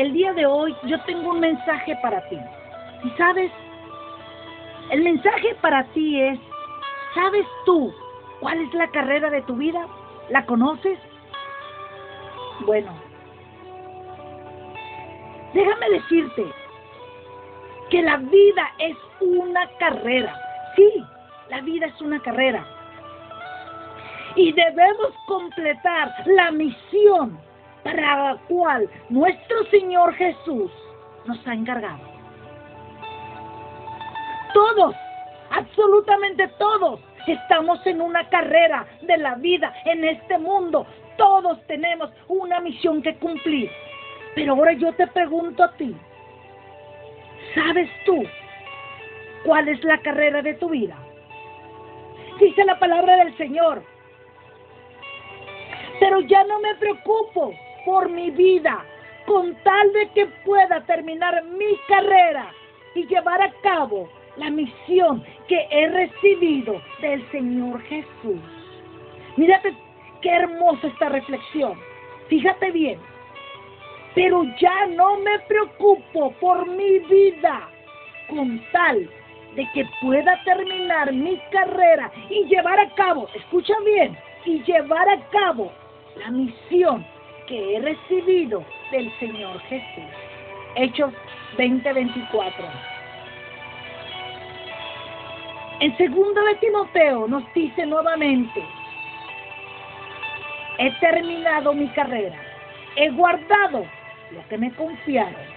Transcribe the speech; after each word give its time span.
el 0.00 0.14
día 0.14 0.32
de 0.32 0.46
hoy 0.46 0.74
yo 0.84 0.98
tengo 1.02 1.30
un 1.30 1.40
mensaje 1.40 1.94
para 1.96 2.26
ti. 2.30 2.38
¿Y 3.04 3.10
sabes? 3.18 3.52
El 4.90 5.02
mensaje 5.02 5.54
para 5.60 5.84
ti 5.92 6.18
es, 6.18 6.40
¿sabes 7.14 7.46
tú 7.66 7.92
cuál 8.40 8.62
es 8.62 8.72
la 8.72 8.88
carrera 8.88 9.28
de 9.28 9.42
tu 9.42 9.56
vida? 9.56 9.86
¿La 10.30 10.46
conoces? 10.46 10.98
Bueno, 12.60 12.90
déjame 15.52 15.90
decirte 15.90 16.46
que 17.90 18.02
la 18.02 18.16
vida 18.16 18.72
es 18.78 18.96
una 19.20 19.68
carrera. 19.78 20.34
Sí, 20.76 21.04
la 21.50 21.60
vida 21.60 21.86
es 21.86 22.00
una 22.00 22.20
carrera. 22.20 22.66
Y 24.34 24.50
debemos 24.52 25.12
completar 25.26 26.14
la 26.24 26.50
misión 26.52 27.38
para 27.82 28.32
la 28.32 28.36
cual 28.48 28.88
nuestro 29.08 29.64
Señor 29.70 30.14
Jesús 30.14 30.70
nos 31.26 31.46
ha 31.46 31.54
encargado. 31.54 32.00
Todos, 34.52 34.94
absolutamente 35.50 36.48
todos, 36.58 37.00
estamos 37.26 37.84
en 37.86 38.00
una 38.00 38.28
carrera 38.28 38.86
de 39.02 39.16
la 39.18 39.34
vida 39.36 39.72
en 39.84 40.04
este 40.04 40.38
mundo. 40.38 40.86
Todos 41.16 41.64
tenemos 41.66 42.10
una 42.28 42.60
misión 42.60 43.02
que 43.02 43.16
cumplir. 43.16 43.70
Pero 44.34 44.54
ahora 44.54 44.72
yo 44.72 44.92
te 44.94 45.06
pregunto 45.08 45.62
a 45.62 45.72
ti, 45.72 45.94
¿sabes 47.54 47.90
tú 48.04 48.22
cuál 49.44 49.68
es 49.68 49.82
la 49.84 49.98
carrera 49.98 50.42
de 50.42 50.54
tu 50.54 50.68
vida? 50.68 50.96
Dice 52.38 52.64
la 52.64 52.78
palabra 52.78 53.16
del 53.16 53.36
Señor. 53.36 53.82
Pero 55.98 56.20
ya 56.20 56.42
no 56.44 56.60
me 56.60 56.74
preocupo 56.76 57.52
por 57.84 58.08
mi 58.08 58.30
vida, 58.30 58.84
con 59.26 59.54
tal 59.62 59.92
de 59.92 60.08
que 60.10 60.26
pueda 60.44 60.84
terminar 60.86 61.44
mi 61.44 61.76
carrera 61.88 62.52
y 62.94 63.06
llevar 63.06 63.40
a 63.42 63.52
cabo 63.62 64.08
la 64.36 64.50
misión 64.50 65.24
que 65.48 65.66
he 65.70 65.88
recibido 65.88 66.80
del 67.00 67.28
Señor 67.30 67.80
Jesús. 67.82 68.40
Mírate 69.36 69.74
qué 70.22 70.30
hermosa 70.30 70.86
esta 70.86 71.08
reflexión. 71.08 71.78
Fíjate 72.28 72.70
bien. 72.70 72.98
Pero 74.14 74.42
ya 74.60 74.86
no 74.86 75.18
me 75.18 75.38
preocupo 75.40 76.32
por 76.40 76.66
mi 76.66 76.98
vida 77.00 77.68
con 78.28 78.60
tal 78.72 79.08
de 79.54 79.68
que 79.72 79.84
pueda 80.00 80.40
terminar 80.44 81.12
mi 81.12 81.36
carrera 81.50 82.10
y 82.28 82.44
llevar 82.44 82.78
a 82.78 82.94
cabo, 82.94 83.28
escucha 83.34 83.74
bien, 83.84 84.16
y 84.44 84.62
llevar 84.62 85.08
a 85.08 85.20
cabo 85.30 85.72
la 86.16 86.30
misión 86.30 87.04
que 87.50 87.76
he 87.76 87.80
recibido 87.80 88.64
del 88.92 89.12
Señor 89.18 89.60
Jesús. 89.62 90.04
Hechos 90.76 91.12
20:24. 91.58 92.64
En 95.80 95.96
segundo 95.96 96.40
de 96.44 96.54
Timoteo 96.56 97.26
nos 97.26 97.42
dice 97.52 97.84
nuevamente, 97.86 98.62
he 100.78 100.90
terminado 101.00 101.74
mi 101.74 101.88
carrera, 101.88 102.36
he 102.94 103.10
guardado 103.10 103.84
lo 104.30 104.48
que 104.48 104.56
me 104.56 104.72
confiaron. 104.74 105.50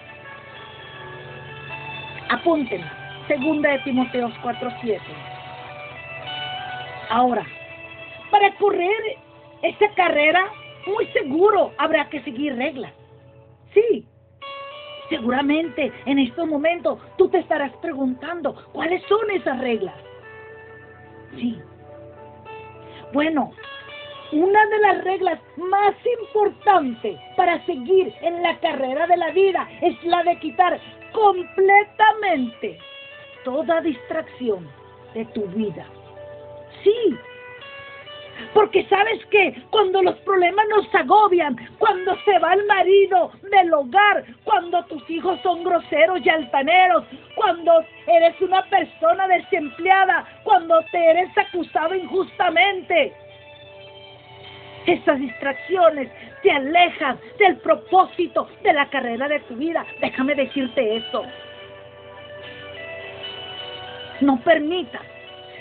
Apúntenlo, 2.30 2.88
segunda 3.28 3.70
de 3.70 3.80
Timoteo 3.80 4.32
4:7. 4.42 5.00
Ahora, 7.10 7.46
para 8.32 8.52
correr 8.56 9.18
esta 9.62 9.88
carrera 9.90 10.50
muy 10.86 11.08
seguro 11.08 11.72
habrá 11.78 12.10
que 12.10 12.22
seguir 12.24 12.56
reglas. 12.56 12.94
Sí, 13.74 14.06
seguramente 15.10 15.92
en 16.06 16.20
estos 16.20 16.48
momentos 16.48 17.00
tú 17.18 17.30
te 17.30 17.40
estarás 17.40 17.72
preguntando 17.78 18.56
cuáles 18.72 19.04
son 19.04 19.30
esas 19.32 19.60
reglas. 19.60 19.96
Sí. 21.38 21.60
Bueno, 23.12 23.52
una 24.32 24.66
de 24.66 24.80
las 24.80 25.04
reglas 25.04 25.40
más 25.58 25.94
importantes 26.20 27.20
para 27.38 27.64
seguir 27.66 28.14
en 28.22 28.42
la 28.42 28.60
carrera 28.60 29.06
de 29.08 29.18
la 29.18 29.32
vida 29.32 29.68
es 29.82 30.04
la 30.04 30.24
de 30.24 30.40
quitar 30.40 30.80
completamente 31.12 32.80
toda 33.44 33.82
distracción 33.82 34.68
de 35.14 35.26
tu 35.26 35.46
vida. 35.48 35.86
Sí, 36.84 37.16
porque 38.54 38.86
sabes 38.86 39.24
que 39.28 39.54
cuando 39.70 40.02
los 40.02 40.16
problemas 40.20 40.66
nos 40.70 40.94
agobian, 40.94 41.56
cuando 41.80 42.16
se 42.24 42.38
va 42.40 42.54
el 42.54 42.66
marido 42.66 43.32
del 43.52 43.74
hogar, 43.74 44.24
cuando 44.44 44.84
tus 44.86 45.08
hijos 45.10 45.40
son 45.42 45.64
groseros 45.64 46.20
y 46.24 46.30
altaneros, 46.30 47.06
cuando 47.36 47.84
eres 48.08 48.40
una 48.42 48.64
persona 48.70 49.28
desempleada, 49.28 50.26
cuando 50.44 50.80
te 50.92 50.98
eres 50.98 51.30
acusado 51.38 51.96
injustamente, 51.96 53.14
esas 54.86 55.20
distracciones 55.20 56.10
te 56.42 56.52
alejan 56.52 57.18
del 57.40 57.58
propósito 57.58 58.50
de 58.64 58.74
la 58.74 58.90
carrera 58.90 59.28
de 59.28 59.40
tu 59.42 59.56
vida. 59.56 59.86
Déjame 60.02 60.36
decirte 60.36 60.98
eso. 60.98 61.24
No 64.22 64.40
permitas 64.42 65.02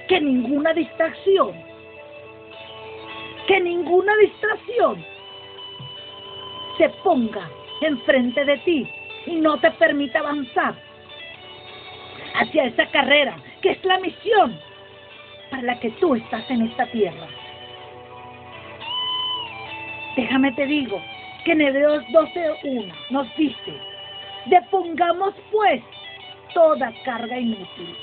que 0.09 0.21
ninguna 0.21 0.75
distracción 0.75 1.72
que 3.53 3.61
ninguna 3.61 4.17
distracción 4.17 5.05
se 6.79 6.89
ponga 7.05 7.51
enfrente 7.83 8.47
de 8.47 8.57
ti 8.61 8.89
y 9.27 9.35
no 9.35 9.59
te 9.59 9.71
permita 9.73 10.21
avanzar 10.21 10.75
hacia 12.35 12.65
esa 12.65 12.87
carrera 12.87 13.37
que 13.61 13.73
es 13.73 13.85
la 13.85 13.99
misión 13.99 14.59
para 15.51 15.65
la 15.65 15.81
que 15.81 15.91
tú 15.91 16.15
estás 16.15 16.51
en 16.51 16.63
esta 16.63 16.87
tierra. 16.93 17.29
Déjame 20.17 20.53
te 20.53 20.65
digo 20.65 20.99
que 21.45 21.53
en 21.53 21.61
Hebreos 21.61 22.05
12.1 22.05 22.91
nos 23.11 23.37
dice, 23.37 23.75
depongamos 24.47 25.35
pues 25.51 25.83
toda 26.55 26.91
carga 27.05 27.39
inútil 27.39 27.97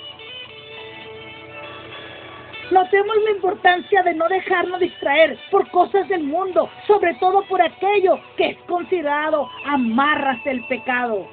Notemos 2.71 3.15
la 3.23 3.31
importancia 3.31 4.03
de 4.03 4.13
no 4.13 4.27
dejarnos 4.27 4.79
distraer 4.79 5.39
por 5.49 5.67
cosas 5.71 6.07
del 6.07 6.23
mundo, 6.23 6.69
sobre 6.85 7.15
todo 7.15 7.41
por 7.47 7.59
aquello 7.59 8.19
que 8.37 8.49
es 8.49 8.57
considerado 8.67 9.49
amarras 9.65 10.43
del 10.43 10.63
pecado. 10.67 11.27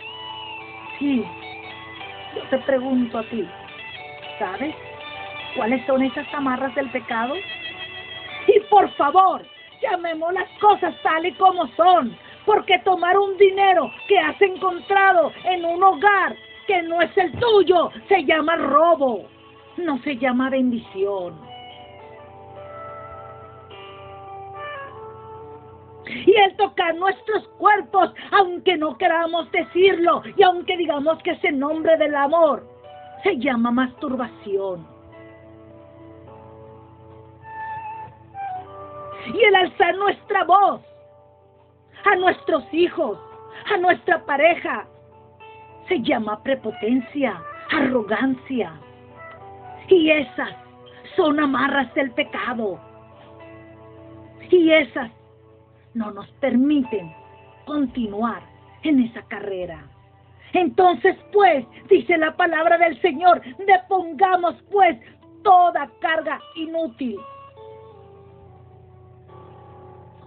Sí, 0.98 1.22
yo 2.34 2.42
te 2.48 2.58
pregunto 2.64 3.19
a 3.19 3.22
ti, 3.25 3.46
¿sabes 4.38 4.75
cuáles 5.56 5.84
son 5.84 6.02
esas 6.02 6.26
amarras 6.32 6.75
del 6.75 6.88
pecado? 6.88 7.34
Y 8.46 8.60
por 8.70 8.91
favor, 8.92 9.42
llamemos 9.82 10.32
las 10.32 10.48
cosas 10.58 10.94
tal 11.02 11.26
y 11.26 11.32
como 11.32 11.66
son, 11.76 12.16
porque 12.46 12.78
tomar 12.78 13.19
un 13.19 13.36
dinero 13.36 13.92
que 14.08 14.19
has 14.19 14.41
encontrado 14.41 15.32
en 15.44 15.66
un 15.66 15.82
hogar 15.82 16.34
que 16.66 16.80
no 16.82 17.02
es 17.02 17.14
el 17.19 17.30
tuyo 17.32 17.91
se 18.08 18.25
llama 18.25 18.56
robo 18.56 19.35
no 19.78 19.98
se 20.03 20.16
llama 20.16 20.50
bendición. 20.50 21.34
Y 26.09 26.34
el 26.37 26.56
tocar 26.56 26.94
nuestros 26.94 27.48
cuerpos, 27.59 28.12
aunque 28.31 28.76
no 28.76 28.97
queramos 28.97 29.50
decirlo 29.50 30.22
y 30.37 30.42
aunque 30.42 30.76
digamos 30.76 31.20
que 31.22 31.32
es 31.32 31.44
el 31.44 31.59
nombre 31.59 31.97
del 31.97 32.14
amor, 32.14 32.66
se 33.25 33.37
llama 33.38 33.70
masturbación. 33.72 34.87
Y 39.34 39.43
el 39.43 39.56
alzar 39.56 39.97
nuestra 39.97 40.44
voz 40.44 40.81
a 42.04 42.14
nuestros 42.14 42.62
hijos, 42.72 43.19
a 43.75 43.76
nuestra 43.78 44.25
pareja, 44.25 44.87
se 45.88 46.00
llama 46.02 46.40
prepotencia, 46.43 47.43
arrogancia. 47.73 48.73
Y 49.88 50.11
esas 50.11 50.50
son 51.17 51.41
amarras 51.41 51.93
del 51.94 52.11
pecado. 52.12 52.81
Y 54.50 54.71
esas 54.71 55.11
no 55.94 56.11
nos 56.11 56.29
permiten 56.41 57.12
continuar 57.65 58.43
en 58.83 59.00
esa 59.00 59.23
carrera. 59.23 59.85
Entonces, 60.53 61.17
pues, 61.33 61.67
dice 61.88 62.17
la 62.17 62.37
palabra 62.37 62.79
del 62.79 63.00
Señor, 63.00 63.43
depongamos 63.67 64.55
pues 64.71 64.97
toda 65.43 65.91
carga 66.00 66.41
inútil. 66.55 67.19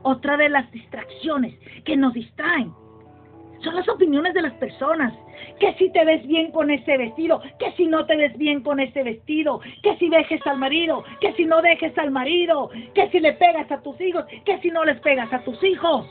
Otra 0.02 0.38
de 0.38 0.50
las 0.50 0.70
distracciones 0.72 1.58
que 1.84 1.98
nos 1.98 2.14
distraen 2.14 2.74
son 3.64 3.76
las 3.76 3.88
opiniones 3.90 4.34
de 4.34 4.42
las 4.42 4.54
personas. 4.54 5.14
Que 5.60 5.74
si 5.74 5.92
te 5.92 6.06
ves 6.06 6.26
bien 6.28 6.52
con 6.52 6.70
ese 6.72 6.98
vestido, 6.98 7.42
que 7.60 7.72
si 7.74 7.86
no 7.86 8.06
te 8.06 8.16
ves 8.16 8.38
bien 8.38 8.62
con 8.62 8.80
ese 8.80 9.04
vestido, 9.04 9.60
que 9.84 9.96
si 9.98 10.10
dejes 10.10 10.46
al 10.48 10.58
marido, 10.58 11.04
que 11.20 11.34
si 11.34 11.46
no 11.46 11.62
dejes 11.62 11.98
al 11.98 12.12
marido, 12.12 12.70
que 12.94 13.10
si 13.10 13.20
le 13.20 13.34
pegas 13.34 13.70
a 13.72 13.82
tus 13.82 14.00
hijos, 14.00 14.26
que 14.46 14.58
si 14.60 14.70
no 14.70 14.84
les 14.86 15.00
pegas 15.02 15.32
a 15.34 15.40
tus 15.44 15.62
hijos. 15.64 16.08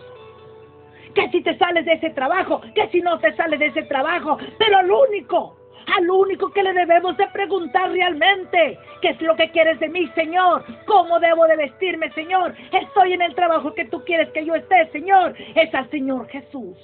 que 1.15 1.29
si 1.31 1.43
te 1.43 1.57
sales 1.59 1.85
de 1.85 1.95
ese 1.95 2.11
trabajo, 2.11 2.61
que 2.75 2.89
si 2.89 3.01
no 3.01 3.19
te 3.19 3.35
sales 3.35 3.59
de 3.59 3.67
ese 3.67 3.83
trabajo, 3.85 4.39
pero 4.59 4.79
al 4.79 4.91
único, 4.91 5.57
al 5.97 6.09
único 6.09 6.51
que 6.53 6.63
le 6.63 6.73
debemos 6.73 7.17
de 7.17 7.27
preguntar 7.29 7.91
realmente, 7.91 8.79
¿qué 9.01 9.09
es 9.11 9.21
lo 9.23 9.35
que 9.35 9.51
quieres 9.51 9.81
de 9.81 9.89
mí, 9.89 10.07
Señor? 10.15 10.65
¿Cómo 10.87 11.19
debo 11.19 11.47
de 11.47 11.57
vestirme, 11.57 12.13
Señor? 12.13 12.55
Estoy 12.73 13.15
en 13.15 13.23
el 13.23 13.35
trabajo 13.35 13.75
que 13.75 13.87
tú 13.87 14.05
quieres 14.05 14.29
que 14.31 14.45
yo 14.45 14.55
esté, 14.55 14.87
Señor. 14.93 15.35
Es 15.55 15.75
al 15.75 15.89
Señor 15.91 16.29
Jesús. 16.29 16.77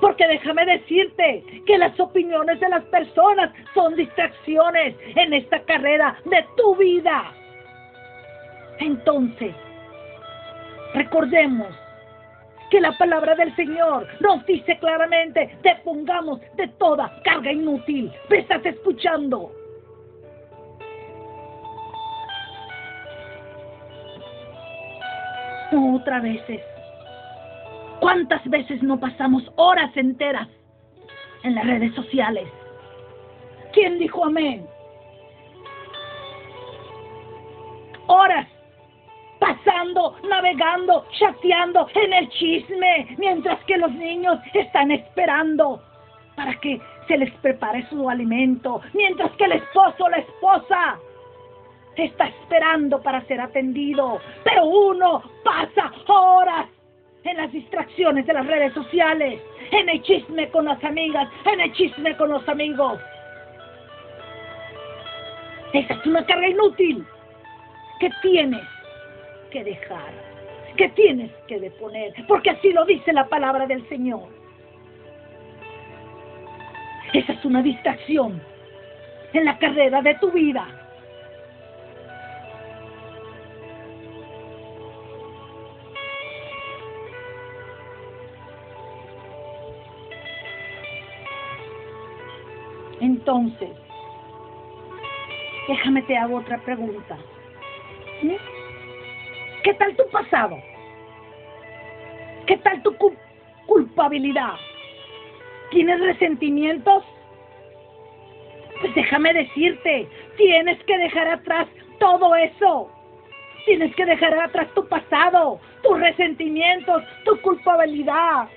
Porque 0.00 0.26
déjame 0.26 0.64
decirte 0.66 1.44
que 1.66 1.78
las 1.78 1.98
opiniones 2.00 2.60
de 2.60 2.68
las 2.68 2.84
personas 2.84 3.52
son 3.74 3.94
distracciones 3.94 4.96
en 5.16 5.34
esta 5.34 5.60
carrera 5.60 6.18
de 6.24 6.44
tu 6.56 6.76
vida. 6.76 7.32
Entonces, 8.80 9.54
recordemos 10.94 11.68
que 12.70 12.80
la 12.80 12.96
palabra 12.98 13.34
del 13.34 13.54
Señor 13.56 14.06
nos 14.20 14.44
dice 14.46 14.78
claramente, 14.78 15.56
depongamos 15.62 16.40
de 16.56 16.68
toda 16.78 17.20
carga 17.24 17.52
inútil. 17.52 18.12
¿Me 18.28 18.38
estás 18.38 18.64
escuchando? 18.64 19.52
Otra 25.72 26.20
veces. 26.20 26.62
¿Cuántas 28.00 28.44
veces 28.48 28.82
no 28.82 28.98
pasamos 28.98 29.42
horas 29.56 29.96
enteras 29.96 30.48
en 31.42 31.54
las 31.54 31.66
redes 31.66 31.94
sociales? 31.94 32.48
¿Quién 33.72 33.98
dijo 33.98 34.24
amén? 34.24 34.66
Horas 38.06 38.46
pasando, 39.38 40.16
navegando, 40.28 41.06
chateando 41.18 41.88
en 41.94 42.12
el 42.12 42.28
chisme, 42.30 43.14
mientras 43.18 43.62
que 43.64 43.76
los 43.76 43.92
niños 43.92 44.38
están 44.54 44.90
esperando 44.90 45.82
para 46.36 46.54
que 46.60 46.80
se 47.06 47.18
les 47.18 47.32
prepare 47.36 47.86
su 47.88 48.08
alimento, 48.08 48.80
mientras 48.94 49.30
que 49.32 49.44
el 49.44 49.52
esposo 49.52 50.04
o 50.04 50.08
la 50.08 50.18
esposa 50.18 50.98
está 51.96 52.28
esperando 52.28 53.02
para 53.02 53.24
ser 53.26 53.40
atendido, 53.40 54.20
pero 54.44 54.66
uno 54.66 55.22
pasa 55.44 55.90
horas 56.06 56.66
en 57.28 57.36
las 57.36 57.52
distracciones 57.52 58.26
de 58.26 58.32
las 58.32 58.46
redes 58.46 58.72
sociales, 58.72 59.40
en 59.70 59.88
el 59.88 60.02
chisme 60.02 60.48
con 60.48 60.64
las 60.64 60.82
amigas, 60.82 61.28
en 61.44 61.60
el 61.60 61.72
chisme 61.72 62.16
con 62.16 62.30
los 62.30 62.48
amigos. 62.48 62.98
Esa 65.72 65.94
es 65.94 66.06
una 66.06 66.24
carga 66.24 66.48
inútil 66.48 67.04
que 68.00 68.10
tienes 68.22 68.66
que 69.50 69.64
dejar, 69.64 70.12
que 70.76 70.88
tienes 70.90 71.30
que 71.46 71.60
deponer, 71.60 72.14
porque 72.26 72.50
así 72.50 72.72
lo 72.72 72.84
dice 72.86 73.12
la 73.12 73.26
palabra 73.26 73.66
del 73.66 73.86
Señor. 73.88 74.28
Esa 77.12 77.32
es 77.32 77.44
una 77.44 77.62
distracción 77.62 78.40
en 79.32 79.44
la 79.44 79.58
carrera 79.58 80.00
de 80.02 80.14
tu 80.16 80.30
vida. 80.30 80.87
Entonces, 93.28 93.68
déjame 95.68 96.00
te 96.00 96.16
hago 96.16 96.38
otra 96.38 96.56
pregunta. 96.64 97.18
¿Qué 99.62 99.74
tal 99.74 99.94
tu 99.96 100.08
pasado? 100.10 100.56
¿Qué 102.46 102.56
tal 102.56 102.82
tu 102.82 102.96
culpabilidad? 103.66 104.54
¿Tienes 105.70 106.00
resentimientos? 106.00 107.04
Pues 108.80 108.94
déjame 108.94 109.34
decirte, 109.34 110.08
tienes 110.38 110.82
que 110.84 110.96
dejar 110.96 111.28
atrás 111.28 111.68
todo 112.00 112.34
eso. 112.34 112.90
Tienes 113.66 113.94
que 113.94 114.06
dejar 114.06 114.38
atrás 114.38 114.68
tu 114.74 114.88
pasado, 114.88 115.60
tus 115.82 116.00
resentimientos, 116.00 117.02
tu 117.26 117.38
culpabilidad. 117.42 118.48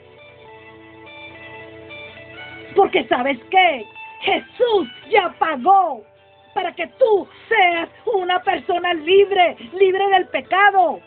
Porque 2.73 3.05
sabes 3.09 3.37
qué? 3.49 3.85
Jesús 4.21 4.87
ya 5.09 5.33
pagó 5.39 6.03
para 6.53 6.73
que 6.73 6.87
tú 6.87 7.27
seas 7.47 7.89
una 8.05 8.41
persona 8.43 8.93
libre, 8.93 9.57
libre 9.73 10.07
del 10.09 10.27
pecado. 10.27 10.99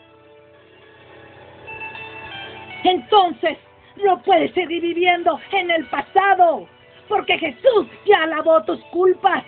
Entonces, 2.83 3.57
no 4.03 4.21
puedes 4.21 4.53
seguir 4.53 4.81
viviendo 4.81 5.39
en 5.51 5.71
el 5.71 5.85
pasado, 5.87 6.67
porque 7.07 7.37
Jesús 7.37 7.87
ya 8.05 8.25
lavó 8.27 8.63
tus 8.63 8.79
culpas. 8.85 9.43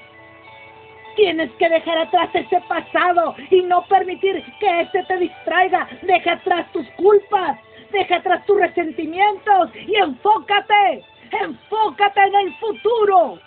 Tienes 1.16 1.52
que 1.54 1.68
dejar 1.68 1.98
atrás 1.98 2.30
ese 2.34 2.62
pasado 2.62 3.36
y 3.50 3.62
no 3.64 3.84
permitir 3.88 4.44
que 4.60 4.82
este 4.82 5.04
te 5.04 5.18
distraiga. 5.18 5.88
Deja 6.04 6.34
atrás 6.34 6.72
tus 6.72 6.88
culpas, 6.92 7.60
deja 7.92 8.18
atrás 8.18 8.46
tus 8.46 8.60
resentimientos 8.60 9.72
y 9.76 9.96
enfócate, 9.96 11.04
enfócate 11.32 12.22
en 12.22 12.36
el 12.36 12.54
futuro. 12.56 13.40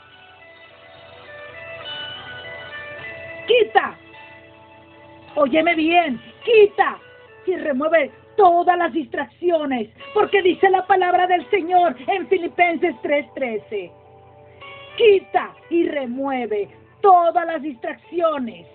Quita. 3.50 3.96
Óyeme 5.34 5.74
bien, 5.74 6.20
quita 6.44 6.98
y 7.46 7.56
remueve 7.56 8.10
todas 8.36 8.76
las 8.78 8.92
distracciones, 8.92 9.90
porque 10.14 10.42
dice 10.42 10.70
la 10.70 10.86
palabra 10.86 11.26
del 11.26 11.48
Señor 11.50 11.96
en 12.06 12.28
Filipenses 12.28 12.94
3:13. 13.02 13.90
Quita 14.96 15.54
y 15.70 15.88
remueve 15.88 16.68
todas 17.00 17.46
las 17.46 17.62
distracciones, 17.62 18.66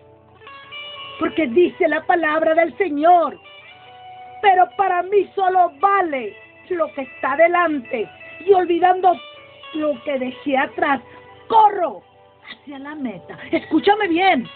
porque 1.20 1.48
dice 1.48 1.88
la 1.88 2.02
palabra 2.06 2.54
del 2.56 2.76
Señor. 2.78 3.40
Pero 4.42 4.70
para 4.78 5.04
mí 5.04 5.30
solo 5.36 5.72
vale 5.80 6.36
lo 6.70 6.92
que 6.94 7.02
está 7.02 7.36
delante 7.36 8.10
y 8.46 8.54
olvidando 8.54 9.14
lo 9.74 10.02
que 10.04 10.20
dejé 10.20 10.58
atrás, 10.58 11.02
corro 11.48 12.02
hacia 12.48 12.80
la 12.80 12.96
meta. 12.96 13.38
Escúchame 13.52 14.08
bien, 14.08 14.48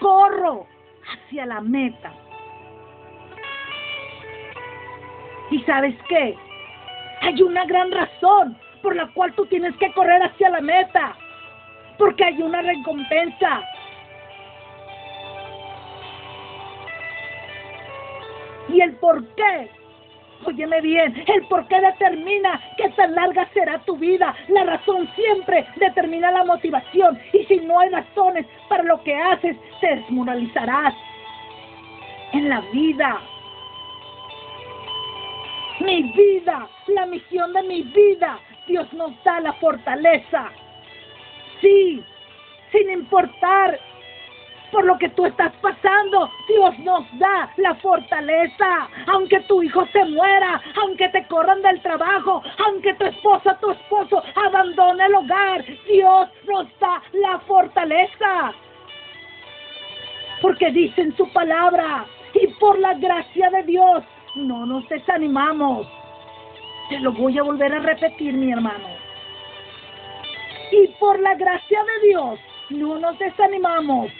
corro 0.00 0.66
hacia 1.06 1.46
la 1.46 1.60
meta. 1.60 2.12
¿Y 5.50 5.60
sabes 5.62 5.94
qué? 6.08 6.36
Hay 7.22 7.42
una 7.42 7.64
gran 7.66 7.90
razón 7.90 8.56
por 8.82 8.96
la 8.96 9.06
cual 9.12 9.32
tú 9.34 9.46
tienes 9.46 9.76
que 9.76 9.92
correr 9.92 10.22
hacia 10.22 10.50
la 10.50 10.60
meta. 10.60 11.16
Porque 11.98 12.24
hay 12.24 12.42
una 12.42 12.62
recompensa. 12.62 13.62
¿Y 18.68 18.80
el 18.80 18.94
por 18.96 19.26
qué? 19.34 19.79
Óyeme 20.44 20.80
bien, 20.80 21.22
el 21.26 21.46
por 21.48 21.66
qué 21.68 21.80
determina 21.80 22.60
qué 22.78 22.88
tan 22.90 23.14
larga 23.14 23.46
será 23.52 23.78
tu 23.80 23.96
vida. 23.96 24.34
La 24.48 24.64
razón 24.64 25.08
siempre 25.14 25.66
determina 25.76 26.30
la 26.30 26.44
motivación. 26.44 27.18
Y 27.32 27.44
si 27.44 27.56
no 27.58 27.78
hay 27.78 27.90
razones 27.90 28.46
para 28.68 28.82
lo 28.84 29.02
que 29.02 29.14
haces, 29.14 29.56
te 29.80 29.96
desmoralizarás 29.96 30.94
en 32.32 32.48
la 32.48 32.60
vida. 32.72 33.20
Mi 35.80 36.02
vida, 36.12 36.68
la 36.88 37.06
misión 37.06 37.52
de 37.52 37.62
mi 37.64 37.82
vida, 37.82 38.38
Dios 38.66 38.90
nos 38.94 39.12
da 39.24 39.40
la 39.40 39.52
fortaleza. 39.54 40.50
Sí, 41.60 42.02
sin 42.72 42.90
importar 42.90 43.78
por 44.70 44.84
lo 44.84 44.98
que 44.98 45.08
tú 45.10 45.26
estás 45.26 45.52
pasando, 45.60 46.30
Dios 46.48 46.78
nos 46.80 47.04
da 47.18 47.50
la 47.56 47.74
fortaleza. 47.76 48.88
Aunque 49.06 49.40
tu 49.40 49.62
hijo 49.62 49.86
se 49.92 50.04
muera, 50.04 50.60
aunque 50.82 51.08
te 51.08 51.26
corran 51.26 51.62
del 51.62 51.80
trabajo, 51.82 52.42
aunque 52.66 52.94
tu 52.94 53.04
esposa, 53.04 53.58
tu 53.60 53.70
esposo 53.70 54.22
abandone 54.34 55.04
el 55.06 55.14
hogar, 55.14 55.64
Dios 55.86 56.28
nos 56.46 56.66
da 56.78 57.02
la 57.12 57.38
fortaleza. 57.40 58.52
Porque 60.42 60.70
dice 60.70 61.02
en 61.02 61.16
su 61.16 61.30
palabra, 61.32 62.06
y 62.34 62.46
por 62.54 62.78
la 62.78 62.94
gracia 62.94 63.50
de 63.50 63.62
Dios, 63.64 64.04
no 64.36 64.64
nos 64.66 64.88
desanimamos. 64.88 65.86
Te 66.88 66.98
lo 67.00 67.12
voy 67.12 67.38
a 67.38 67.42
volver 67.42 67.72
a 67.72 67.80
repetir, 67.80 68.34
mi 68.34 68.52
hermano. 68.52 68.88
Y 70.72 70.88
por 70.98 71.18
la 71.20 71.34
gracia 71.34 71.80
de 71.84 72.08
Dios, 72.08 72.40
no 72.70 72.98
nos 72.98 73.18
desanimamos 73.18 74.10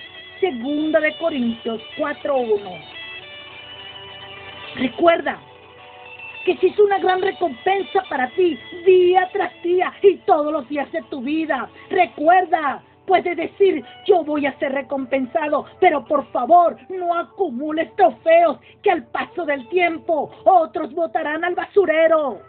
Segunda 0.40 1.00
de 1.00 1.16
Corintios 1.18 1.82
4.1. 1.98 2.80
Recuerda 4.76 5.38
que 6.44 6.52
es 6.52 6.78
una 6.78 6.98
gran 6.98 7.20
recompensa 7.20 8.02
para 8.08 8.30
ti 8.30 8.58
día 8.86 9.28
tras 9.32 9.52
día 9.62 9.92
y 10.02 10.16
todos 10.18 10.50
los 10.50 10.66
días 10.68 10.90
de 10.92 11.02
tu 11.10 11.20
vida. 11.20 11.68
Recuerda, 11.90 12.82
puede 13.06 13.34
decir, 13.34 13.84
yo 14.06 14.24
voy 14.24 14.46
a 14.46 14.58
ser 14.58 14.72
recompensado, 14.72 15.66
pero 15.78 16.04
por 16.06 16.26
favor 16.32 16.78
no 16.88 17.14
acumules 17.14 17.94
trofeos 17.96 18.58
que 18.82 18.90
al 18.90 19.04
paso 19.08 19.44
del 19.44 19.68
tiempo 19.68 20.30
otros 20.44 20.94
botarán 20.94 21.44
al 21.44 21.54
basurero. 21.54 22.40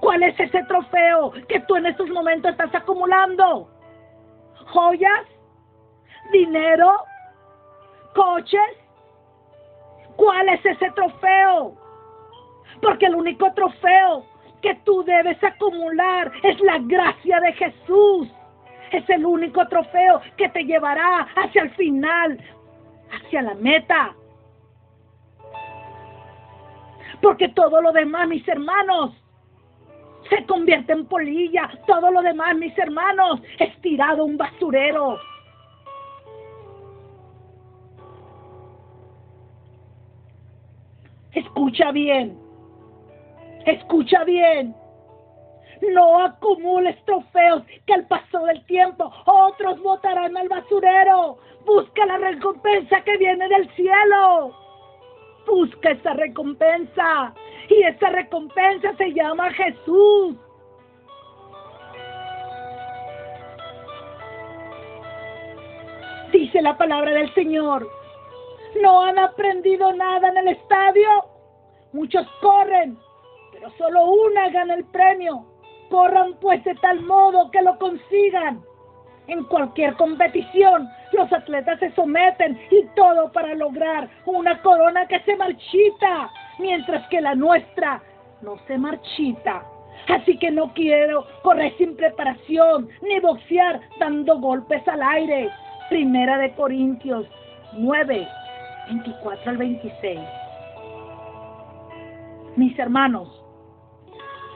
¿Cuál 0.00 0.24
es 0.24 0.38
ese 0.40 0.62
trofeo 0.64 1.32
que 1.48 1.60
tú 1.60 1.76
en 1.76 1.86
estos 1.86 2.08
momentos 2.10 2.50
estás 2.50 2.74
acumulando? 2.74 3.68
¿Joyas? 4.72 5.33
¿Dinero? 6.32 6.92
¿Coches? 8.14 8.60
¿Cuál 10.16 10.48
es 10.48 10.64
ese 10.64 10.90
trofeo? 10.92 11.74
Porque 12.80 13.06
el 13.06 13.14
único 13.14 13.52
trofeo 13.54 14.24
que 14.62 14.74
tú 14.84 15.04
debes 15.04 15.42
acumular 15.42 16.32
es 16.42 16.58
la 16.60 16.78
gracia 16.78 17.40
de 17.40 17.52
Jesús. 17.52 18.28
Es 18.92 19.08
el 19.10 19.26
único 19.26 19.66
trofeo 19.68 20.20
que 20.36 20.48
te 20.48 20.64
llevará 20.64 21.26
hacia 21.36 21.62
el 21.62 21.70
final, 21.70 22.38
hacia 23.10 23.42
la 23.42 23.54
meta. 23.54 24.14
Porque 27.20 27.48
todo 27.48 27.80
lo 27.82 27.92
demás, 27.92 28.28
mis 28.28 28.46
hermanos, 28.46 29.12
se 30.28 30.44
convierte 30.46 30.92
en 30.92 31.06
polilla. 31.06 31.70
Todo 31.86 32.10
lo 32.10 32.22
demás, 32.22 32.56
mis 32.56 32.76
hermanos, 32.78 33.40
es 33.58 33.76
tirado 33.80 34.24
un 34.24 34.36
basurero. 34.36 35.18
Escucha 41.34 41.90
bien. 41.90 42.38
Escucha 43.66 44.24
bien. 44.24 44.74
No 45.92 46.20
acumules 46.20 46.96
trofeos 47.04 47.62
que 47.86 47.94
al 47.94 48.06
paso 48.06 48.44
del 48.46 48.64
tiempo 48.66 49.10
otros 49.26 49.80
botarán 49.82 50.36
al 50.36 50.48
basurero. 50.48 51.38
Busca 51.66 52.06
la 52.06 52.18
recompensa 52.18 53.00
que 53.02 53.16
viene 53.16 53.48
del 53.48 53.68
cielo. 53.74 54.54
Busca 55.46 55.90
esa 55.90 56.14
recompensa. 56.14 57.34
Y 57.68 57.82
esa 57.82 58.10
recompensa 58.10 58.94
se 58.96 59.12
llama 59.12 59.50
Jesús. 59.52 60.36
Dice 66.32 66.62
la 66.62 66.76
palabra 66.76 67.12
del 67.12 67.32
Señor. 67.34 68.03
No 68.82 69.04
han 69.04 69.18
aprendido 69.18 69.92
nada 69.92 70.28
en 70.28 70.36
el 70.38 70.48
estadio. 70.48 71.08
Muchos 71.92 72.26
corren, 72.40 72.98
pero 73.52 73.70
solo 73.78 74.04
una 74.04 74.48
gana 74.50 74.74
el 74.74 74.84
premio. 74.86 75.44
Corran 75.90 76.34
pues 76.40 76.62
de 76.64 76.74
tal 76.76 77.00
modo 77.02 77.50
que 77.50 77.62
lo 77.62 77.78
consigan. 77.78 78.62
En 79.26 79.44
cualquier 79.44 79.94
competición, 79.94 80.88
los 81.12 81.32
atletas 81.32 81.78
se 81.78 81.90
someten 81.92 82.60
y 82.70 82.84
todo 82.94 83.32
para 83.32 83.54
lograr 83.54 84.08
una 84.26 84.60
corona 84.60 85.06
que 85.06 85.20
se 85.20 85.36
marchita, 85.36 86.30
mientras 86.58 87.08
que 87.08 87.20
la 87.20 87.34
nuestra 87.34 88.02
no 88.42 88.58
se 88.66 88.76
marchita. 88.76 89.64
Así 90.08 90.38
que 90.38 90.50
no 90.50 90.74
quiero 90.74 91.26
correr 91.42 91.74
sin 91.78 91.96
preparación 91.96 92.88
ni 93.02 93.20
boxear 93.20 93.80
dando 93.98 94.38
golpes 94.38 94.86
al 94.88 95.02
aire. 95.02 95.50
Primera 95.88 96.36
de 96.38 96.52
Corintios 96.54 97.26
9, 97.72 98.28
24 98.88 99.50
al 99.50 99.56
26. 99.56 100.20
Mis 102.56 102.78
hermanos, 102.78 103.28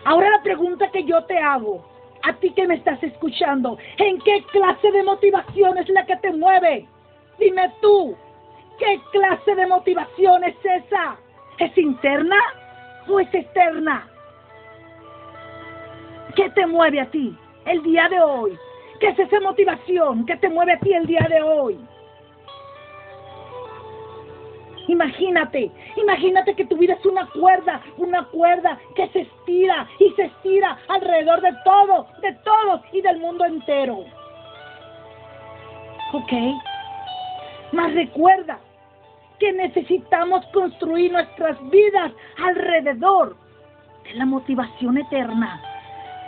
ahora 0.04 0.30
la 0.30 0.42
pregunta 0.42 0.90
que 0.90 1.04
yo 1.04 1.24
te 1.24 1.38
hago, 1.38 1.84
a 2.22 2.32
ti 2.34 2.50
que 2.50 2.66
me 2.66 2.74
estás 2.74 3.02
escuchando, 3.02 3.78
¿en 3.96 4.20
qué 4.20 4.44
clase 4.52 4.90
de 4.92 5.02
motivación 5.02 5.78
es 5.78 5.88
la 5.88 6.04
que 6.06 6.16
te 6.16 6.32
mueve? 6.32 6.86
Dime 7.38 7.72
tú, 7.80 8.16
¿qué 8.78 9.00
clase 9.12 9.54
de 9.54 9.66
motivación 9.66 10.44
es 10.44 10.56
esa? 10.64 11.16
¿Es 11.58 11.76
interna 11.76 12.36
o 13.08 13.18
es 13.20 13.32
externa? 13.32 14.08
¿Qué 16.36 16.50
te 16.50 16.66
mueve 16.66 17.00
a 17.00 17.10
ti 17.10 17.36
el 17.66 17.82
día 17.82 18.08
de 18.08 18.20
hoy? 18.20 18.56
¿Qué 19.00 19.08
es 19.08 19.18
esa 19.18 19.40
motivación 19.40 20.26
que 20.26 20.36
te 20.36 20.48
mueve 20.48 20.72
a 20.72 20.78
ti 20.78 20.92
el 20.92 21.06
día 21.06 21.26
de 21.28 21.42
hoy? 21.42 21.78
Imagínate, 24.88 25.70
imagínate 25.96 26.54
que 26.54 26.64
tu 26.64 26.76
vida 26.78 26.94
es 26.94 27.04
una 27.04 27.26
cuerda, 27.26 27.82
una 27.98 28.24
cuerda 28.24 28.78
que 28.96 29.06
se 29.08 29.20
estira 29.20 29.86
y 30.00 30.10
se 30.12 30.24
estira 30.24 30.78
alrededor 30.88 31.42
de 31.42 31.52
todo, 31.62 32.06
de 32.22 32.32
todos 32.42 32.80
y 32.92 33.02
del 33.02 33.18
mundo 33.20 33.44
entero. 33.44 33.98
¿Ok? 36.14 36.32
Mas 37.72 37.94
recuerda 37.94 38.58
que 39.38 39.52
necesitamos 39.52 40.44
construir 40.54 41.12
nuestras 41.12 41.56
vidas 41.68 42.10
alrededor 42.42 43.36
de 44.04 44.14
la 44.14 44.24
motivación 44.24 44.96
eterna. 44.96 45.60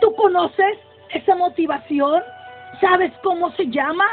¿Tú 0.01 0.13
conoces 0.13 0.77
esa 1.09 1.35
motivación? 1.35 2.21
¿Sabes 2.79 3.11
cómo 3.23 3.51
se 3.53 3.65
llama? 3.65 4.05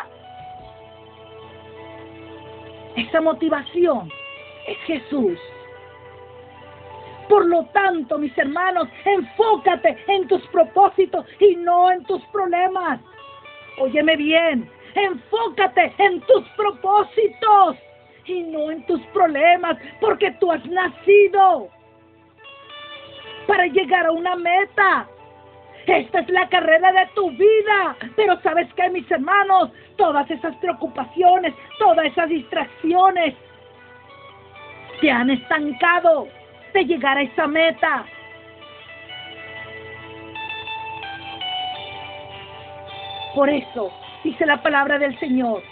Esa 2.96 3.20
motivación 3.20 4.10
es 4.68 4.78
Jesús. 4.86 5.38
Por 7.28 7.46
lo 7.46 7.64
tanto, 7.66 8.18
mis 8.18 8.36
hermanos, 8.38 8.88
enfócate 9.04 9.96
en 10.06 10.26
tus 10.28 10.46
propósitos 10.48 11.26
y 11.40 11.56
no 11.56 11.90
en 11.90 12.04
tus 12.04 12.22
problemas. 12.26 13.00
Óyeme 13.78 14.16
bien, 14.16 14.70
enfócate 14.94 15.92
en 15.98 16.20
tus 16.22 16.48
propósitos 16.56 17.76
y 18.24 18.42
no 18.44 18.70
en 18.70 18.84
tus 18.86 19.00
problemas, 19.08 19.76
porque 20.00 20.30
tú 20.32 20.50
has 20.50 20.64
nacido 20.66 21.68
para 23.46 23.66
llegar 23.66 24.06
a 24.06 24.12
una 24.12 24.36
meta. 24.36 25.08
Esta 25.86 26.20
es 26.20 26.28
la 26.28 26.48
carrera 26.48 26.92
de 26.92 27.06
tu 27.14 27.30
vida. 27.30 27.96
Pero 28.14 28.38
sabes 28.42 28.72
que, 28.74 28.90
mis 28.90 29.10
hermanos, 29.10 29.70
todas 29.96 30.30
esas 30.30 30.54
preocupaciones, 30.56 31.54
todas 31.78 32.06
esas 32.06 32.28
distracciones, 32.28 33.34
te 35.00 35.10
han 35.10 35.30
estancado 35.30 36.28
de 36.74 36.84
llegar 36.84 37.18
a 37.18 37.22
esa 37.22 37.46
meta. 37.46 38.04
Por 43.34 43.48
eso 43.48 43.92
dice 44.24 44.46
la 44.46 44.62
palabra 44.62 44.98
del 44.98 45.18
Señor. 45.18 45.62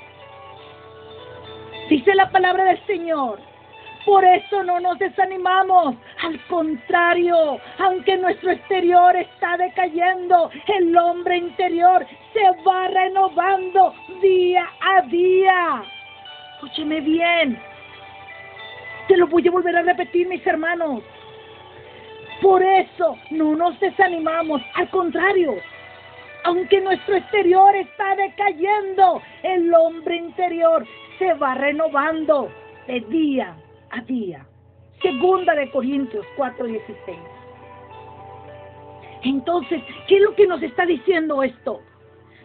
Dice 1.88 2.14
la 2.14 2.30
palabra 2.30 2.64
del 2.64 2.86
Señor. 2.86 3.40
Por 4.04 4.24
eso 4.24 4.62
no 4.62 4.78
nos 4.78 4.98
desanimamos. 4.98 5.96
Al 6.22 6.40
contrario, 6.46 7.58
aunque 7.78 8.16
nuestro 8.16 8.52
exterior 8.52 9.16
está 9.16 9.56
decayendo, 9.56 10.50
el 10.78 10.96
hombre 10.96 11.38
interior 11.38 12.06
se 12.32 12.62
va 12.62 12.86
renovando 12.88 13.92
día 14.22 14.64
a 14.80 15.02
día. 15.02 15.82
Escúcheme 16.54 17.00
bien. 17.00 17.60
Te 19.08 19.16
lo 19.16 19.26
voy 19.28 19.46
a 19.46 19.50
volver 19.50 19.76
a 19.76 19.82
repetir, 19.82 20.26
mis 20.26 20.44
hermanos. 20.46 21.02
Por 22.42 22.62
eso 22.62 23.16
no 23.30 23.54
nos 23.54 23.78
desanimamos, 23.80 24.60
al 24.74 24.90
contrario, 24.90 25.54
aunque 26.44 26.80
nuestro 26.80 27.16
exterior 27.16 27.74
está 27.74 28.14
decayendo, 28.16 29.22
el 29.42 29.72
hombre 29.74 30.16
interior 30.16 30.86
se 31.18 31.32
va 31.34 31.54
renovando 31.54 32.50
de 32.86 33.00
día 33.00 33.56
a 33.90 34.00
día. 34.02 34.46
Segunda 35.02 35.54
de 35.54 35.70
Corintios 35.70 36.26
4:16. 36.36 37.18
Entonces, 39.22 39.82
¿qué 40.06 40.16
es 40.16 40.22
lo 40.22 40.34
que 40.34 40.46
nos 40.46 40.62
está 40.62 40.84
diciendo 40.84 41.42
esto? 41.42 41.80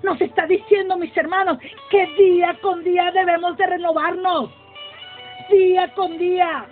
Nos 0.03 0.19
está 0.19 0.47
diciendo, 0.47 0.97
mis 0.97 1.15
hermanos, 1.15 1.59
que 1.89 2.07
día 2.17 2.57
con 2.61 2.83
día 2.83 3.11
debemos 3.11 3.55
de 3.57 3.67
renovarnos 3.67 4.49
día 5.51 5.93
con 5.93 6.17
día. 6.17 6.65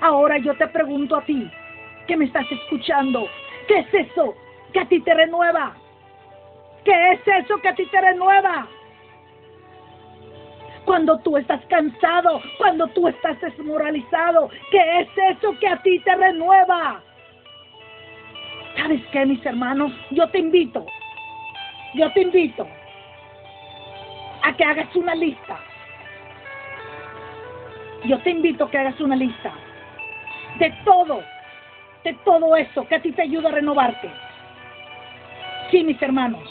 Ahora 0.00 0.38
yo 0.38 0.54
te 0.56 0.66
pregunto 0.68 1.16
a 1.16 1.24
ti, 1.24 1.48
que 2.06 2.16
me 2.16 2.24
estás 2.24 2.50
escuchando, 2.50 3.28
¿qué 3.68 3.78
es 3.78 3.94
eso 3.94 4.34
que 4.72 4.80
a 4.80 4.88
ti 4.88 5.00
te 5.00 5.14
renueva? 5.14 5.76
¿Qué 6.84 7.12
es 7.12 7.20
eso 7.26 7.58
que 7.58 7.68
a 7.68 7.74
ti 7.74 7.86
te 7.86 8.00
renueva? 8.00 8.66
Cuando 10.84 11.18
tú 11.20 11.36
estás 11.36 11.64
cansado, 11.66 12.42
cuando 12.58 12.88
tú 12.88 13.06
estás 13.06 13.40
desmoralizado, 13.40 14.50
¿qué 14.72 15.00
es 15.00 15.08
eso 15.36 15.56
que 15.60 15.68
a 15.68 15.80
ti 15.82 16.00
te 16.00 16.16
renueva? 16.16 17.00
¿Sabes 18.76 19.00
qué, 19.12 19.24
mis 19.24 19.44
hermanos? 19.46 19.92
Yo 20.10 20.28
te 20.30 20.38
invito, 20.40 20.84
yo 21.94 22.10
te 22.12 22.22
invito 22.22 22.66
a 24.42 24.56
que 24.56 24.64
hagas 24.64 24.96
una 24.96 25.14
lista 25.14 25.60
yo 28.04 28.18
te 28.20 28.30
invito 28.30 28.64
a 28.64 28.70
que 28.70 28.78
hagas 28.78 29.00
una 29.00 29.16
lista 29.16 29.52
de 30.58 30.70
todo, 30.84 31.22
de 32.04 32.14
todo 32.24 32.56
eso 32.56 32.86
que 32.86 32.96
a 32.96 33.02
ti 33.02 33.12
te 33.12 33.22
ayuda 33.22 33.48
a 33.48 33.52
renovarte. 33.52 34.10
Sí, 35.70 35.84
mis 35.84 36.00
hermanos. 36.02 36.42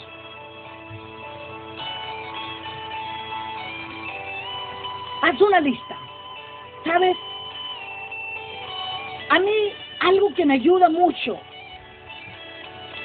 Haz 5.22 5.40
una 5.40 5.60
lista. 5.60 5.96
¿Sabes? 6.84 7.16
A 9.30 9.38
mí 9.38 9.72
algo 10.00 10.34
que 10.34 10.44
me 10.44 10.54
ayuda 10.54 10.88
mucho, 10.88 11.38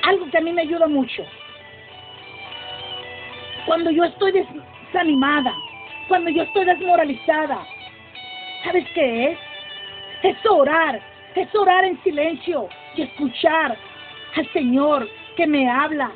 algo 0.03 0.29
que 0.29 0.37
a 0.37 0.41
mí 0.41 0.51
me 0.51 0.63
ayuda 0.63 0.87
mucho, 0.87 1.23
cuando 3.65 3.91
yo 3.91 4.03
estoy 4.03 4.31
desanimada, 4.31 5.53
cuando 6.07 6.31
yo 6.31 6.43
estoy 6.43 6.65
desmoralizada, 6.65 7.65
¿sabes 8.63 8.85
qué 8.93 9.31
es? 9.31 9.39
Es 10.23 10.45
orar, 10.45 10.99
es 11.35 11.53
orar 11.55 11.85
en 11.85 12.01
silencio 12.03 12.67
y 12.95 13.03
escuchar 13.03 13.77
al 14.35 14.53
Señor 14.53 15.07
que 15.35 15.47
me 15.47 15.69
habla. 15.69 16.11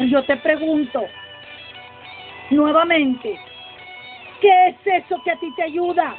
Yo 0.00 0.22
te 0.24 0.36
pregunto, 0.38 1.04
nuevamente, 2.50 3.38
¿qué 4.40 4.68
es 4.68 5.04
eso 5.04 5.22
que 5.22 5.30
a 5.30 5.36
ti 5.36 5.52
te 5.54 5.62
ayuda? 5.62 6.16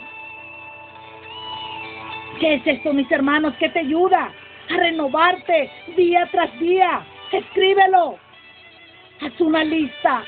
¿Qué 2.39 2.56
es 2.56 2.68
eso, 2.68 2.94
mis 2.94 3.12
hermanos, 3.12 3.53
que 3.60 3.70
te 3.70 3.80
ayuda 3.80 4.32
a 4.70 4.77
renovarte 4.77 5.70
día 5.96 6.27
tras 6.32 6.58
día? 6.60 7.06
Escríbelo. 7.32 8.18
Haz 9.22 9.39
una 9.42 9.63
lista. 9.63 10.24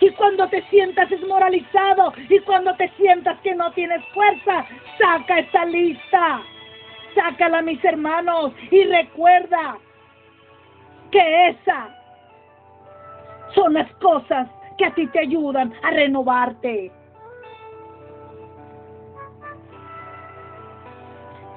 Y 0.00 0.10
cuando 0.10 0.48
te 0.48 0.62
sientas 0.70 1.10
desmoralizado 1.10 2.12
y 2.28 2.38
cuando 2.40 2.74
te 2.76 2.88
sientas 2.96 3.38
que 3.40 3.54
no 3.54 3.70
tienes 3.72 4.02
fuerza, 4.14 4.64
saca 4.98 5.38
esta 5.38 5.64
lista. 5.66 6.40
Sácala, 7.14 7.60
mis 7.60 7.84
hermanos, 7.84 8.52
y 8.70 8.84
recuerda 8.84 9.76
que 11.10 11.48
esas 11.48 11.88
son 13.54 13.74
las 13.74 13.90
cosas 13.96 14.48
que 14.78 14.86
a 14.86 14.94
ti 14.94 15.06
te 15.08 15.20
ayudan 15.20 15.72
a 15.82 15.90
renovarte. 15.90 16.90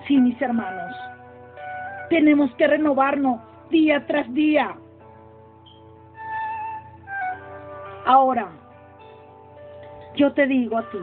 Sí, 0.07 0.17
mis 0.17 0.41
hermanos, 0.41 0.93
tenemos 2.09 2.53
que 2.55 2.67
renovarnos 2.67 3.39
día 3.69 4.05
tras 4.05 4.31
día. 4.33 4.75
Ahora, 8.05 8.49
yo 10.15 10.33
te 10.33 10.45
digo 10.45 10.77
a 10.77 10.89
ti, 10.89 10.99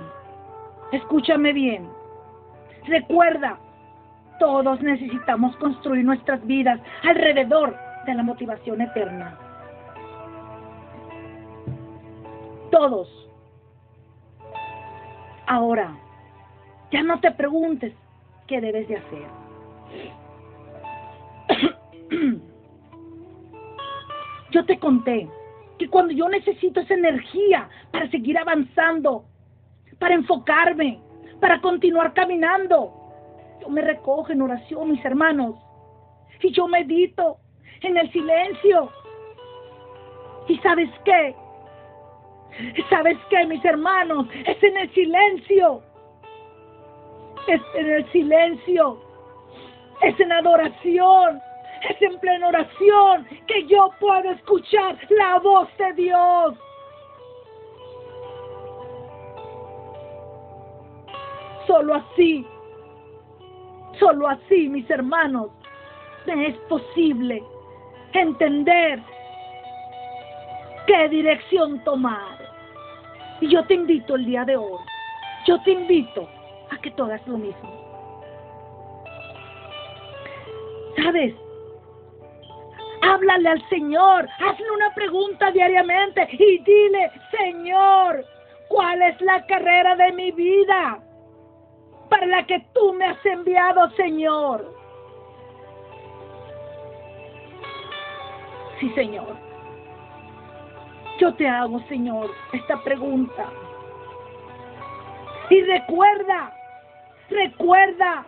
escúchame 0.92 1.52
bien, 1.52 1.88
recuerda, 2.86 3.58
todos 4.38 4.80
necesitamos 4.82 5.56
construir 5.56 6.04
nuestras 6.04 6.44
vidas 6.46 6.80
alrededor 7.02 7.76
de 8.06 8.14
la 8.14 8.22
motivación 8.22 8.80
eterna. 8.80 9.38
Todos. 12.70 13.08
Ahora, 15.46 15.96
ya 16.90 17.02
no 17.02 17.18
te 17.20 17.32
preguntes 17.32 17.94
qué 18.46 18.60
debes 18.60 18.88
de 18.88 18.96
hacer. 18.96 19.26
Yo 24.52 24.64
te 24.64 24.78
conté 24.78 25.28
que 25.80 25.88
cuando 25.88 26.12
yo 26.12 26.28
necesito 26.28 26.80
esa 26.80 26.92
energía 26.92 27.66
para 27.90 28.06
seguir 28.10 28.36
avanzando, 28.36 29.24
para 29.98 30.14
enfocarme, 30.14 31.00
para 31.40 31.58
continuar 31.62 32.12
caminando, 32.12 32.92
yo 33.62 33.70
me 33.70 33.80
recojo 33.80 34.30
en 34.30 34.42
oración, 34.42 34.90
mis 34.90 35.02
hermanos, 35.02 35.56
y 36.42 36.52
yo 36.52 36.68
medito 36.68 37.38
en 37.80 37.96
el 37.96 38.12
silencio. 38.12 38.92
¿Y 40.48 40.58
sabes 40.58 40.90
qué? 41.02 41.34
¿Sabes 42.90 43.16
qué, 43.30 43.46
mis 43.46 43.64
hermanos? 43.64 44.26
Es 44.46 44.62
en 44.62 44.76
el 44.76 44.92
silencio. 44.92 45.82
Es 47.46 47.62
en 47.74 47.90
el 47.90 48.12
silencio. 48.12 49.00
Es 50.02 50.20
en 50.20 50.30
adoración. 50.30 51.40
Es 51.88 52.02
en 52.02 52.18
plena 52.18 52.48
oración 52.48 53.26
que 53.46 53.66
yo 53.66 53.90
puedo 53.98 54.30
escuchar 54.32 54.98
la 55.08 55.38
voz 55.38 55.68
de 55.78 55.92
Dios. 55.94 56.54
Solo 61.66 61.94
así, 61.94 62.46
solo 63.98 64.28
así, 64.28 64.68
mis 64.68 64.88
hermanos, 64.90 65.50
me 66.26 66.48
es 66.48 66.56
posible 66.68 67.42
entender 68.12 69.00
qué 70.86 71.08
dirección 71.08 71.82
tomar. 71.84 72.38
Y 73.40 73.48
yo 73.48 73.64
te 73.66 73.74
invito 73.74 74.16
el 74.16 74.26
día 74.26 74.44
de 74.44 74.56
hoy, 74.56 74.80
yo 75.46 75.62
te 75.62 75.70
invito 75.72 76.28
a 76.70 76.76
que 76.78 76.90
tú 76.90 77.06
lo 77.26 77.38
mismo. 77.38 77.80
¿Sabes? 80.96 81.34
Háblale 83.02 83.48
al 83.48 83.68
Señor, 83.68 84.28
hazle 84.38 84.70
una 84.72 84.92
pregunta 84.94 85.50
diariamente 85.50 86.28
y 86.32 86.58
dile, 86.58 87.10
Señor, 87.30 88.24
¿cuál 88.68 89.00
es 89.02 89.20
la 89.22 89.44
carrera 89.46 89.96
de 89.96 90.12
mi 90.12 90.30
vida 90.32 91.02
para 92.10 92.26
la 92.26 92.46
que 92.46 92.60
tú 92.74 92.92
me 92.92 93.06
has 93.06 93.24
enviado, 93.24 93.90
Señor? 93.92 94.74
Sí, 98.80 98.90
Señor. 98.94 99.36
Yo 101.18 101.34
te 101.34 101.46
hago, 101.46 101.80
Señor, 101.88 102.30
esta 102.52 102.82
pregunta. 102.82 103.46
Y 105.50 105.62
recuerda, 105.62 106.52
recuerda 107.28 108.24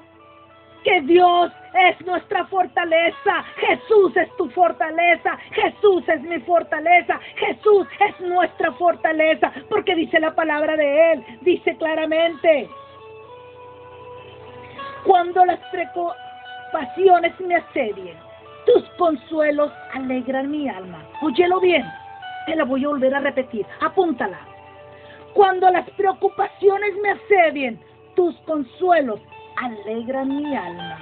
que 0.83 1.01
Dios 1.03 1.53
es 1.75 2.07
nuestra 2.07 2.47
fortaleza. 2.47 3.45
Jesús 3.57 4.17
es 4.17 4.37
tu 4.37 4.49
fortaleza. 4.51 5.39
Jesús 5.53 6.09
es 6.09 6.23
mi 6.23 6.39
fortaleza. 6.41 7.19
Jesús 7.37 7.87
es 8.01 8.21
nuestra 8.21 8.73
fortaleza. 8.73 9.53
Porque 9.69 9.95
dice 9.95 10.21
la 10.21 10.35
palabra 10.35 10.77
de 10.77 11.13
Él. 11.13 11.25
Dice 11.43 11.77
claramente. 11.77 12.69
Cuando 15.05 15.45
las 15.45 15.59
preocupaciones 15.71 17.39
me 17.41 17.57
asedien, 17.57 18.17
tus 18.67 18.85
consuelos 18.97 19.73
alegran 19.95 20.51
mi 20.51 20.69
alma. 20.69 21.05
Óyelo 21.23 21.61
bien. 21.61 21.85
Te 22.47 22.55
la 22.55 22.65
voy 22.65 22.85
a 22.85 22.89
volver 22.89 23.15
a 23.15 23.21
repetir. 23.21 23.67
Apúntala. 23.81 24.39
Cuando 25.35 25.71
las 25.71 25.89
preocupaciones 25.91 26.95
me 27.03 27.11
asedien, 27.11 27.81
tus 28.15 28.37
consuelos 28.41 29.21
alegran 29.63 30.29
mi 30.29 30.57
alma. 30.57 30.99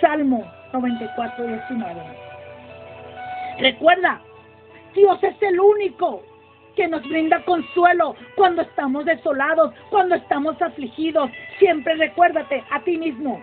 Salmo 0.00 0.44
94, 0.72 1.46
19. 1.46 2.02
Recuerda, 3.58 4.20
Dios 4.94 5.22
es 5.22 5.42
el 5.42 5.58
único 5.60 6.22
que 6.76 6.88
nos 6.88 7.02
brinda 7.08 7.44
consuelo 7.44 8.14
cuando 8.36 8.62
estamos 8.62 9.04
desolados, 9.04 9.74
cuando 9.90 10.14
estamos 10.14 10.60
afligidos. 10.60 11.30
Siempre 11.58 11.94
recuérdate 11.94 12.62
a 12.70 12.80
ti 12.80 12.96
mismo 12.96 13.42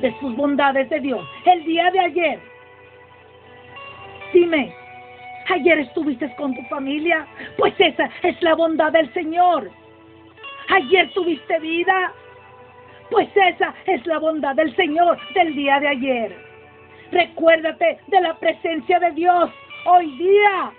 de 0.00 0.14
sus 0.20 0.34
bondades 0.36 0.88
de 0.90 1.00
Dios. 1.00 1.26
El 1.44 1.64
día 1.64 1.90
de 1.90 2.00
ayer, 2.00 2.40
dime, 4.32 4.74
ayer 5.48 5.78
estuviste 5.80 6.34
con 6.36 6.54
tu 6.54 6.62
familia, 6.62 7.26
pues 7.56 7.74
esa 7.78 8.10
es 8.22 8.40
la 8.42 8.54
bondad 8.54 8.92
del 8.92 9.12
Señor. 9.12 9.70
Ayer 10.68 11.12
tuviste 11.14 11.58
vida, 11.60 12.12
pues 13.10 13.28
esa 13.34 13.74
es 13.86 14.04
la 14.06 14.18
bondad 14.18 14.54
del 14.56 14.74
Señor 14.76 15.18
del 15.34 15.54
día 15.54 15.78
de 15.80 15.88
ayer. 15.88 16.36
Recuérdate 17.12 17.98
de 18.08 18.20
la 18.20 18.34
presencia 18.34 18.98
de 18.98 19.12
Dios 19.12 19.50
hoy 19.84 20.10
día. 20.18 20.72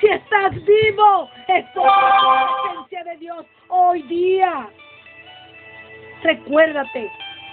Si 0.00 0.06
estás 0.06 0.52
vivo, 0.52 1.30
es 1.48 1.64
por 1.74 1.86
la 1.86 2.50
presencia 2.62 3.04
de 3.04 3.16
Dios 3.18 3.46
hoy 3.68 4.02
día. 4.02 4.68
Recuérdate 6.22 7.10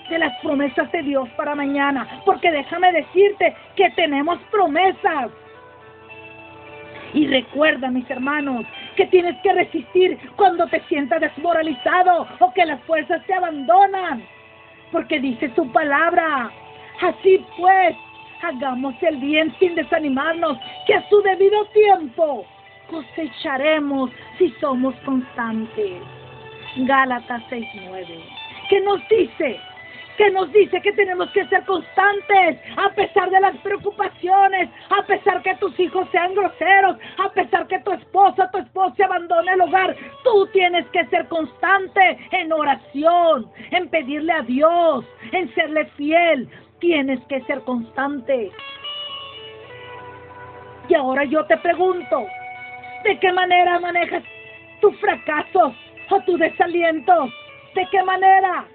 de 0.10 0.20
las 0.20 0.38
promesas 0.42 0.92
de 0.92 1.02
Dios 1.04 1.30
para 1.38 1.56
mañana, 1.56 2.22
porque 2.26 2.52
déjame 2.52 2.92
decirte 2.92 3.56
que 3.76 3.90
tenemos 3.92 4.40
promesas. 4.52 5.32
Y 7.14 7.28
recuerda, 7.28 7.90
mis 7.90 8.10
hermanos, 8.10 8.66
que 8.96 9.06
tienes 9.08 9.36
que 9.42 9.54
resistir 9.54 10.18
cuando 10.36 10.68
te 10.68 10.82
sientas 10.88 11.22
desmoralizado 11.22 12.28
o 12.40 12.54
que 12.54 12.66
las 12.66 12.82
fuerzas 12.84 13.26
te 13.26 13.34
abandonan. 13.34 14.24
Porque 14.92 15.20
dice 15.20 15.52
su 15.56 15.72
palabra. 15.72 16.52
Así 17.02 17.44
pues, 17.58 17.96
hagamos 18.44 18.96
el 19.02 19.18
bien 19.18 19.54
sin 19.60 19.76
desanimarnos, 19.76 20.58
que 20.86 20.96
a 20.96 21.10
su 21.10 21.22
debido 21.22 21.66
tiempo 21.68 22.46
cosecharemos 22.90 24.12
si 24.38 24.50
somos 24.60 24.94
constantes. 25.06 26.02
Gálatas 26.76 27.42
6:9, 27.50 28.24
que 28.70 28.82
nos 28.82 29.00
dice 29.10 29.60
que 30.22 30.30
nos 30.30 30.54
dice 30.54 30.80
que 30.82 30.92
tenemos 30.92 31.32
que 31.32 31.48
ser 31.48 31.66
constantes 31.66 32.60
a 32.78 32.90
pesar 32.90 33.32
de 33.32 33.40
las 33.40 33.58
preocupaciones, 33.58 34.70
a 34.92 35.04
pesar 35.08 35.42
que 35.42 35.56
tus 35.56 35.80
hijos 35.80 36.08
sean 36.12 36.36
groseros, 36.36 36.98
a 37.18 37.30
pesar 37.30 37.66
que 37.66 37.80
tu 37.80 37.92
esposa, 37.92 38.52
tu 38.52 38.60
esposo 38.60 38.94
se 38.98 39.04
abandone 39.04 39.54
el 39.54 39.62
hogar. 39.62 39.96
Tú 40.24 40.48
tienes 40.54 40.86
que 40.90 41.04
ser 41.08 41.28
constante 41.28 42.20
en 42.34 42.54
oración, 42.54 43.50
en 43.72 43.90
pedirle 43.90 44.32
a 44.32 44.44
Dios, 44.44 45.06
en 45.32 45.52
serle 45.56 45.86
fiel. 45.98 46.48
Tienes 46.80 47.20
que 47.26 47.42
ser 47.46 47.62
constante. 47.62 48.52
Y 50.88 50.94
ahora 50.94 51.24
yo 51.24 51.44
te 51.48 51.58
pregunto, 51.58 52.28
¿de 53.06 53.18
qué 53.18 53.34
manera 53.34 53.80
manejas 53.80 54.22
tus 54.82 54.96
fracasos 55.00 55.74
o 56.12 56.20
tu 56.28 56.38
desaliento? 56.38 57.28
¿De 57.74 57.88
qué 57.90 58.04
manera? 58.04 58.68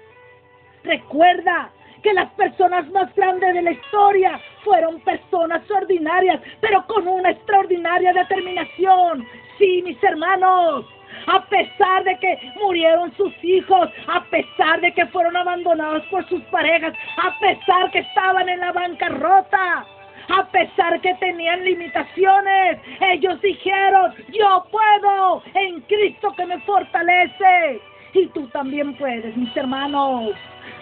Recuerda 0.87 1.69
que 2.01 2.13
las 2.13 2.31
personas 2.33 2.89
más 2.91 3.13
grandes 3.13 3.53
de 3.53 3.61
la 3.61 3.71
historia 3.71 4.39
fueron 4.63 5.01
personas 5.01 5.69
ordinarias, 5.69 6.41
pero 6.61 6.85
con 6.87 7.05
una 7.05 7.31
extraordinaria 7.31 8.13
determinación. 8.13 9.27
Sí, 9.57 9.81
mis 9.83 10.01
hermanos, 10.01 10.85
a 11.25 11.43
pesar 11.49 12.05
de 12.05 12.17
que 12.19 12.39
murieron 12.61 13.13
sus 13.17 13.33
hijos, 13.43 13.89
a 14.07 14.23
pesar 14.29 14.79
de 14.79 14.93
que 14.93 15.05
fueron 15.07 15.35
abandonados 15.35 16.05
por 16.05 16.25
sus 16.29 16.41
parejas, 16.43 16.93
a 17.17 17.37
pesar 17.39 17.91
que 17.91 17.99
estaban 17.99 18.47
en 18.47 18.61
la 18.61 18.71
bancarrota, 18.71 19.85
a 20.29 20.45
pesar 20.51 21.01
que 21.01 21.13
tenían 21.15 21.65
limitaciones, 21.65 22.79
ellos 23.01 23.41
dijeron, 23.41 24.13
yo 24.29 24.65
puedo 24.71 25.43
en 25.53 25.81
Cristo 25.81 26.33
que 26.37 26.45
me 26.45 26.59
fortalece. 26.61 27.81
Y 28.13 28.27
tú 28.27 28.47
también 28.47 28.95
puedes, 28.95 29.35
mis 29.35 29.55
hermanos. 29.55 30.33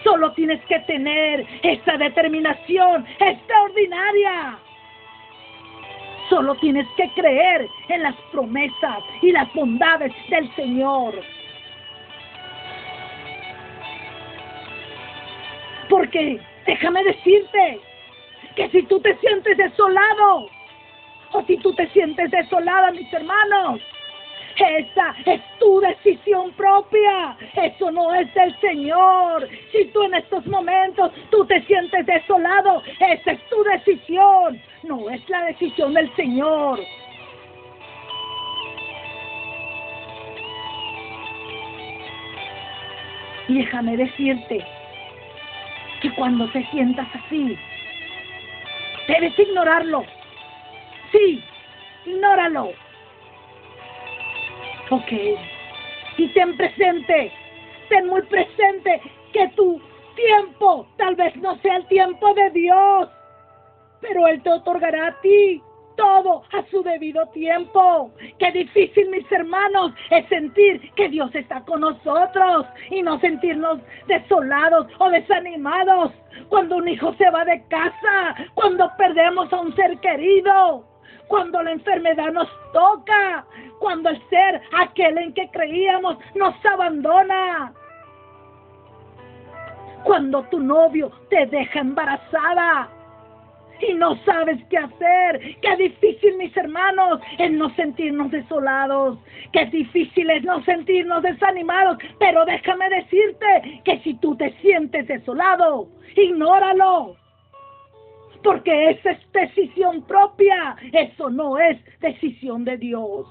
Solo 0.06 0.32
tienes 0.34 0.64
que 0.66 0.80
tener 0.82 1.48
esa 1.64 1.98
determinación 1.98 3.08
extraordinaria. 3.20 4.60
Solo 6.30 6.54
tienes 6.56 6.88
que 6.96 7.10
creer 7.16 7.68
en 7.90 8.04
las 8.04 8.16
promesas 8.32 9.00
y 9.24 9.32
las 9.32 9.52
bondades 9.56 10.14
del 10.30 10.56
Señor. 10.56 11.16
Porque 15.90 16.40
déjame 16.68 17.04
decirte 17.04 17.80
que 18.56 18.70
si 18.70 18.84
tú 18.84 19.00
te 19.00 19.18
sientes 19.18 19.58
desolado, 19.58 20.50
o 21.32 21.44
si 21.48 21.58
tú 21.58 21.74
te 21.74 21.90
sientes 21.90 22.30
desolada, 22.30 22.92
mis 22.92 23.12
hermanos, 23.12 23.82
esa 24.64 25.16
es 25.26 25.42
tu 25.60 25.80
decisión 25.82 26.52
propia. 26.54 27.38
Eso 27.56 27.92
no 27.92 28.14
es 28.14 28.34
del 28.34 28.58
Señor. 28.60 29.48
Si 29.72 29.86
tú 29.86 30.04
en 30.04 30.16
estos 30.16 30.46
momentos 30.48 31.12
tú 31.30 31.46
te 31.46 31.62
sientes 31.64 32.06
desolado, 32.06 32.82
esa 33.00 33.32
es 33.32 33.50
tu 33.50 33.64
decisión. 33.64 34.62
No 34.84 35.10
es 35.10 35.30
la 35.30 35.46
decisión 35.46 35.94
del 35.94 36.14
Señor. 36.16 36.80
Y 43.48 43.60
déjame 43.60 43.98
decirte 43.98 44.66
que 46.02 46.12
cuando 46.16 46.50
te 46.52 46.66
sientas 46.72 47.08
así, 47.14 47.58
debes 49.08 49.38
ignorarlo. 49.38 50.04
Sí, 51.12 51.44
ignóralo 52.06 52.85
Ok. 54.90 55.12
Y 56.18 56.28
ten 56.30 56.56
presente, 56.56 57.32
ten 57.90 58.08
muy 58.08 58.22
presente 58.24 59.02
que 59.34 59.48
tu 59.50 59.82
tiempo 60.16 60.88
tal 60.98 61.16
vez 61.16 61.36
no 61.38 61.58
sea 61.58 61.78
el 61.78 61.88
tiempo 61.88 62.34
de 62.34 62.50
Dios, 62.52 63.10
pero 64.02 64.28
Él 64.28 64.42
te 64.44 64.52
otorgará 64.52 65.08
a 65.08 65.22
ti 65.22 65.62
todo 65.98 66.44
a 66.54 66.64
su 66.70 66.84
debido 66.84 67.26
tiempo. 67.28 68.12
Qué 68.38 68.52
difícil, 68.52 69.10
mis 69.10 69.30
hermanos, 69.32 69.94
es 70.10 70.28
sentir 70.28 70.92
que 70.96 71.10
Dios 71.10 71.34
está 71.34 71.62
con 71.62 71.82
nosotros 71.82 72.66
y 72.92 73.02
no 73.02 73.20
sentirnos 73.20 73.80
desolados 74.08 74.88
o 75.00 75.10
desanimados 75.10 76.12
cuando 76.50 76.78
un 76.78 76.88
hijo 76.88 77.14
se 77.16 77.30
va 77.30 77.46
de 77.46 77.64
casa, 77.68 78.36
cuando 78.54 78.90
perdemos 78.98 79.52
a 79.52 79.62
un 79.62 79.76
ser 79.76 79.98
querido 80.00 80.86
cuando 81.28 81.62
la 81.64 81.72
enfermedad 81.72 82.32
nos 82.32 82.50
toca, 82.72 83.46
cuando 83.80 84.10
el 84.10 84.22
ser, 84.30 84.62
aquel 84.80 85.18
en 85.18 85.34
que 85.34 85.50
creíamos, 85.50 86.18
nos 86.36 86.54
abandona. 86.66 87.74
Cuando 90.04 90.44
tu 90.44 90.60
novio 90.60 91.12
te 91.30 91.48
deja 91.48 91.80
embarazada 91.80 92.90
y 93.80 93.94
no 93.96 94.16
sabes 94.24 94.60
qué 94.70 94.78
hacer. 94.78 95.58
Qué 95.62 95.76
difícil, 95.78 96.38
mis 96.38 96.56
hermanos, 96.56 97.20
es 97.38 97.52
no 97.52 97.74
sentirnos 97.76 98.32
desolados. 98.32 99.18
Qué 99.52 99.66
difícil 99.66 100.30
es 100.30 100.44
no 100.44 100.64
sentirnos 100.64 101.24
desanimados. 101.24 101.98
Pero 102.20 102.46
déjame 102.46 102.90
decirte 102.90 103.82
que 103.84 104.00
si 104.02 104.14
tú 104.16 104.36
te 104.36 104.52
sientes 104.62 105.08
desolado, 105.08 105.88
ignóralo 106.16 107.16
porque 108.46 108.92
esa 108.92 109.12
es 109.12 109.32
decisión 109.34 110.04
propia, 110.04 110.78
eso 110.94 111.32
no 111.32 111.58
es 111.58 111.78
decisión 112.00 112.64
de 112.64 112.78
Dios. 112.78 113.28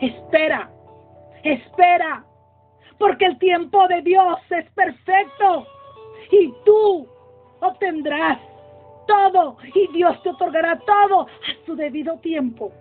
Espera, 0.00 0.68
espera, 1.44 2.24
porque 2.98 3.26
el 3.26 3.38
tiempo 3.38 3.86
de 3.86 4.02
Dios 4.02 4.36
es 4.50 4.68
perfecto 4.72 5.64
y 6.32 6.52
tú 6.64 7.06
obtendrás 7.60 8.38
todo 9.06 9.56
y 9.72 9.86
Dios 9.92 10.20
te 10.24 10.30
otorgará 10.30 10.76
todo 10.80 11.22
a 11.22 11.66
su 11.66 11.76
debido 11.76 12.18
tiempo. 12.18 12.72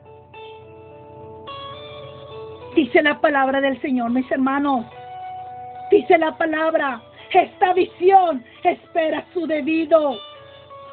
Dice 2.76 3.04
la 3.04 3.22
palabra 3.22 3.62
del 3.62 3.80
Señor, 3.82 4.10
mis 4.10 4.30
hermanos. 4.32 4.86
Dice 5.92 6.18
la 6.18 6.36
palabra 6.38 7.04
esta 7.32 7.74
visión 7.74 8.44
espera 8.63 9.26
su 9.34 9.46
debido, 9.46 10.18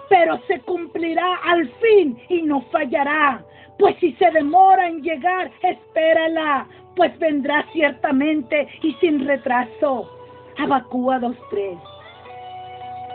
pero 0.09 0.38
se 0.46 0.61
cumplirá 0.61 1.37
al 1.44 1.68
fin 1.81 2.18
y 2.29 2.42
no 2.42 2.61
fallará. 2.72 3.42
Pues 3.79 3.96
si 4.01 4.12
se 4.12 4.31
demora 4.31 4.87
en 4.88 5.03
llegar, 5.03 5.51
espérala, 5.62 6.66
pues 6.94 7.16
vendrá 7.18 7.64
ciertamente 7.72 8.68
y 8.83 8.94
sin 8.94 9.27
retraso. 9.27 10.11
Abacúa 10.59 11.18
2.3. 11.20 11.79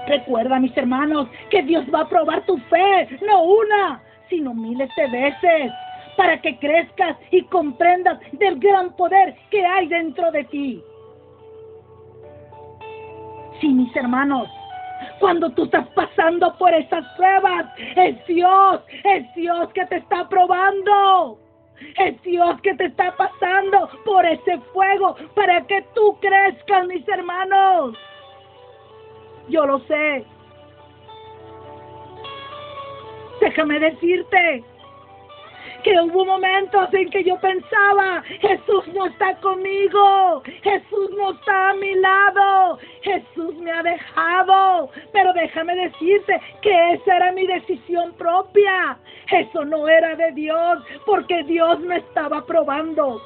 Recuerda, 0.08 0.60
mis 0.60 0.76
hermanos, 0.78 1.28
que 1.50 1.64
Dios 1.64 1.86
va 1.94 2.02
a 2.02 2.10
probar 2.10 2.46
tu 2.46 2.58
fe, 2.58 3.20
no 3.26 3.44
una, 3.44 4.02
sino 4.30 4.54
miles 4.54 4.90
de 4.96 5.08
veces, 5.08 5.72
para 6.18 6.40
que 6.42 6.58
crezcas 6.58 7.18
y 7.32 7.44
comprendas 7.44 8.20
del 8.34 8.60
gran 8.60 8.96
poder 8.96 9.36
que 9.50 9.66
hay 9.66 9.88
dentro 9.88 10.32
de 10.32 10.44
ti. 10.46 10.84
Sí, 13.62 13.70
mis 13.70 13.96
hermanos, 13.96 14.50
cuando 15.20 15.52
tú 15.52 15.66
estás 15.66 15.88
pasando 15.90 16.52
por 16.58 16.74
esas 16.74 17.06
pruebas, 17.16 17.68
es 17.78 18.26
Dios, 18.26 18.82
es 19.04 19.36
Dios 19.36 19.70
que 19.74 19.86
te 19.86 19.98
está 19.98 20.28
probando. 20.28 21.38
Es 21.98 22.20
Dios 22.24 22.60
que 22.62 22.74
te 22.76 22.86
está 22.86 23.16
pasando 23.16 23.90
por 24.04 24.26
ese 24.26 24.60
fuego 24.74 25.16
para 25.36 25.66
que 25.68 25.84
tú 25.96 26.18
crezcas, 26.22 26.88
mis 26.88 27.08
hermanos. 27.08 27.96
Yo 29.48 29.66
lo 29.66 29.80
sé. 29.82 30.26
Déjame 33.42 33.80
decirte 33.80 34.64
que 35.84 36.00
hubo 36.00 36.26
momentos 36.26 36.94
en 36.94 37.10
que 37.10 37.24
yo 37.24 37.40
pensaba, 37.40 38.24
Jesús 38.40 38.88
no 38.94 39.08
está 39.08 39.36
conmigo, 39.38 40.44
Jesús 40.62 41.10
no 41.18 41.32
está 41.32 41.70
a 41.70 41.74
mi 41.76 41.96
lado, 41.96 42.80
Jesús 43.02 43.56
me 43.58 43.72
ha 43.72 43.84
dejado. 43.84 44.90
Pero 45.12 45.34
déjame 45.34 45.76
decirte 45.76 46.40
que 46.62 46.94
esa 46.94 47.18
era 47.18 47.32
mi 47.32 47.48
decisión 47.48 48.14
propia, 48.14 48.98
eso 49.32 49.66
no 49.66 49.88
era 49.88 50.16
de 50.16 50.32
Dios, 50.34 50.84
porque 51.06 51.44
Dios 51.44 51.80
me 51.80 51.98
estaba 51.98 52.46
probando. 52.46 53.22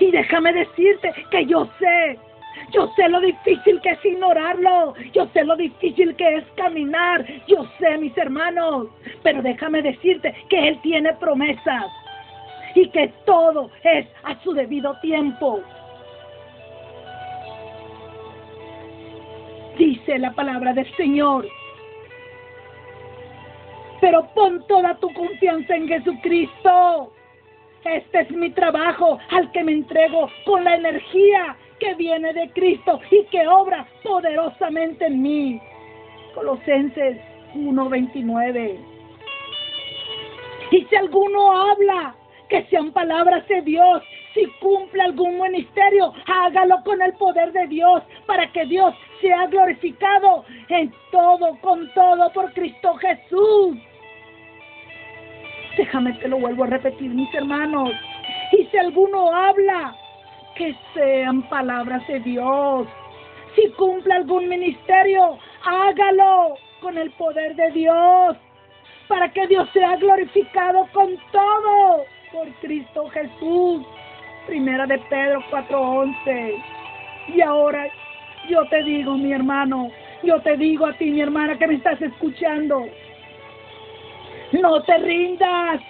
Y 0.00 0.10
déjame 0.10 0.52
decirte 0.52 1.12
que 1.30 1.44
yo 1.46 1.68
sé 1.78 2.18
yo 2.70 2.92
sé 2.96 3.08
lo 3.08 3.20
difícil 3.20 3.80
que 3.80 3.90
es 3.90 4.04
ignorarlo. 4.04 4.94
Yo 5.12 5.26
sé 5.32 5.44
lo 5.44 5.56
difícil 5.56 6.14
que 6.16 6.36
es 6.36 6.44
caminar. 6.56 7.24
Yo 7.46 7.66
sé, 7.78 7.96
mis 7.98 8.16
hermanos. 8.16 8.88
Pero 9.22 9.42
déjame 9.42 9.82
decirte 9.82 10.34
que 10.48 10.68
Él 10.68 10.80
tiene 10.82 11.12
promesas. 11.14 11.86
Y 12.74 12.90
que 12.90 13.08
todo 13.24 13.70
es 13.82 14.06
a 14.24 14.40
su 14.42 14.52
debido 14.52 14.98
tiempo. 15.00 15.60
Dice 19.78 20.18
la 20.18 20.32
palabra 20.32 20.72
del 20.74 20.94
Señor. 20.96 21.48
Pero 24.00 24.28
pon 24.34 24.64
toda 24.68 24.94
tu 24.96 25.12
confianza 25.14 25.74
en 25.74 25.88
Jesucristo. 25.88 27.12
Este 27.84 28.20
es 28.20 28.30
mi 28.30 28.50
trabajo 28.50 29.18
al 29.30 29.50
que 29.52 29.64
me 29.64 29.72
entrego 29.72 30.30
con 30.44 30.62
la 30.64 30.74
energía 30.74 31.56
que 31.78 31.94
viene 31.94 32.32
de 32.32 32.50
Cristo 32.50 33.00
y 33.10 33.24
que 33.26 33.46
obra 33.46 33.86
poderosamente 34.02 35.06
en 35.06 35.22
mí. 35.22 35.60
Colosenses 36.34 37.18
1:29. 37.54 38.78
Y 40.70 40.84
si 40.84 40.96
alguno 40.96 41.70
habla, 41.70 42.14
que 42.48 42.64
sean 42.66 42.92
palabras 42.92 43.46
de 43.48 43.62
Dios. 43.62 44.02
Si 44.34 44.46
cumple 44.60 45.02
algún 45.02 45.40
ministerio, 45.40 46.12
hágalo 46.26 46.82
con 46.84 47.00
el 47.02 47.12
poder 47.14 47.52
de 47.52 47.66
Dios 47.66 48.02
para 48.26 48.50
que 48.52 48.64
Dios 48.66 48.94
sea 49.20 49.46
glorificado 49.46 50.44
en 50.68 50.92
todo, 51.10 51.56
con 51.60 51.92
todo 51.94 52.30
por 52.32 52.52
Cristo 52.52 52.94
Jesús. 52.94 53.78
Déjame 55.76 56.18
que 56.18 56.28
lo 56.28 56.38
vuelvo 56.38 56.64
a 56.64 56.68
repetir, 56.68 57.10
mis 57.10 57.32
hermanos. 57.34 57.90
Y 58.52 58.64
si 58.66 58.76
alguno 58.78 59.32
habla, 59.32 59.94
que 60.58 60.74
sean 60.92 61.42
palabras 61.48 62.06
de 62.08 62.18
Dios. 62.20 62.86
Si 63.54 63.70
cumple 63.70 64.12
algún 64.12 64.48
ministerio, 64.48 65.38
hágalo 65.64 66.56
con 66.80 66.98
el 66.98 67.10
poder 67.12 67.54
de 67.54 67.70
Dios, 67.70 68.36
para 69.06 69.32
que 69.32 69.46
Dios 69.46 69.68
sea 69.72 69.96
glorificado 69.96 70.86
con 70.92 71.16
todo 71.32 72.04
por 72.32 72.48
Cristo 72.60 73.08
Jesús. 73.08 73.86
Primera 74.46 74.86
de 74.86 74.98
Pedro 75.10 75.42
4:11. 75.50 76.62
Y 77.28 77.40
ahora 77.40 77.88
yo 78.48 78.66
te 78.68 78.82
digo, 78.82 79.16
mi 79.16 79.32
hermano, 79.32 79.90
yo 80.22 80.40
te 80.42 80.56
digo 80.56 80.86
a 80.86 80.92
ti, 80.94 81.10
mi 81.10 81.20
hermana, 81.20 81.56
que 81.56 81.66
me 81.66 81.74
estás 81.74 82.00
escuchando, 82.02 82.84
no 84.52 84.82
te 84.82 84.98
rindas, 84.98 85.80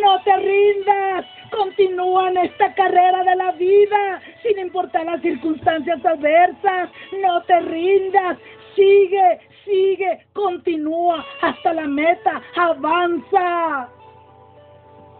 no 0.00 0.20
te 0.22 0.36
rindas. 0.36 1.26
Continúa 1.52 2.30
en 2.30 2.38
esta 2.38 2.74
carrera 2.74 3.22
de 3.24 3.36
la 3.36 3.52
vida, 3.52 4.20
sin 4.42 4.58
importar 4.58 5.04
las 5.04 5.20
circunstancias 5.20 6.04
adversas. 6.04 6.90
No 7.22 7.42
te 7.42 7.60
rindas. 7.60 8.38
Sigue, 8.74 9.40
sigue, 9.64 10.26
continúa 10.32 11.24
hasta 11.42 11.74
la 11.74 11.86
meta. 11.86 12.40
Avanza. 12.56 13.88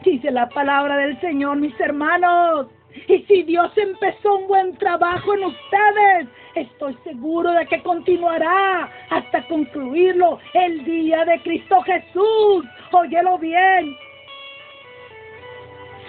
Dice 0.05 0.31
la 0.31 0.49
palabra 0.49 0.97
del 0.97 1.21
Señor, 1.21 1.59
mis 1.59 1.79
hermanos. 1.79 2.69
Y 3.09 3.19
si 3.23 3.43
Dios 3.43 3.71
empezó 3.77 4.37
un 4.37 4.49
buen 4.49 4.77
trabajo 4.77 5.35
en 5.35 5.45
ustedes, 5.45 6.29
estoy 6.55 6.97
seguro 7.05 7.53
de 7.53 7.67
que 7.67 7.83
continuará 7.83 8.91
hasta 9.11 9.47
concluirlo 9.49 10.39
el 10.55 10.85
día 10.85 11.25
de 11.25 11.41
Cristo 11.43 11.81
Jesús. 11.83 12.65
Óyelo 12.91 13.39
bien. 13.39 13.97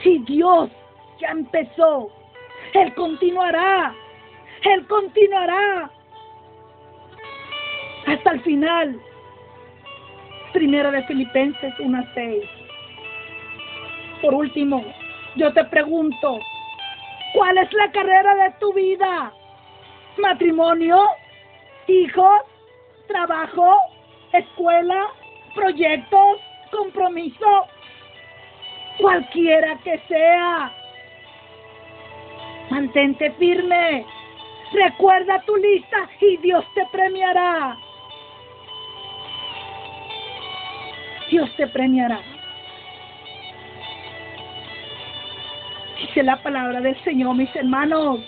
Si 0.03 0.19
Dios 0.19 0.69
ya 1.19 1.29
empezó, 1.29 2.11
Él 2.73 2.93
continuará. 2.93 3.95
Él 4.63 4.85
continuará 4.87 5.89
hasta 8.05 8.31
el 8.31 8.41
final. 8.41 9.01
Primera 10.51 10.91
de 10.91 11.03
Filipenses 11.03 11.73
1.6. 11.79 12.49
Por 14.21 14.33
último, 14.33 14.83
yo 15.35 15.51
te 15.53 15.63
pregunto, 15.65 16.39
¿cuál 17.33 17.57
es 17.57 17.71
la 17.73 17.91
carrera 17.91 18.35
de 18.35 18.51
tu 18.59 18.73
vida? 18.73 19.33
¿Matrimonio? 20.17 21.01
¿Hijos? 21.87 22.41
¿Trabajo? 23.07 23.77
¿Escuela? 24.33 25.07
¿Proyectos? 25.55 26.39
¿Compromiso? 26.71 27.67
Cualquiera 28.97 29.77
que 29.83 29.99
sea. 30.07 30.71
Mantente 32.69 33.31
firme. 33.33 34.05
Recuerda 34.71 35.41
tu 35.45 35.55
lista 35.55 36.09
y 36.19 36.37
Dios 36.37 36.65
te 36.73 36.85
premiará. 36.91 37.77
Dios 41.29 41.49
te 41.55 41.67
premiará. 41.67 42.19
Dice 45.99 46.23
la 46.23 46.41
palabra 46.41 46.81
del 46.81 47.01
Señor, 47.03 47.35
mis 47.35 47.55
hermanos. 47.55 48.19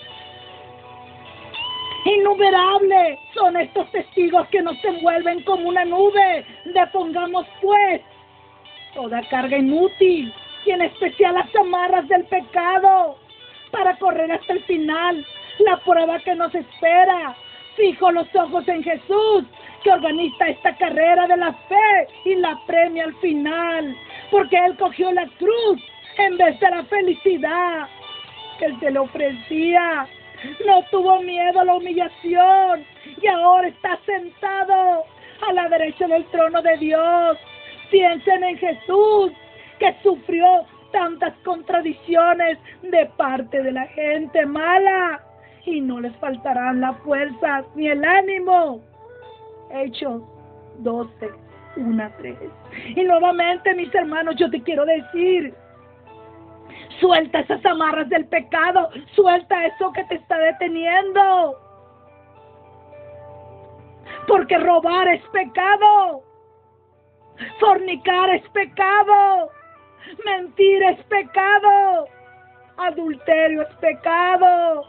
Innumerables 2.04 3.18
son 3.34 3.56
estos 3.56 3.90
testigos 3.90 4.46
que 4.48 4.62
nos 4.62 4.82
envuelven 4.84 5.42
como 5.42 5.68
una 5.68 5.84
nube. 5.84 6.46
Depongamos 6.66 7.46
pues 7.60 8.00
toda 8.94 9.20
carga 9.28 9.58
inútil 9.58 10.32
y 10.66 10.70
en 10.72 10.82
especial 10.82 11.34
las 11.34 11.54
amarras 11.56 12.06
del 12.08 12.24
pecado 12.24 13.16
para 13.70 13.96
correr 13.98 14.30
hasta 14.32 14.52
el 14.52 14.62
final, 14.64 15.24
la 15.60 15.76
prueba 15.78 16.18
que 16.20 16.34
nos 16.34 16.54
espera. 16.54 17.36
Fijo 17.76 18.10
los 18.10 18.26
ojos 18.34 18.66
en 18.68 18.82
Jesús, 18.82 19.44
que 19.84 19.90
organiza 19.92 20.48
esta 20.48 20.74
carrera 20.76 21.26
de 21.26 21.36
la 21.36 21.52
fe 21.52 22.08
y 22.24 22.34
la 22.36 22.58
premia 22.66 23.04
al 23.04 23.14
final, 23.16 23.96
porque 24.30 24.56
Él 24.56 24.76
cogió 24.78 25.12
la 25.12 25.26
cruz 25.38 25.82
en 26.18 26.38
vez 26.38 26.58
de 26.58 26.70
la 26.70 26.84
felicidad 26.84 27.88
que 28.58 28.66
Él 28.66 28.80
se 28.80 28.90
le 28.90 28.98
ofrecía. 28.98 30.06
No 30.66 30.82
tuvo 30.90 31.20
miedo 31.20 31.60
a 31.60 31.64
la 31.64 31.74
humillación 31.74 32.84
y 33.20 33.26
ahora 33.26 33.68
está 33.68 33.98
sentado 34.06 35.04
a 35.46 35.52
la 35.52 35.68
derecha 35.68 36.06
del 36.06 36.24
trono 36.26 36.62
de 36.62 36.76
Dios. 36.78 37.38
Piensen 37.90 38.42
en 38.42 38.58
Jesús, 38.58 39.32
que 39.78 39.94
sufrió 40.02 40.46
tantas 40.92 41.34
contradicciones 41.44 42.58
de 42.82 43.06
parte 43.16 43.62
de 43.62 43.72
la 43.72 43.86
gente 43.88 44.46
mala 44.46 45.20
y 45.64 45.80
no 45.80 46.00
les 46.00 46.16
faltarán 46.16 46.80
las 46.80 46.96
fuerzas 46.98 47.64
ni 47.74 47.88
el 47.88 48.04
ánimo. 48.04 48.80
Hechos 49.70 50.22
12, 50.78 51.30
1 51.76 52.12
3. 52.18 52.36
Y 52.96 53.04
nuevamente, 53.04 53.74
mis 53.74 53.94
hermanos, 53.94 54.36
yo 54.36 54.50
te 54.50 54.62
quiero 54.62 54.84
decir, 54.84 55.54
suelta 57.00 57.40
esas 57.40 57.64
amarras 57.66 58.08
del 58.08 58.26
pecado, 58.26 58.90
suelta 59.14 59.66
eso 59.66 59.92
que 59.92 60.04
te 60.04 60.14
está 60.14 60.38
deteniendo. 60.38 61.60
Porque 64.26 64.58
robar 64.58 65.08
es 65.08 65.22
pecado. 65.28 66.22
Fornicar 67.60 68.30
es 68.30 68.48
pecado. 68.50 69.50
Mentir 70.24 70.82
es 70.82 71.04
pecado. 71.04 72.08
Adulterio 72.76 73.62
es 73.62 73.74
pecado. 73.76 74.84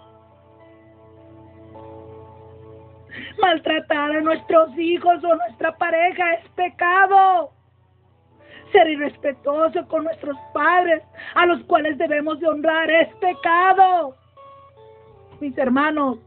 Maltratar 3.41 4.17
a 4.17 4.21
nuestros 4.21 4.77
hijos 4.77 5.23
o 5.23 5.35
nuestra 5.35 5.75
pareja 5.77 6.33
es 6.33 6.49
pecado. 6.49 7.51
Ser 8.71 8.89
irrespetuoso 8.89 9.87
con 9.87 10.03
nuestros 10.03 10.37
padres, 10.53 11.01
a 11.35 11.45
los 11.45 11.63
cuales 11.63 11.97
debemos 11.97 12.39
de 12.39 12.47
honrar, 12.47 12.91
es 12.91 13.13
pecado. 13.15 14.15
Mis 15.39 15.57
hermanos, 15.57 16.19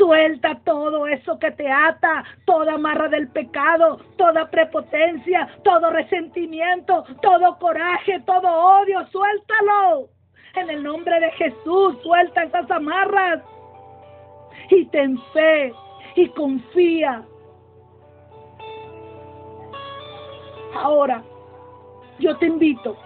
Suelta 0.00 0.58
todo 0.64 1.06
eso 1.06 1.38
que 1.38 1.50
te 1.50 1.70
ata, 1.70 2.24
toda 2.46 2.72
amarra 2.72 3.06
del 3.08 3.28
pecado, 3.28 4.00
toda 4.16 4.50
prepotencia, 4.50 5.46
todo 5.62 5.90
resentimiento, 5.90 7.04
todo 7.20 7.58
coraje, 7.58 8.18
todo 8.20 8.48
odio. 8.48 9.06
Suéltalo. 9.08 10.08
En 10.54 10.70
el 10.70 10.82
nombre 10.82 11.20
de 11.20 11.30
Jesús, 11.32 11.98
suelta 12.02 12.44
esas 12.44 12.70
amarras. 12.70 13.42
Y 14.70 14.86
ten 14.86 15.18
fe 15.34 15.70
y 16.14 16.28
confía. 16.30 17.22
Ahora, 20.76 21.22
yo 22.20 22.34
te 22.38 22.46
invito. 22.46 22.96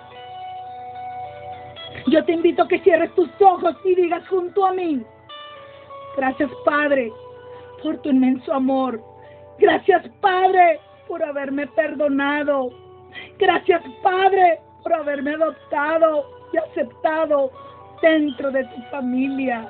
Yo 2.06 2.24
te 2.24 2.34
invito 2.34 2.62
a 2.62 2.68
que 2.68 2.78
cierres 2.78 3.12
tus 3.16 3.30
ojos 3.40 3.74
y 3.84 3.96
digas 3.96 4.28
junto 4.28 4.64
a 4.64 4.70
mí. 4.70 5.04
Gracias, 6.16 6.50
Padre, 6.64 7.12
por 7.82 7.98
tu 7.98 8.10
inmenso 8.10 8.52
amor. 8.52 9.00
Gracias, 9.58 10.08
Padre, 10.20 10.80
por 11.08 11.22
haberme 11.22 11.66
perdonado. 11.68 12.70
Gracias, 13.38 13.82
Padre, 14.02 14.60
por 14.82 14.94
haberme 14.94 15.34
adoptado 15.34 16.24
y 16.52 16.58
aceptado 16.58 17.50
dentro 18.02 18.50
de 18.50 18.64
tu 18.64 18.82
familia. 18.90 19.68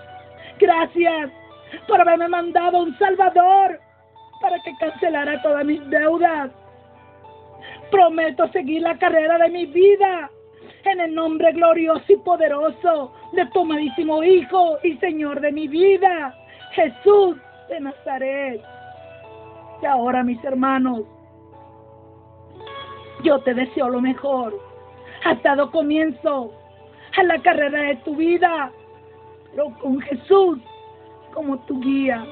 Gracias 0.59 1.31
por 1.89 2.01
haberme 2.01 2.29
mandado 2.29 2.83
un 2.83 2.97
Salvador 2.99 3.81
para 4.41 4.61
que 4.63 4.73
cancelara 4.79 5.41
todas 5.43 5.65
mis 5.65 5.85
deudas. 5.91 6.51
Prometo 7.91 8.49
seguir 8.49 8.83
la 8.83 8.99
carrera 8.99 9.39
de 9.39 9.49
mi 9.49 9.67
vida 9.67 10.31
en 10.87 11.01
el 11.01 11.15
nombre 11.15 11.53
glorioso 11.53 12.05
y 12.09 12.17
poderoso 12.17 13.13
de 13.33 13.47
tu 13.47 13.61
amadísimo 13.61 14.23
Hijo 14.23 14.79
y 14.83 14.97
Señor 14.99 15.41
de 15.41 15.53
mi 15.53 15.69
vida, 15.69 16.35
Jesús 16.73 17.37
de 17.69 17.81
Nazaret. 17.81 18.63
Y 19.83 19.87
ahora, 19.87 20.23
mis 20.23 20.43
hermanos, 20.45 21.03
yo 23.23 23.39
te 23.41 23.55
deseo 23.55 23.89
lo 23.89 24.01
mejor. 24.01 24.55
Has 25.25 25.43
dado 25.43 25.71
comienzo 25.71 26.53
a 27.17 27.23
la 27.23 27.41
carrera 27.41 27.83
de 27.83 27.97
tu 27.97 28.17
vida, 28.17 28.71
pero 29.51 29.71
con 29.81 30.01
Jesús 30.01 30.59
como 31.33 31.59
tu 31.61 31.81
guía. 31.81 32.25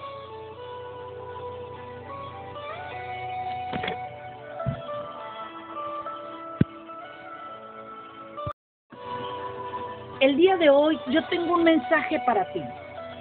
El 10.23 10.37
día 10.37 10.57
de 10.57 10.71
hoy 10.71 10.97
yo 11.09 11.21
tengo 11.25 11.55
un 11.55 11.65
mensaje 11.65 12.17
para 12.25 12.45
ti. 12.53 12.63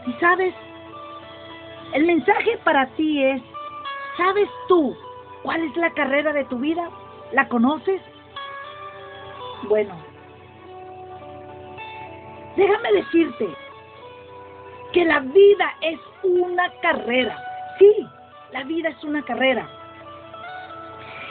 Y 0.06 0.14
sabes, 0.20 0.54
el 1.94 2.06
mensaje 2.06 2.60
para 2.64 2.86
ti 2.90 3.24
es, 3.24 3.42
¿sabes 4.18 4.48
tú 4.68 4.96
cuál 5.42 5.64
es 5.64 5.76
la 5.78 5.90
carrera 5.94 6.32
de 6.32 6.46
tu 6.46 6.60
vida? 6.60 6.88
¿La 7.32 7.48
conoces? 7.48 8.00
Bueno, 9.64 9.96
déjame 12.56 12.92
decirte 12.92 13.50
que 14.94 15.04
la 15.04 15.22
vida 15.22 15.74
es 15.82 16.00
una 16.22 16.72
carrera. 16.84 17.36
Sí, 17.80 18.08
la 18.52 18.64
vida 18.66 18.90
es 18.90 19.04
una 19.04 19.24
carrera. 19.24 19.68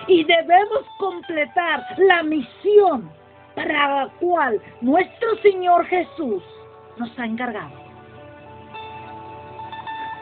Y 0.09 0.24
debemos 0.24 0.85
completar 0.98 1.87
la 1.96 2.24
misión 2.24 3.19
para 3.54 4.04
la 4.04 4.08
cual 4.20 4.60
nuestro 4.80 5.36
Señor 5.42 5.86
Jesús 5.86 6.42
nos 6.96 7.18
ha 7.18 7.24
encargado. 7.24 7.72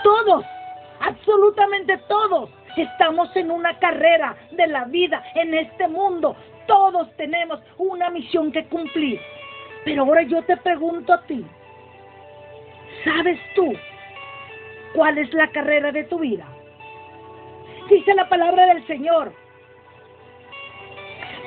Todos, 0.02 0.44
absolutamente 1.00 1.98
todos, 2.08 2.50
estamos 2.76 3.34
en 3.36 3.50
una 3.50 3.78
carrera 3.78 4.36
de 4.52 4.66
la 4.66 4.84
vida 4.84 5.22
en 5.34 5.54
este 5.54 5.88
mundo. 5.88 6.36
Todos 6.66 7.10
tenemos 7.16 7.60
una 7.78 8.10
misión 8.10 8.52
que 8.52 8.64
cumplir. 8.66 9.20
Pero 9.84 10.02
ahora 10.02 10.22
yo 10.22 10.42
te 10.42 10.56
pregunto 10.58 11.12
a 11.12 11.22
ti, 11.22 11.44
¿sabes 13.04 13.38
tú 13.54 13.72
cuál 14.94 15.18
es 15.18 15.32
la 15.32 15.48
carrera 15.50 15.92
de 15.92 16.04
tu 16.04 16.18
vida? 16.18 16.46
Dice 17.88 18.14
la 18.14 18.28
palabra 18.28 18.66
del 18.66 18.86
Señor. 18.86 19.32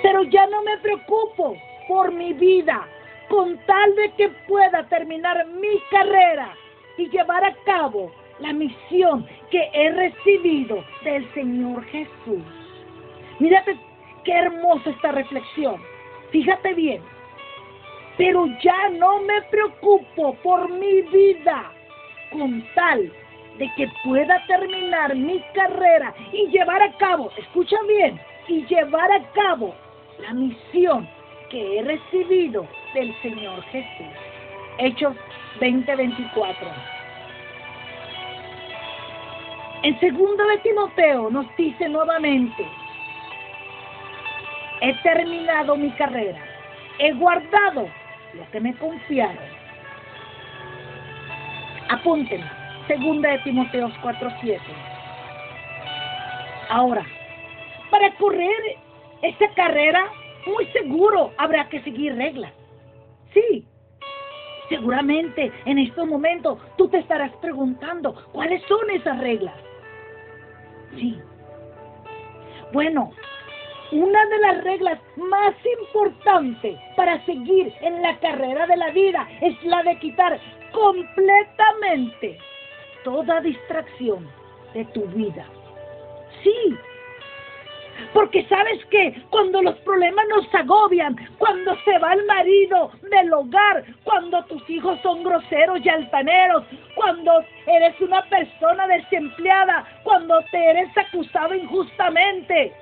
Pero 0.02 0.24
ya 0.24 0.48
no 0.48 0.64
me 0.64 0.78
preocupo 0.80 1.56
por 1.92 2.10
mi 2.10 2.32
vida, 2.32 2.88
con 3.28 3.58
tal 3.66 3.96
de 3.98 4.12
que 4.12 4.30
pueda 4.48 4.88
terminar 4.88 5.46
mi 5.48 5.78
carrera 5.90 6.56
y 6.98 7.10
llevar 7.10 7.44
a 7.44 7.54
cabo 7.66 8.10
la 8.40 8.54
misión 8.54 9.28
que 9.50 9.70
he 9.74 9.92
recibido 9.92 10.86
del 11.04 11.30
Señor 11.34 11.84
Jesús. 11.88 12.46
Mírate 13.40 13.78
qué 14.24 14.32
hermosa 14.32 14.90
esta 14.90 15.12
reflexión. 15.12 15.82
Fíjate 16.32 16.74
bien. 16.76 17.04
Pero 18.18 18.46
ya 18.64 18.88
no 18.92 19.20
me 19.24 19.42
preocupo 19.42 20.34
por 20.36 20.70
mi 20.70 21.02
vida 21.02 21.74
con 22.32 22.66
tal 22.74 23.12
de 23.58 23.70
que 23.76 23.92
pueda 24.06 24.42
terminar 24.48 25.14
mi 25.14 25.44
carrera 25.54 26.14
y 26.32 26.48
llevar 26.52 26.82
a 26.84 26.98
cabo, 26.98 27.32
escucha 27.36 27.76
bien, 27.86 28.18
y 28.48 28.66
llevar 28.68 29.12
a 29.12 29.30
cabo 29.34 29.76
la 30.20 30.34
misión 30.34 31.06
que 31.52 31.80
he 31.80 31.84
recibido 31.84 32.66
del 32.94 33.14
Señor 33.22 33.62
Jesús. 33.66 34.08
Hechos 34.78 35.16
20:24. 35.60 36.56
En 39.84 40.00
segundo 40.00 40.44
de 40.48 40.58
Timoteo 40.60 41.30
nos 41.30 41.46
dice 41.58 41.90
nuevamente, 41.90 42.66
he 44.82 44.94
terminado 45.04 45.76
mi 45.76 45.92
carrera, 45.92 46.40
he 47.00 47.12
guardado 47.14 47.88
lo 48.34 48.52
que 48.52 48.60
me 48.62 48.74
confiaron. 48.78 49.62
Apúntenlo, 51.90 52.48
segunda 52.88 53.30
de 53.30 53.40
Timoteo 53.40 53.92
4:7. 54.02 54.62
Ahora, 56.70 57.06
para 57.90 58.10
correr 58.14 58.78
esta 59.22 59.50
carrera 59.56 60.06
muy 60.46 60.66
seguro 60.68 61.32
habrá 61.38 61.68
que 61.70 61.82
seguir 61.84 62.16
reglas. 62.16 62.54
Sí, 63.34 63.66
seguramente 64.70 65.52
en 65.66 65.80
estos 65.80 66.08
momentos 66.08 66.58
tú 66.78 66.88
te 66.88 67.00
estarás 67.00 67.32
preguntando 67.38 68.16
cuáles 68.32 68.62
son 68.68 68.90
esas 68.90 69.20
reglas. 69.20 69.56
Sí. 70.98 71.20
Bueno, 72.74 73.12
una 73.92 74.26
de 74.26 74.40
las 74.40 74.64
reglas 74.64 75.00
más 75.18 75.54
importantes 75.80 76.80
para 76.96 77.24
seguir 77.26 77.74
en 77.82 78.02
la 78.02 78.18
carrera 78.20 78.66
de 78.66 78.78
la 78.78 78.92
vida 78.92 79.28
es 79.42 79.62
la 79.64 79.84
de 79.84 80.00
quitar 80.00 80.40
completamente 80.72 82.38
toda 83.04 83.42
distracción 83.42 84.28
de 84.74 84.86
tu 84.86 85.06
vida. 85.08 85.46
Sí, 86.44 86.78
porque 88.14 88.46
sabes 88.46 88.84
que 88.86 89.22
cuando 89.30 89.62
los 89.62 89.76
problemas 89.80 90.26
nos 90.30 90.54
agobian, 90.54 91.16
cuando 91.38 91.76
se 91.84 91.98
va 92.00 92.14
el 92.14 92.26
marido 92.26 92.92
del 93.10 93.34
hogar, 93.34 93.84
cuando 94.04 94.44
tus 94.46 94.70
hijos 94.70 95.00
son 95.02 95.24
groseros 95.24 95.80
y 95.84 95.90
altaneros, 95.90 96.64
cuando 96.96 97.44
eres 97.68 98.00
una 98.02 98.22
persona 98.30 98.88
desempleada, 98.88 99.86
cuando 100.04 100.40
te 100.52 100.58
eres 100.58 100.90
acusado 100.98 101.56
injustamente, 101.56 102.74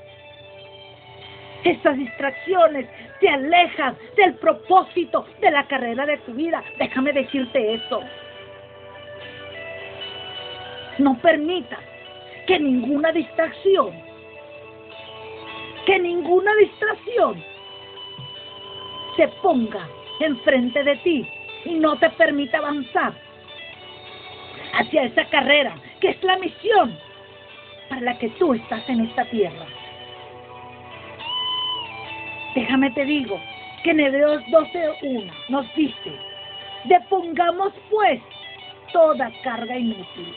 esas 1.64 1.98
distracciones 1.98 2.88
te 3.20 3.30
alejan 3.30 3.98
del 4.16 4.36
propósito 4.36 5.26
de 5.42 5.52
la 5.52 5.68
carrera 5.68 6.06
de 6.06 6.18
tu 6.20 6.34
vida. 6.34 6.64
Déjame 6.78 7.12
decirte 7.12 7.74
eso. 7.74 8.02
No 11.00 11.18
permitas 11.20 11.80
que 12.48 12.60
ninguna 12.60 13.12
distracción 13.12 14.09
que 15.90 15.98
ninguna 15.98 16.54
distracción 16.58 17.44
se 19.18 19.28
ponga 19.42 19.90
enfrente 20.20 20.84
de 20.84 20.96
ti 20.98 21.28
y 21.66 21.74
no 21.80 21.98
te 21.98 22.12
permita 22.12 22.60
avanzar 22.60 23.12
hacia 24.74 25.06
esa 25.06 25.26
carrera 25.30 25.74
que 26.00 26.10
es 26.10 26.24
la 26.24 26.38
misión 26.38 26.96
para 27.90 28.02
la 28.02 28.20
que 28.20 28.30
tú 28.38 28.54
estás 28.54 28.88
en 28.88 29.02
esta 29.06 29.26
tierra. 29.32 29.66
Déjame 32.54 32.92
te 32.92 33.06
digo 33.06 33.42
que 33.84 33.90
en 33.90 34.00
Hebreos 34.02 34.44
12.1 34.44 35.32
nos 35.50 35.74
dice, 35.74 36.14
depongamos 36.84 37.74
pues 37.90 38.22
toda 38.94 39.32
carga 39.42 39.76
inútil 39.76 40.36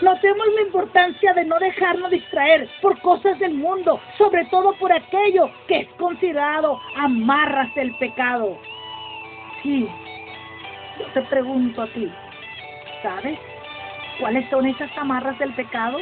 Notemos 0.00 0.46
la 0.54 0.62
importancia 0.62 1.34
de 1.34 1.44
no 1.44 1.58
dejarnos 1.58 2.12
distraer 2.12 2.68
por 2.80 3.00
cosas 3.00 3.36
del 3.40 3.54
mundo, 3.54 4.00
sobre 4.16 4.44
todo 4.44 4.72
por 4.74 4.92
aquello 4.92 5.50
que 5.66 5.80
es 5.80 5.88
considerado 5.94 6.80
amarras 6.94 7.74
del 7.74 7.92
pecado. 7.96 8.56
Sí, 9.62 9.88
yo 11.00 11.06
te 11.14 11.22
pregunto 11.22 11.82
a 11.82 11.88
ti, 11.88 12.08
¿sabes 13.02 13.40
cuáles 14.20 14.48
son 14.50 14.66
esas 14.66 14.96
amarras 14.96 15.36
del 15.40 15.52
pecado? 15.54 15.98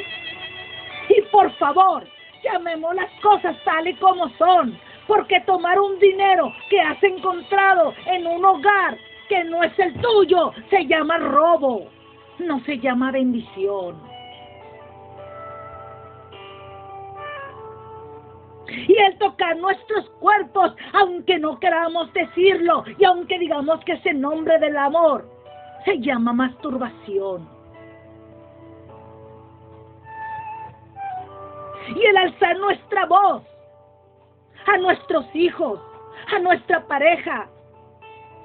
Y 1.09 1.23
por 1.33 1.51
favor, 1.53 2.07
llamemos 2.45 2.95
las 2.97 3.11
cosas 3.23 3.57
tal 3.65 3.89
y 3.89 3.95
como 3.95 4.29
son, 4.37 4.79
porque 5.07 5.41
tomar 5.47 5.81
un 5.81 5.99
dinero 5.99 6.53
que 6.69 6.79
has 6.83 7.03
encontrado 7.03 7.95
en 8.05 8.27
un 8.27 8.45
hogar 8.45 8.99
que 9.31 9.43
no 9.45 9.63
es 9.63 9.79
el 9.79 9.95
tuyo 10.03 10.53
se 10.69 10.85
llama 10.85 11.17
robo 11.17 11.96
no 12.39 12.61
se 12.65 12.79
llama 12.79 13.13
bendición. 13.13 13.97
Y 18.69 18.97
el 18.99 19.17
tocar 19.19 19.57
nuestros 19.57 20.09
cuerpos, 20.21 20.75
aunque 20.93 21.39
no 21.39 21.59
queramos 21.61 22.13
decirlo 22.13 22.85
y 22.99 23.05
aunque 23.05 23.39
digamos 23.39 23.81
que 23.85 23.93
es 23.93 24.07
el 24.07 24.21
nombre 24.21 24.59
del 24.59 24.77
amor, 24.77 25.29
se 25.85 25.99
llama 26.01 26.33
masturbación. 26.33 27.49
Y 31.95 32.05
el 32.05 32.17
alzar 32.17 32.59
nuestra 32.59 33.07
voz 33.07 33.43
a 34.67 34.77
nuestros 34.79 35.25
hijos, 35.35 35.81
a 36.35 36.41
nuestra 36.41 36.85
pareja, 36.87 37.49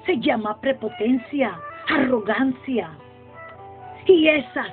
se 0.06 0.18
llama 0.18 0.60
prepotencia, 0.60 1.58
arrogancia. 1.88 2.90
Y 4.06 4.28
esas 4.28 4.68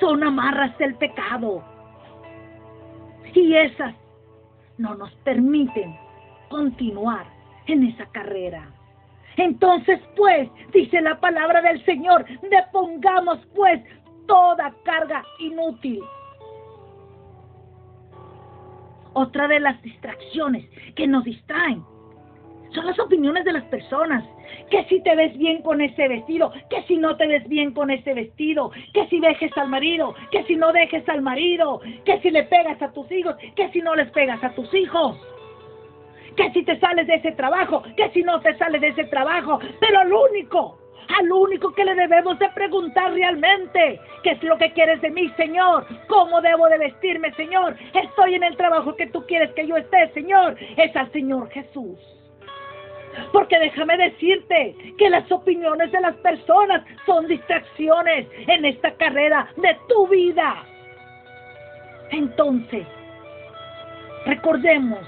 son 0.00 0.22
amarras 0.22 0.76
del 0.78 0.94
pecado. 0.94 1.62
Y 3.34 3.54
esas 3.54 3.94
no 4.78 4.94
nos 4.94 5.12
permiten 5.24 5.96
continuar 6.48 7.26
en 7.66 7.84
esa 7.84 8.06
carrera. 8.06 8.68
Entonces, 9.36 10.00
pues, 10.16 10.50
dice 10.72 11.00
la 11.00 11.20
palabra 11.20 11.62
del 11.62 11.84
Señor, 11.84 12.24
depongamos 12.50 13.38
pues 13.54 13.80
toda 14.26 14.74
carga 14.84 15.22
inútil. 15.38 16.02
Otra 19.12 19.48
de 19.48 19.60
las 19.60 19.80
distracciones 19.82 20.68
que 20.94 21.06
nos 21.06 21.24
distraen 21.24 21.84
son 22.74 22.86
las 22.86 22.98
opiniones 22.98 23.44
de 23.44 23.52
las 23.52 23.64
personas. 23.64 24.24
Que 24.70 24.84
si 24.84 25.02
te 25.02 25.14
ves 25.14 25.36
bien 25.36 25.62
con 25.62 25.80
ese 25.80 26.08
vestido, 26.08 26.52
que 26.70 26.82
si 26.82 26.96
no 26.96 27.16
te 27.16 27.26
ves 27.26 27.46
bien 27.48 27.72
con 27.72 27.90
ese 27.90 28.14
vestido, 28.14 28.70
que 28.92 29.06
si 29.08 29.20
dejes 29.20 29.56
al 29.56 29.68
marido, 29.68 30.14
que 30.30 30.44
si 30.44 30.56
no 30.56 30.72
dejes 30.72 31.08
al 31.08 31.22
marido, 31.22 31.80
que 32.04 32.20
si 32.20 32.30
le 32.30 32.44
pegas 32.44 32.80
a 32.82 32.92
tus 32.92 33.10
hijos, 33.10 33.36
que 33.56 33.70
si 33.70 33.80
no 33.80 33.94
les 33.94 34.10
pegas 34.10 34.42
a 34.42 34.50
tus 34.54 34.72
hijos. 34.74 35.16
Que 36.36 36.50
si 36.52 36.62
te 36.64 36.78
sales 36.78 37.06
de 37.06 37.14
ese 37.14 37.32
trabajo, 37.32 37.82
que 37.96 38.10
si 38.10 38.22
no 38.22 38.40
te 38.40 38.56
sales 38.58 38.80
de 38.80 38.88
ese 38.88 39.04
trabajo. 39.04 39.58
Pero 39.80 40.04
lo 40.04 40.24
único 40.30 40.78
al 41.16 41.32
único 41.32 41.72
que 41.72 41.84
le 41.84 41.94
debemos 41.94 42.38
de 42.38 42.48
preguntar 42.50 43.12
realmente, 43.12 44.00
¿qué 44.22 44.32
es 44.32 44.42
lo 44.42 44.58
que 44.58 44.72
quieres 44.72 45.00
de 45.00 45.10
mí, 45.10 45.28
Señor? 45.36 45.86
¿Cómo 46.06 46.40
debo 46.40 46.68
de 46.68 46.78
vestirme, 46.78 47.32
Señor? 47.34 47.76
Estoy 47.94 48.34
en 48.34 48.44
el 48.44 48.56
trabajo 48.56 48.94
que 48.94 49.06
tú 49.06 49.24
quieres 49.26 49.50
que 49.52 49.66
yo 49.66 49.76
esté, 49.76 50.10
Señor. 50.12 50.56
Es 50.76 50.94
al 50.94 51.10
Señor 51.12 51.48
Jesús. 51.50 52.17
Porque 53.32 53.58
déjame 53.58 53.96
decirte 53.96 54.74
que 54.96 55.10
las 55.10 55.30
opiniones 55.30 55.90
de 55.92 56.00
las 56.00 56.16
personas 56.16 56.84
son 57.06 57.26
distracciones 57.26 58.26
en 58.46 58.64
esta 58.64 58.92
carrera 58.92 59.48
de 59.56 59.76
tu 59.88 60.06
vida. 60.08 60.64
Entonces, 62.10 62.86
recordemos 64.24 65.00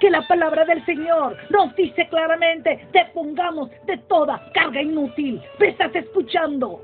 que 0.00 0.10
la 0.10 0.26
palabra 0.28 0.64
del 0.64 0.84
Señor 0.84 1.36
nos 1.50 1.74
dice 1.74 2.06
claramente, 2.08 2.86
pongamos 3.16 3.70
de 3.86 3.96
toda 4.08 4.40
carga 4.52 4.82
inútil. 4.82 5.42
¿Me 5.58 5.68
estás 5.68 5.94
escuchando? 5.94 6.82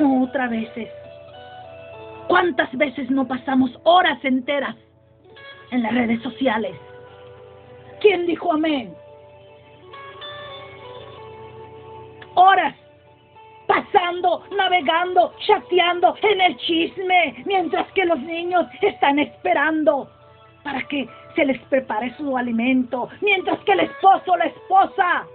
Otra 0.00 0.48
veces. 0.48 1.03
¿Cuántas 2.28 2.72
veces 2.76 3.10
no 3.10 3.26
pasamos 3.26 3.70
horas 3.84 4.18
enteras 4.24 4.76
en 5.70 5.82
las 5.82 5.94
redes 5.94 6.22
sociales? 6.22 6.74
¿Quién 8.00 8.26
dijo 8.26 8.52
amén? 8.52 8.94
Horas 12.34 12.74
pasando, 13.66 14.44
navegando, 14.56 15.32
chateando 15.46 16.14
en 16.22 16.40
el 16.40 16.56
chisme, 16.58 17.42
mientras 17.46 17.90
que 17.92 18.04
los 18.04 18.18
niños 18.20 18.66
están 18.80 19.18
esperando 19.18 20.08
para 20.62 20.82
que 20.88 21.08
se 21.34 21.44
les 21.44 21.60
prepare 21.62 22.14
su 22.16 22.36
alimento, 22.36 23.08
mientras 23.20 23.58
que 23.60 23.72
el 23.72 23.80
esposo 23.80 24.36
la 24.36 24.46
esposa 24.46 25.26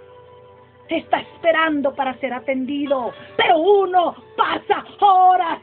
está 0.90 1.20
esperando 1.20 1.94
para 1.94 2.16
ser 2.16 2.34
atendido, 2.34 3.14
pero 3.38 3.60
uno 3.60 4.16
pasa 4.36 4.86
horas 5.00 5.60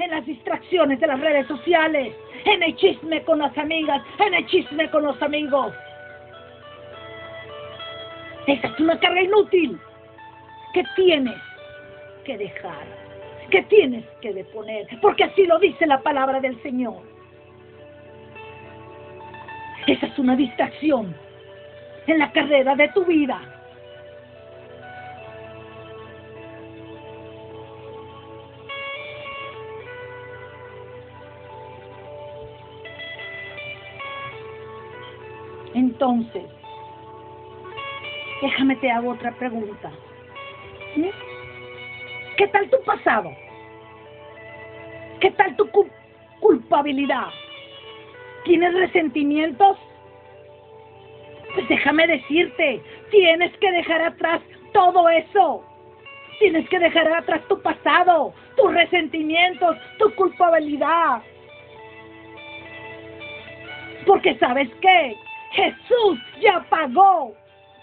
en 0.00 0.10
las 0.10 0.24
distracciones 0.26 1.00
de 1.00 1.06
las 1.06 1.20
redes 1.20 1.46
sociales, 1.46 2.14
en 2.44 2.62
el 2.62 2.76
chisme 2.76 3.22
con 3.24 3.38
las 3.38 3.56
amigas, 3.58 4.02
en 4.18 4.34
el 4.34 4.46
chisme 4.46 4.90
con 4.90 5.04
los 5.04 5.20
amigos. 5.22 5.72
Esa 8.46 8.66
es 8.68 8.80
una 8.80 8.98
carga 8.98 9.22
inútil 9.22 9.78
que 10.72 10.84
tienes 10.96 11.36
que 12.24 12.38
dejar, 12.38 12.86
que 13.50 13.62
tienes 13.64 14.04
que 14.20 14.32
deponer, 14.32 14.86
porque 15.00 15.24
así 15.24 15.46
lo 15.46 15.58
dice 15.58 15.86
la 15.86 16.00
palabra 16.00 16.40
del 16.40 16.60
Señor. 16.62 17.02
Esa 19.86 20.06
es 20.06 20.18
una 20.18 20.36
distracción 20.36 21.14
en 22.06 22.18
la 22.18 22.30
carrera 22.32 22.74
de 22.74 22.88
tu 22.88 23.04
vida. 23.04 23.59
Entonces, 36.00 36.44
déjame 38.40 38.74
te 38.76 38.90
hago 38.90 39.10
otra 39.10 39.32
pregunta. 39.32 39.92
¿Qué 42.38 42.48
tal 42.48 42.70
tu 42.70 42.82
pasado? 42.84 43.30
¿Qué 45.20 45.30
tal 45.32 45.54
tu 45.56 45.68
culpabilidad? 46.40 47.26
¿Tienes 48.44 48.72
resentimientos? 48.72 49.76
Pues 51.54 51.68
déjame 51.68 52.06
decirte, 52.06 52.80
tienes 53.10 53.54
que 53.58 53.70
dejar 53.70 54.00
atrás 54.00 54.40
todo 54.72 55.06
eso. 55.10 55.62
Tienes 56.38 56.66
que 56.70 56.78
dejar 56.78 57.12
atrás 57.12 57.42
tu 57.46 57.60
pasado, 57.60 58.32
tus 58.56 58.72
resentimientos, 58.72 59.76
tu 59.98 60.14
culpabilidad. 60.14 61.20
Porque 64.06 64.38
sabes 64.38 64.70
qué? 64.80 65.14
Jesús 65.50 66.18
ya 66.40 66.64
pagó 66.68 67.34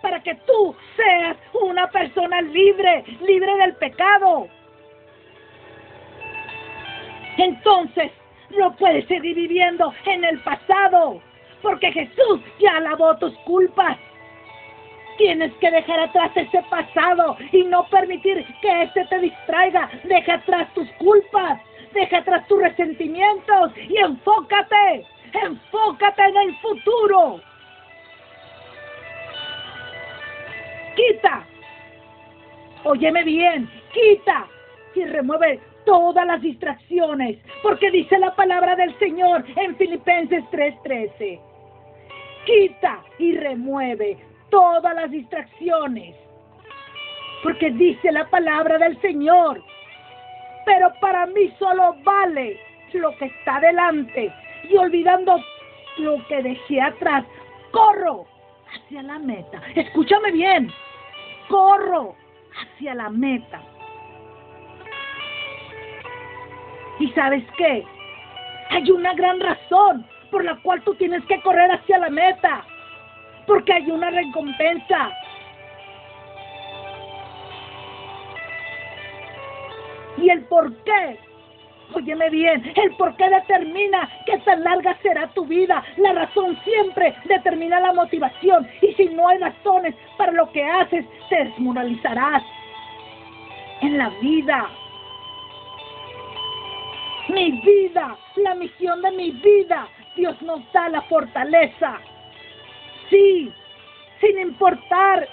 para 0.01 0.21
que 0.21 0.35
tú 0.45 0.75
seas 0.95 1.37
una 1.53 1.87
persona 1.89 2.41
libre, 2.41 3.03
libre 3.21 3.55
del 3.57 3.75
pecado. 3.75 4.47
Entonces, 7.37 8.11
no 8.57 8.75
puedes 8.75 9.05
seguir 9.07 9.35
viviendo 9.35 9.93
en 10.05 10.23
el 10.23 10.39
pasado, 10.39 11.21
porque 11.61 11.91
Jesús 11.91 12.41
ya 12.59 12.79
lavó 12.79 13.17
tus 13.17 13.37
culpas. 13.39 13.97
Tienes 15.17 15.51
que 15.55 15.71
dejar 15.71 15.99
atrás 15.99 16.31
ese 16.35 16.61
pasado 16.69 17.35
y 17.51 17.63
no 17.63 17.87
permitir 17.89 18.45
que 18.61 18.83
este 18.83 19.05
te 19.05 19.19
distraiga. 19.19 19.89
Deja 20.03 20.35
atrás 20.35 20.73
tus 20.73 20.89
culpas, 20.93 21.59
deja 21.93 22.19
atrás 22.19 22.47
tus 22.47 22.61
resentimientos 22.61 23.71
y 23.75 23.97
enfócate, 23.97 25.05
enfócate 25.33 26.21
en 26.23 26.37
el 26.37 26.55
futuro. 26.57 27.41
Quita. 30.97 31.45
Óyeme 32.83 33.23
bien, 33.23 33.69
quita 33.93 34.47
y 34.95 35.05
remueve 35.05 35.59
todas 35.85 36.25
las 36.25 36.41
distracciones, 36.41 37.37
porque 37.63 37.91
dice 37.91 38.17
la 38.19 38.35
palabra 38.35 38.75
del 38.75 38.97
Señor 38.99 39.45
en 39.55 39.75
Filipenses 39.77 40.43
3:13. 40.51 41.39
Quita 42.45 43.03
y 43.19 43.37
remueve 43.37 44.17
todas 44.49 44.95
las 44.95 45.11
distracciones, 45.11 46.15
porque 47.43 47.71
dice 47.71 48.11
la 48.11 48.29
palabra 48.29 48.77
del 48.77 48.99
Señor. 49.01 49.63
Pero 50.65 50.91
para 50.99 51.25
mí 51.27 51.53
solo 51.59 51.95
vale 52.03 52.59
lo 52.93 53.15
que 53.17 53.25
está 53.25 53.59
delante 53.59 54.33
y 54.69 54.75
olvidando 54.75 55.37
lo 55.97 56.25
que 56.27 56.41
dejé 56.41 56.81
atrás, 56.81 57.25
corro 57.71 58.25
hacia 58.73 59.03
la 59.03 59.19
meta. 59.19 59.61
Escúchame 59.75 60.31
bien, 60.31 60.71
corro 61.47 62.15
hacia 62.55 62.95
la 62.95 63.09
meta. 63.09 63.61
¿Y 66.99 67.09
sabes 67.11 67.43
qué? 67.57 67.85
Hay 68.69 68.89
una 68.91 69.13
gran 69.13 69.39
razón 69.39 70.05
por 70.31 70.43
la 70.43 70.55
cual 70.61 70.81
tú 70.83 70.95
tienes 70.95 71.23
que 71.25 71.39
correr 71.41 71.71
hacia 71.71 71.99
la 71.99 72.09
meta. 72.09 72.65
Porque 73.45 73.73
hay 73.73 73.89
una 73.89 74.09
recompensa. 74.09 75.11
¿Y 80.17 80.29
el 80.29 80.43
por 80.45 80.75
qué? 80.83 81.26
Óyeme 81.93 82.29
bien, 82.29 82.73
el 82.75 82.95
por 82.97 83.15
qué 83.15 83.29
determina 83.29 84.09
qué 84.25 84.37
tan 84.39 84.63
larga 84.63 84.97
será 85.01 85.27
tu 85.27 85.45
vida. 85.45 85.83
La 85.97 86.13
razón 86.13 86.57
siempre 86.63 87.15
determina 87.25 87.79
la 87.79 87.93
motivación. 87.93 88.67
Y 88.81 88.93
si 88.93 89.05
no 89.09 89.27
hay 89.27 89.37
razones 89.37 89.95
para 90.17 90.33
lo 90.33 90.51
que 90.51 90.63
haces, 90.63 91.05
te 91.29 91.45
desmoralizarás 91.45 92.43
en 93.81 93.97
la 93.97 94.09
vida. 94.21 94.69
Mi 97.29 97.51
vida, 97.61 98.17
la 98.37 98.55
misión 98.55 99.01
de 99.01 99.11
mi 99.11 99.31
vida, 99.31 99.87
Dios 100.15 100.41
nos 100.41 100.61
da 100.73 100.89
la 100.89 101.01
fortaleza. 101.03 101.99
Sí, 103.09 103.51
sin 104.19 104.39
importar 104.39 105.27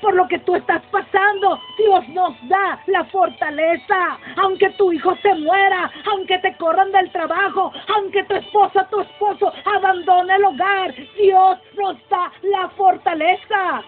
por 0.00 0.14
lo 0.14 0.26
que 0.28 0.38
tú 0.40 0.54
estás 0.54 0.82
pasando, 0.90 1.60
Dios 1.76 2.08
nos 2.08 2.34
da 2.48 2.80
la 2.86 3.04
fortaleza. 3.06 4.18
Aunque 4.36 4.70
tu 4.70 4.92
hijo 4.92 5.16
se 5.22 5.34
muera, 5.34 5.90
aunque 6.12 6.38
te 6.38 6.56
corran 6.56 6.92
del 6.92 7.10
trabajo, 7.10 7.72
aunque 7.96 8.24
tu 8.24 8.34
esposa, 8.34 8.88
tu 8.90 9.00
esposo 9.00 9.52
abandone 9.64 10.34
el 10.34 10.44
hogar, 10.44 10.94
Dios 11.16 11.58
nos 11.76 11.96
da 12.08 12.32
la 12.42 12.68
fortaleza. 12.70 13.82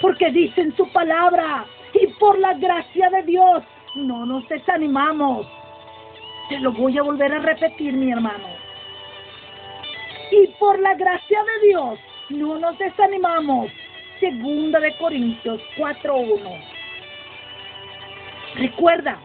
Porque 0.00 0.30
dice 0.30 0.60
en 0.60 0.76
su 0.76 0.90
palabra, 0.92 1.64
y 1.94 2.06
por 2.18 2.38
la 2.38 2.54
gracia 2.54 3.10
de 3.10 3.22
Dios, 3.22 3.62
no 3.94 4.26
nos 4.26 4.46
desanimamos. 4.48 5.46
Te 6.48 6.58
lo 6.60 6.72
voy 6.72 6.96
a 6.98 7.02
volver 7.02 7.32
a 7.32 7.40
repetir, 7.40 7.92
mi 7.94 8.12
hermano. 8.12 8.46
Y 10.30 10.46
por 10.58 10.78
la 10.78 10.94
gracia 10.94 11.42
de 11.42 11.68
Dios, 11.68 11.98
no 12.30 12.58
nos 12.58 12.78
desanimamos 12.78 13.70
Segunda 14.20 14.80
de 14.80 14.96
Corintios 14.96 15.60
4.1. 15.76 16.60
Recuerda 18.56 19.18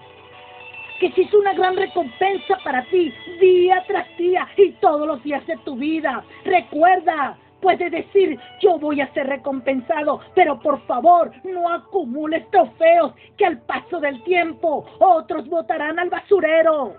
que 1.00 1.08
existe 1.08 1.36
una 1.36 1.54
gran 1.54 1.76
recompensa 1.76 2.58
para 2.64 2.84
ti 2.86 3.12
día 3.40 3.84
tras 3.88 4.08
día 4.18 4.48
y 4.56 4.72
todos 4.74 5.08
los 5.08 5.24
días 5.24 5.46
de 5.48 5.58
tu 5.66 5.76
vida. 5.76 6.24
Recuerda, 6.46 7.38
puedes 7.60 7.92
decir, 7.92 8.40
yo 8.62 8.78
voy 8.78 9.02
a 9.02 9.12
ser 9.14 9.28
recompensado, 9.28 10.22
pero 10.36 10.60
por 10.60 10.80
favor 10.86 11.32
no 11.44 11.74
acumules 11.74 12.50
trofeos 12.52 13.14
que 13.38 13.46
al 13.46 13.60
paso 13.62 14.00
del 14.00 14.22
tiempo 14.24 14.86
otros 15.00 15.48
botarán 15.50 15.98
al 15.98 16.10
basurero. 16.10 16.94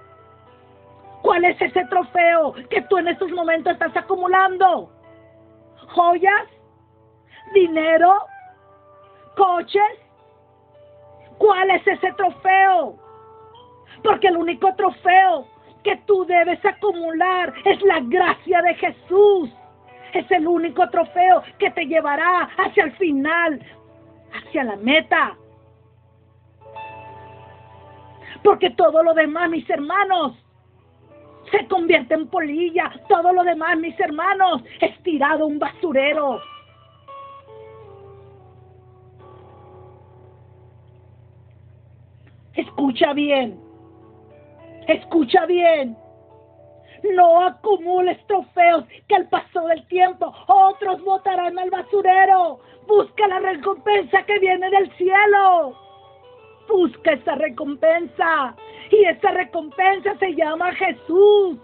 ¿Cuál 1.22 1.44
es 1.44 1.60
ese 1.62 1.84
trofeo 1.86 2.54
que 2.68 2.82
tú 2.82 2.98
en 2.98 3.08
estos 3.08 3.30
momentos 3.30 3.72
estás 3.72 3.96
acumulando? 3.96 4.90
¿Joyas? 5.94 6.48
¿Dinero? 7.54 8.12
¿Coches? 9.36 9.98
¿Cuál 11.38 11.70
es 11.70 11.86
ese 11.86 12.12
trofeo? 12.12 12.96
Porque 14.02 14.28
el 14.28 14.36
único 14.36 14.74
trofeo 14.74 15.46
que 15.82 15.96
tú 16.06 16.24
debes 16.26 16.64
acumular 16.64 17.54
es 17.64 17.80
la 17.82 18.00
gracia 18.00 18.60
de 18.62 18.74
Jesús. 18.74 19.50
Es 20.12 20.30
el 20.30 20.46
único 20.46 20.88
trofeo 20.90 21.42
que 21.58 21.70
te 21.70 21.86
llevará 21.86 22.48
hacia 22.58 22.84
el 22.84 22.92
final, 22.96 23.60
hacia 24.32 24.64
la 24.64 24.76
meta. 24.76 25.36
Porque 28.42 28.70
todo 28.70 29.02
lo 29.02 29.14
demás, 29.14 29.48
mis 29.50 29.68
hermanos, 29.70 30.36
se 31.50 31.66
convierte 31.68 32.14
en 32.14 32.28
polilla. 32.28 32.92
Todo 33.08 33.32
lo 33.32 33.42
demás, 33.42 33.78
mis 33.78 33.98
hermanos, 33.98 34.62
es 34.80 35.02
tirado 35.02 35.46
un 35.46 35.58
basurero. 35.58 36.40
Escucha 42.56 43.12
bien. 43.12 43.58
Escucha 44.86 45.46
bien. 45.46 45.96
No 47.16 47.42
acumules 47.42 48.18
trofeos 48.26 48.84
que 49.08 49.14
al 49.16 49.28
paso 49.28 49.66
del 49.66 49.86
tiempo 49.88 50.32
otros 50.46 51.02
botarán 51.02 51.58
al 51.58 51.70
basurero. 51.70 52.60
Busca 52.86 53.26
la 53.28 53.40
recompensa 53.40 54.22
que 54.22 54.38
viene 54.38 54.70
del 54.70 54.90
cielo. 54.96 55.74
Busca 56.68 57.12
esa 57.12 57.34
recompensa. 57.34 58.56
Y 58.90 59.04
esa 59.04 59.30
recompensa 59.32 60.16
se 60.18 60.34
llama 60.34 60.72
Jesús. 60.74 61.58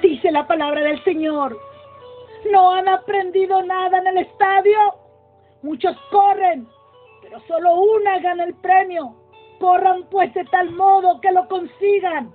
Dice 0.00 0.30
la 0.30 0.46
palabra 0.46 0.80
del 0.80 1.02
Señor. 1.04 1.71
¿No 2.50 2.72
han 2.74 2.88
aprendido 2.88 3.62
nada 3.62 3.98
en 3.98 4.06
el 4.08 4.18
estadio? 4.18 4.78
Muchos 5.62 5.96
corren, 6.10 6.66
pero 7.22 7.38
solo 7.46 7.74
una 7.74 8.18
gana 8.18 8.44
el 8.44 8.54
premio. 8.54 9.14
Corran 9.60 10.04
pues 10.10 10.34
de 10.34 10.44
tal 10.46 10.70
modo 10.72 11.20
que 11.20 11.30
lo 11.30 11.46
consigan. 11.46 12.32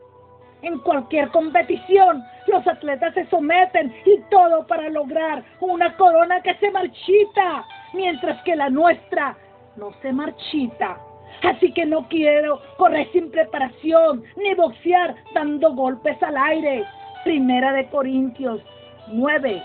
En 0.61 0.79
cualquier 0.79 1.29
competición, 1.29 2.23
los 2.47 2.65
atletas 2.65 3.13
se 3.13 3.25
someten 3.27 3.93
y 4.05 4.19
todo 4.29 4.65
para 4.65 4.89
lograr 4.89 5.43
una 5.59 5.95
corona 5.97 6.41
que 6.41 6.55
se 6.55 6.71
marchita, 6.71 7.65
mientras 7.93 8.41
que 8.43 8.55
la 8.55 8.69
nuestra 8.69 9.37
no 9.75 9.91
se 10.01 10.11
marchita. 10.13 10.97
Así 11.43 11.71
que 11.73 11.85
no 11.85 12.07
quiero 12.07 12.61
correr 12.77 13.11
sin 13.11 13.29
preparación 13.29 14.23
ni 14.37 14.55
boxear 14.55 15.15
dando 15.33 15.73
golpes 15.73 16.21
al 16.23 16.37
aire. 16.37 16.85
Primera 17.23 17.73
de 17.73 17.87
Corintios 17.89 18.61
9, 19.09 19.61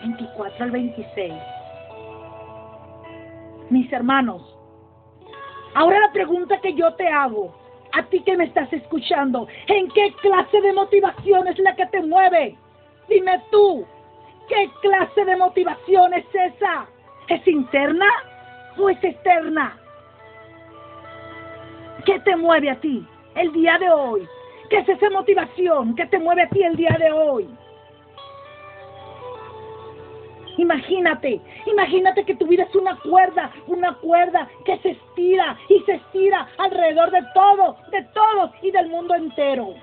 24 0.00 0.64
al 0.64 0.70
26. 0.70 1.32
Mis 3.70 3.92
hermanos, 3.92 4.42
ahora 5.74 6.00
la 6.00 6.12
pregunta 6.12 6.60
que 6.60 6.74
yo 6.74 6.94
te 6.94 7.08
hago, 7.08 7.54
a 7.92 8.02
ti 8.04 8.20
que 8.20 8.36
me 8.36 8.44
estás 8.44 8.72
escuchando, 8.72 9.48
¿en 9.66 9.88
qué 9.88 10.12
clase 10.20 10.60
de 10.60 10.72
motivación 10.72 11.48
es 11.48 11.58
la 11.58 11.74
que 11.74 11.86
te 11.86 12.02
mueve? 12.02 12.56
Dime 13.08 13.42
tú, 13.50 13.86
¿qué 14.48 14.70
clase 14.82 15.24
de 15.24 15.36
motivación 15.36 16.14
es 16.14 16.26
esa? 16.32 16.86
¿Es 17.28 17.46
interna 17.48 18.06
o 18.78 18.88
es 18.88 19.02
externa? 19.02 19.76
¿Qué 22.04 22.20
te 22.20 22.36
mueve 22.36 22.70
a 22.70 22.80
ti 22.80 23.04
el 23.34 23.52
día 23.52 23.78
de 23.78 23.90
hoy? 23.90 24.28
¿Qué 24.70 24.78
es 24.78 24.88
esa 24.88 25.10
motivación 25.10 25.94
que 25.96 26.06
te 26.06 26.18
mueve 26.18 26.42
a 26.42 26.48
ti 26.48 26.62
el 26.62 26.76
día 26.76 26.96
de 26.98 27.12
hoy? 27.12 27.48
Imagínate, 30.58 31.40
imagínate 31.66 32.24
que 32.24 32.34
tu 32.34 32.46
vida 32.46 32.62
es 32.64 32.74
una 32.74 32.96
cuerda, 33.00 33.50
una 33.66 33.94
cuerda 33.96 34.48
que 34.64 34.78
se 34.78 34.90
estira 34.90 35.56
y 35.68 35.80
se 35.80 35.94
estira 35.94 36.48
alrededor 36.58 37.10
de 37.10 37.22
todo, 37.34 37.76
de 37.90 38.02
todos 38.14 38.50
y 38.62 38.70
del 38.70 38.88
mundo 38.88 39.14
entero. 39.14 39.74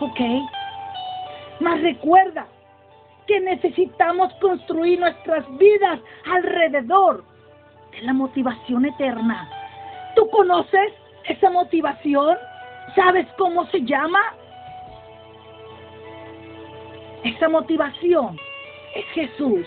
¿Ok? 0.00 0.20
Mas 1.60 1.80
recuerda 1.82 2.48
que 3.28 3.40
necesitamos 3.40 4.32
construir 4.34 4.98
nuestras 4.98 5.44
vidas 5.56 6.00
alrededor 6.26 7.24
de 7.92 8.02
la 8.02 8.12
motivación 8.12 8.86
eterna. 8.86 9.48
¿Tú 10.16 10.28
conoces 10.30 10.92
esa 11.28 11.48
motivación? 11.48 12.36
¿Sabes 12.96 13.26
cómo 13.38 13.66
se 13.66 13.82
llama? 13.82 14.20
Esa 17.22 17.48
motivación 17.48 18.36
es 18.94 19.04
Jesús. 19.12 19.66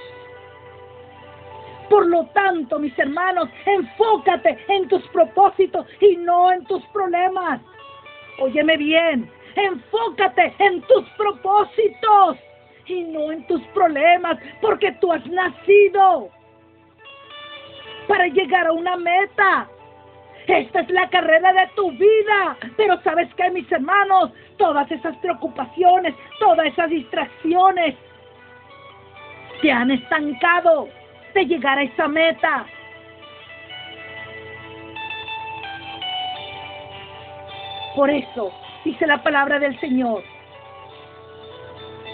Por 1.90 2.06
lo 2.08 2.26
tanto, 2.28 2.80
mis 2.80 2.98
hermanos, 3.00 3.50
enfócate 3.66 4.58
en 4.68 4.88
tus 4.90 5.08
propósitos 5.10 5.86
y 6.02 6.18
no 6.18 6.52
en 6.52 6.66
tus 6.66 6.84
problemas. 6.88 7.62
Óyeme 8.40 8.78
bien, 8.78 9.32
enfócate 9.56 10.54
en 10.60 10.82
tus 10.82 11.08
propósitos 11.12 12.38
y 12.86 13.04
no 13.04 13.32
en 13.32 13.46
tus 13.48 13.62
problemas, 13.68 14.38
porque 14.62 14.92
tú 15.00 15.12
has 15.12 15.26
nacido 15.28 16.30
para 18.08 18.28
llegar 18.28 18.68
a 18.68 18.72
una 18.74 18.96
meta. 18.98 19.70
Esta 20.48 20.80
es 20.80 20.90
la 20.90 21.10
carrera 21.10 21.52
de 21.52 21.68
tu 21.76 21.92
vida. 21.92 22.58
Pero 22.78 23.02
sabes 23.02 23.34
que, 23.36 23.50
mis 23.50 23.70
hermanos, 23.72 24.32
todas 24.58 24.90
esas 24.92 25.16
preocupaciones, 25.18 26.16
todas 26.40 26.68
esas 26.68 26.90
distracciones, 26.90 27.96
te 29.62 29.72
han 29.72 29.92
estancado 29.92 30.90
de 31.34 31.46
llegar 31.46 31.78
a 31.78 31.84
esa 31.84 32.08
meta. 32.08 32.66
Por 37.96 38.10
eso 38.10 38.52
dice 38.86 39.08
la 39.08 39.22
palabra 39.24 39.60
del 39.60 39.80
Señor. 39.80 40.24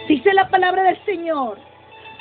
Dice 0.08 0.34
la 0.34 0.48
palabra 0.50 0.84
del 0.84 1.04
Señor. 1.06 1.58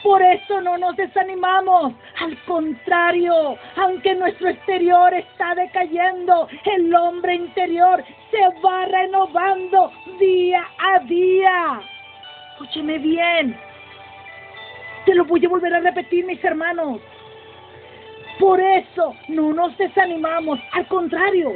Por 0.02 0.20
eso 0.20 0.60
no 0.60 0.76
nos 0.78 0.96
desanimamos. 0.96 1.92
Al 2.20 2.36
contrario, 2.44 3.56
aunque 3.76 4.14
nuestro 4.16 4.48
exterior 4.48 5.14
está 5.14 5.54
decayendo, 5.54 6.48
el 6.64 6.92
hombre 6.94 7.36
interior 7.36 8.04
se 8.30 8.60
va 8.60 8.86
renovando 8.86 9.92
día 10.18 10.64
a 10.78 10.98
día. 11.00 11.80
Escúcheme 12.52 12.98
bien. 12.98 13.71
Te 15.04 15.14
lo 15.14 15.24
voy 15.24 15.44
a 15.44 15.48
volver 15.48 15.74
a 15.74 15.80
repetir, 15.80 16.24
mis 16.24 16.42
hermanos. 16.44 17.00
Por 18.38 18.60
eso 18.60 19.14
no 19.28 19.52
nos 19.52 19.76
desanimamos, 19.78 20.58
al 20.72 20.86
contrario, 20.88 21.52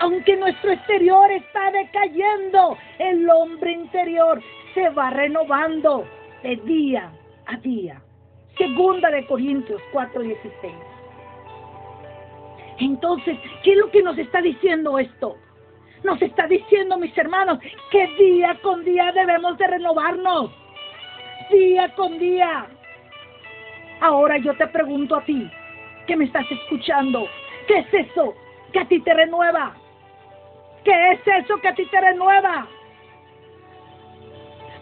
aunque 0.00 0.36
nuestro 0.36 0.72
exterior 0.72 1.30
está 1.30 1.70
decayendo, 1.72 2.76
el 2.98 3.28
hombre 3.28 3.72
interior 3.72 4.42
se 4.74 4.88
va 4.90 5.10
renovando 5.10 6.06
de 6.42 6.56
día 6.56 7.12
a 7.46 7.56
día. 7.58 8.00
Segunda 8.56 9.10
de 9.10 9.26
Corintios 9.26 9.80
4:16. 9.92 10.74
Entonces, 12.78 13.38
¿qué 13.62 13.72
es 13.72 13.78
lo 13.78 13.90
que 13.90 14.02
nos 14.02 14.16
está 14.16 14.40
diciendo 14.40 14.98
esto? 14.98 15.36
Nos 16.02 16.20
está 16.22 16.46
diciendo, 16.46 16.96
mis 16.96 17.16
hermanos, 17.16 17.58
que 17.90 18.06
día 18.18 18.58
con 18.62 18.82
día 18.84 19.12
debemos 19.12 19.58
de 19.58 19.66
renovarnos 19.66 20.50
día 21.50 21.88
con 21.94 22.18
día. 22.18 22.66
Ahora 24.00 24.38
yo 24.38 24.54
te 24.54 24.66
pregunto 24.68 25.16
a 25.16 25.24
ti, 25.24 25.50
que 26.06 26.16
me 26.16 26.24
estás 26.24 26.50
escuchando, 26.50 27.28
¿qué 27.66 27.78
es 27.78 27.94
eso 28.06 28.34
que 28.72 28.80
a 28.80 28.88
ti 28.88 29.00
te 29.00 29.12
renueva? 29.12 29.74
¿Qué 30.84 31.12
es 31.12 31.20
eso 31.26 31.58
que 31.60 31.68
a 31.68 31.74
ti 31.74 31.84
te 31.86 32.00
renueva? 32.00 32.66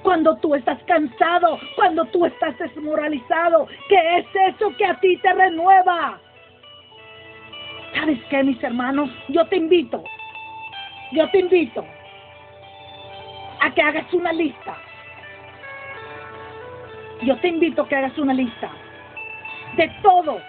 Cuando 0.03 0.37
tú 0.37 0.55
estás 0.55 0.81
cansado, 0.85 1.59
cuando 1.75 2.05
tú 2.07 2.25
estás 2.25 2.57
desmoralizado, 2.59 3.67
¿qué 3.89 4.19
es 4.19 4.27
eso 4.55 4.75
que 4.77 4.87
a 4.87 4.99
ti 5.01 5.17
te 5.17 5.33
renueva? 5.33 6.21
¿Sabes 7.95 8.19
qué, 8.31 8.45
mis 8.45 8.63
hermanos? 8.63 9.11
Yo 9.29 9.45
te 9.49 9.57
invito, 9.57 10.05
yo 11.13 11.29
te 11.31 11.41
invito 11.41 11.85
a 13.61 13.75
que 13.75 13.83
hagas 13.83 14.13
una 14.15 14.33
lista 14.33 14.77
yo 17.23 17.37
te 17.39 17.49
invito 17.49 17.83
a 17.83 17.89
que 17.89 17.97
hagas 17.97 18.17
una 18.19 18.35
lista 18.35 18.71
de 19.77 19.89
todo 20.03 20.41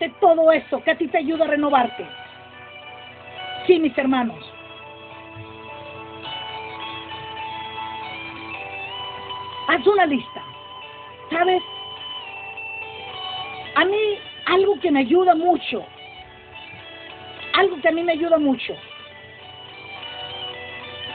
de 0.00 0.10
todo 0.20 0.52
eso 0.52 0.82
que 0.82 0.90
a 0.90 0.98
ti 0.98 1.08
te 1.08 1.18
ayuda 1.18 1.44
a 1.46 1.48
renovarte. 1.48 2.06
Sí, 3.66 3.78
mis 3.78 3.96
hermanos. 3.96 4.38
Haz 9.68 9.86
una 9.86 10.06
lista. 10.06 10.42
¿Sabes? 11.30 11.62
A 13.74 13.84
mí 13.84 14.18
algo 14.46 14.78
que 14.80 14.90
me 14.90 15.00
ayuda 15.00 15.34
mucho, 15.34 15.84
algo 17.54 17.80
que 17.80 17.88
a 17.88 17.92
mí 17.92 18.02
me 18.02 18.12
ayuda 18.12 18.38
mucho, 18.38 18.74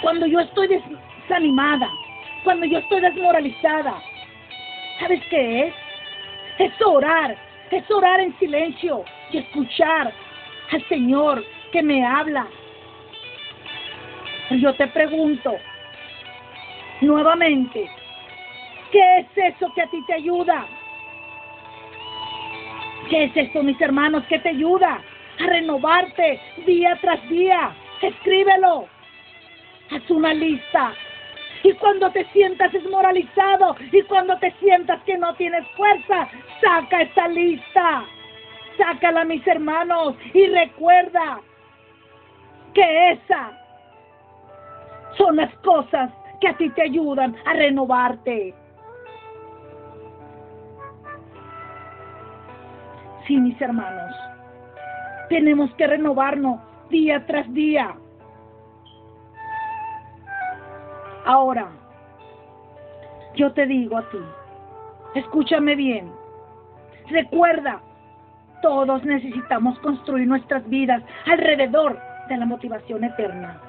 cuando 0.02 0.28
yo 0.28 0.40
estoy 0.42 0.68
desanimada, 0.68 1.90
cuando 2.44 2.66
yo 2.66 2.80
estoy 2.80 3.02
desmoralizada, 3.02 4.02
¿sabes 5.02 5.22
qué 5.30 5.68
es? 5.68 5.74
Es 6.60 6.82
orar, 6.86 7.36
es 7.72 7.90
orar 7.90 8.20
en 8.20 8.38
silencio 8.38 9.04
y 9.32 9.40
escuchar 9.40 10.14
al 10.72 10.88
Señor 10.88 11.44
que 11.72 11.82
me 11.82 12.06
habla. 12.06 12.48
Yo 14.52 14.74
te 14.76 14.88
pregunto 14.88 15.56
nuevamente, 17.02 17.90
¿qué 18.92 19.18
es 19.20 19.56
eso 19.56 19.74
que 19.74 19.82
a 19.82 19.88
ti 19.88 20.04
te 20.06 20.14
ayuda? 20.14 20.68
¿Qué 23.10 23.24
es 23.26 23.32
esto, 23.36 23.64
mis 23.64 23.80
hermanos, 23.82 24.24
que 24.28 24.40
te 24.40 24.50
ayuda 24.50 25.02
a 25.40 25.48
renovarte 25.48 26.40
día 26.66 26.98
tras 27.02 27.28
día? 27.28 27.76
Escríbelo. 28.02 28.88
Haz 29.90 30.10
una 30.12 30.34
lista. 30.34 30.94
Y 31.64 31.74
cuando 31.74 32.12
te 32.12 32.26
sientas 32.32 32.72
desmoralizado 32.72 33.76
y 33.92 34.02
cuando 34.04 34.38
te 34.40 34.52
sientas 34.60 35.02
que 35.04 35.18
no 35.18 35.36
tienes 35.36 35.68
fuerza, 35.76 36.28
saca 36.62 37.02
esta 37.02 37.28
lista. 37.28 38.04
Sácala, 38.78 39.26
mis 39.26 39.46
hermanos, 39.46 40.16
y 40.34 40.48
recuerda 40.48 41.40
que 42.74 43.12
esas 43.12 43.52
son 45.18 45.36
las 45.36 45.54
cosas 45.58 46.10
que 46.40 46.48
a 46.48 46.58
ti 46.58 46.70
te 46.70 46.84
ayudan 46.84 47.36
a 47.46 47.54
renovarte. 47.54 48.56
Sí, 53.28 53.38
mis 53.38 53.60
hermanos, 53.62 54.16
tenemos 55.30 55.72
que 55.76 55.86
renovarnos 55.86 56.60
día 56.90 57.24
tras 57.28 57.52
día. 57.54 57.96
Ahora, 61.32 61.72
yo 63.36 63.54
te 63.54 63.66
digo 63.66 63.98
a 63.98 64.02
ti, 64.10 64.18
escúchame 65.16 65.78
bien, 65.78 66.12
recuerda, 67.08 67.80
todos 68.62 69.02
necesitamos 69.06 69.80
construir 69.80 70.28
nuestras 70.28 70.68
vidas 70.68 71.02
alrededor 71.26 71.98
de 72.28 72.36
la 72.36 72.46
motivación 72.46 73.06
eterna. 73.06 73.62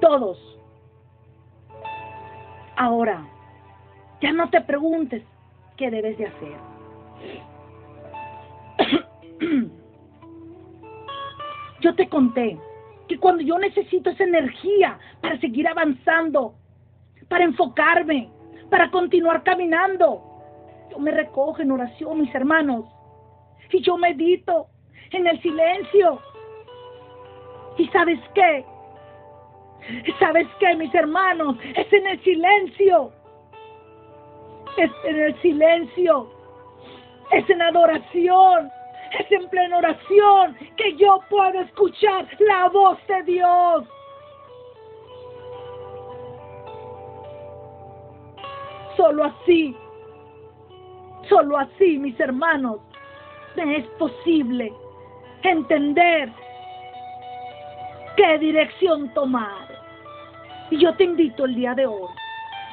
Todos. 0.00 0.38
Ahora, 2.76 3.26
ya 4.20 4.32
no 4.32 4.48
te 4.50 4.60
preguntes 4.60 5.24
qué 5.76 5.90
debes 5.90 6.16
de 6.16 6.26
hacer. 6.26 6.56
Yo 11.80 11.92
te 11.96 12.08
conté 12.08 12.56
que 13.08 13.18
cuando 13.18 13.42
yo 13.42 13.58
necesito 13.58 14.10
esa 14.10 14.24
energía 14.24 14.98
para 15.20 15.38
seguir 15.40 15.66
avanzando, 15.66 16.54
para 17.28 17.44
enfocarme, 17.44 18.30
para 18.70 18.90
continuar 18.90 19.42
caminando, 19.42 20.22
yo 20.90 20.98
me 20.98 21.10
recojo 21.10 21.60
en 21.60 21.72
oración, 21.72 22.20
mis 22.20 22.34
hermanos, 22.34 22.84
y 23.70 23.80
yo 23.80 23.96
medito 23.96 24.66
en 25.10 25.26
el 25.26 25.40
silencio. 25.40 26.20
¿Y 27.78 27.86
sabes 27.88 28.20
qué? 28.34 28.64
¿Sabes 30.18 30.46
qué, 30.58 30.74
mis 30.76 30.94
hermanos? 30.94 31.56
Es 31.76 31.92
en 31.92 32.06
el 32.06 32.22
silencio. 32.22 33.12
Es 34.76 34.90
en 35.04 35.20
el 35.20 35.40
silencio. 35.40 36.30
Es 37.30 37.48
en 37.48 37.62
adoración 37.62 38.70
es 39.12 39.32
en 39.32 39.48
plena 39.48 39.78
oración 39.78 40.56
que 40.76 40.96
yo 40.96 41.20
puedo 41.30 41.60
escuchar 41.60 42.26
la 42.40 42.68
voz 42.68 42.98
de 43.06 43.22
Dios. 43.22 43.84
Solo 48.96 49.24
así, 49.24 49.76
solo 51.28 51.56
así, 51.56 51.98
mis 51.98 52.18
hermanos, 52.18 52.80
me 53.56 53.78
es 53.78 53.86
posible 53.98 54.72
entender 55.42 56.32
qué 58.16 58.38
dirección 58.38 59.12
tomar. 59.14 59.68
Y 60.70 60.78
yo 60.78 60.94
te 60.96 61.04
invito 61.04 61.44
el 61.44 61.54
día 61.54 61.74
de 61.74 61.86
hoy, 61.86 62.08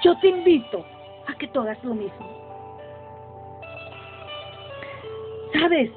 yo 0.03 0.17
te 0.19 0.29
invito 0.29 0.83
a 1.27 1.33
que 1.37 1.47
tú 1.47 1.63
lo 1.83 1.93
mismo. 1.93 2.35
¿Sabes? 5.53 5.91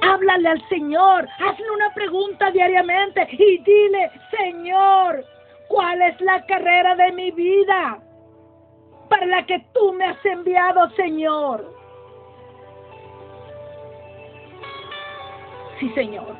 Háblale 0.00 0.48
al 0.48 0.68
Señor, 0.68 1.28
hazle 1.38 1.70
una 1.70 1.92
pregunta 1.92 2.50
diariamente 2.50 3.26
y 3.32 3.58
dile, 3.58 4.10
Señor, 4.30 5.24
¿cuál 5.68 6.00
es 6.02 6.20
la 6.20 6.44
carrera 6.46 6.94
de 6.94 7.12
mi 7.12 7.30
vida 7.32 7.98
para 9.08 9.26
la 9.26 9.44
que 9.46 9.58
tú 9.74 9.92
me 9.94 10.04
has 10.04 10.24
enviado, 10.24 10.88
Señor? 10.90 11.74
Sí, 15.80 15.88
Señor. 15.94 16.36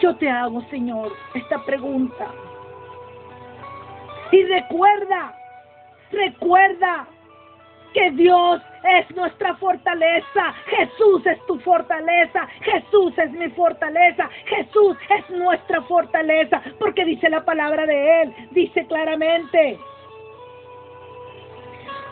Yo 0.00 0.16
te 0.16 0.30
hago, 0.30 0.62
Señor, 0.70 1.12
esta 1.34 1.62
pregunta. 1.64 2.30
Y 4.32 4.42
recuerda, 4.44 5.34
recuerda 6.10 7.06
que 7.92 8.10
Dios 8.12 8.60
es 8.98 9.16
nuestra 9.16 9.54
fortaleza. 9.56 10.54
Jesús 10.66 11.26
es 11.26 11.44
tu 11.46 11.58
fortaleza. 11.60 12.46
Jesús 12.62 13.16
es 13.18 13.30
mi 13.32 13.48
fortaleza. 13.50 14.28
Jesús 14.46 14.96
es 15.10 15.30
nuestra 15.30 15.82
fortaleza. 15.82 16.62
Porque 16.78 17.04
dice 17.04 17.28
la 17.28 17.44
palabra 17.44 17.86
de 17.86 18.22
Él. 18.22 18.34
Dice 18.52 18.86
claramente. 18.86 19.78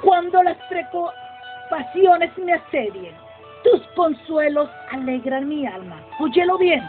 Cuando 0.02 0.42
las 0.42 0.56
preocupaciones 0.68 2.36
me 2.38 2.54
asedien, 2.54 3.14
tus 3.64 3.82
consuelos 3.96 4.70
alegran 4.92 5.48
mi 5.48 5.66
alma. 5.66 6.00
Óyelo 6.20 6.58
bien. 6.58 6.82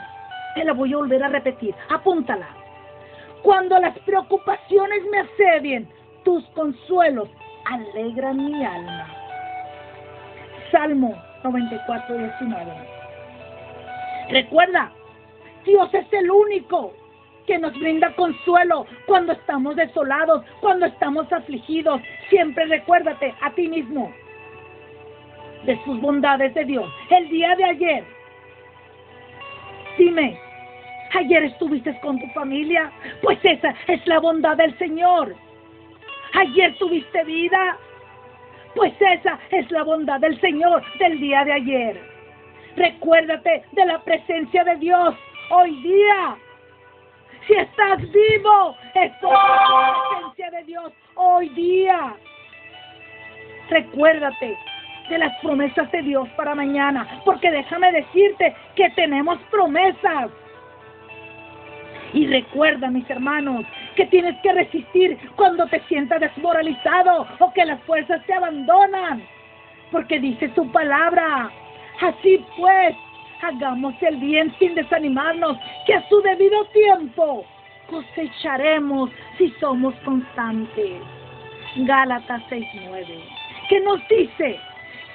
Te 0.56 0.64
la 0.64 0.74
voy 0.74 0.94
a 0.94 0.98
volver 0.98 1.24
a 1.24 1.30
repetir. 1.30 1.74
Apúntala. 1.90 2.48
Cuando 3.42 3.80
las 3.80 3.98
preocupaciones 4.00 5.04
me 5.12 5.20
asedien, 5.20 5.90
tus 6.24 6.46
consuelos 6.50 7.30
alegran 7.70 8.38
mi 8.46 8.66
alma. 8.66 9.08
Salmo 10.72 11.16
94, 11.44 12.18
19. 12.18 12.72
Recuerda, 14.30 14.92
Dios 15.66 15.94
es 15.94 16.06
el 16.14 16.30
único 16.30 16.94
que 17.46 17.58
nos 17.58 17.74
brinda 17.80 18.14
consuelo 18.16 18.86
cuando 19.06 19.34
estamos 19.34 19.76
desolados, 19.76 20.44
cuando 20.62 20.86
estamos 20.86 21.32
afligidos. 21.32 22.02
Siempre 22.30 22.66
recuérdate 22.66 23.34
a 23.42 23.52
ti 23.52 23.68
mismo 23.68 24.12
de 25.66 25.84
sus 25.84 26.00
bondades 26.02 26.54
de 26.54 26.66
Dios. 26.66 26.92
El 27.10 27.30
día 27.30 27.56
de 27.56 27.64
ayer, 27.64 28.04
dime, 29.98 30.40
ayer 31.14 31.44
estuviste 31.44 32.00
con 32.02 32.20
tu 32.20 32.28
familia, 32.28 32.92
pues 33.22 33.40
esa 33.44 33.74
es 33.88 34.06
la 34.08 34.20
bondad 34.20 34.58
del 34.58 34.78
Señor. 34.78 35.36
Ayer 36.34 36.76
tuviste 36.78 37.24
vida. 37.24 37.78
Pues 38.76 38.94
esa 39.00 39.40
es 39.52 39.70
la 39.72 39.84
bondad 39.84 40.20
del 40.20 40.40
Señor 40.42 40.84
del 41.00 41.20
día 41.20 41.44
de 41.44 41.54
ayer. 41.54 42.02
Recuérdate 42.76 43.64
de 43.72 43.86
la 43.86 44.00
presencia 44.04 44.64
de 44.64 44.76
Dios 44.78 45.16
hoy 45.50 45.76
día. 45.82 46.38
Si 47.48 47.54
estás 47.54 48.00
vivo, 48.12 48.76
es 48.94 49.12
por 49.22 49.34
la 49.34 49.98
presencia 50.10 50.52
de 50.52 50.64
Dios 50.66 50.94
hoy 51.16 51.50
día. 51.50 52.16
Recuérdate 53.70 54.58
de 55.10 55.18
las 55.18 55.36
promesas 55.42 55.92
de 55.92 56.02
Dios 56.04 56.30
para 56.38 56.54
mañana, 56.54 57.22
porque 57.26 57.50
déjame 57.50 57.92
decirte 57.92 58.56
que 58.76 58.90
tenemos 58.92 59.40
promesas. 59.50 60.30
Y 62.14 62.28
recuerda, 62.28 62.90
mis 62.90 63.10
hermanos, 63.10 63.66
que 64.00 64.06
tienes 64.06 64.38
que 64.42 64.54
resistir 64.54 65.18
cuando 65.36 65.68
te 65.68 65.82
sientas 65.90 66.22
desmoralizado 66.22 67.28
o 67.40 67.52
que 67.52 67.66
las 67.66 67.82
fuerzas 67.84 68.26
te 68.26 68.34
abandonan. 68.34 69.22
Porque 69.92 70.22
dice 70.22 70.50
su 70.56 70.72
palabra. 70.72 71.52
Así 72.00 72.42
pues, 72.56 72.96
hagamos 73.42 73.94
el 74.02 74.16
bien 74.16 74.56
sin 74.58 74.74
desanimarnos, 74.74 75.58
que 75.86 75.96
a 75.96 76.08
su 76.08 76.22
debido 76.22 76.64
tiempo 76.68 77.44
cosecharemos 77.90 79.10
si 79.38 79.50
somos 79.60 79.94
constantes. 80.06 81.02
Gálatas 81.76 82.42
6:9. 82.50 83.22
que 83.68 83.82
nos 83.82 84.00
dice 84.08 84.60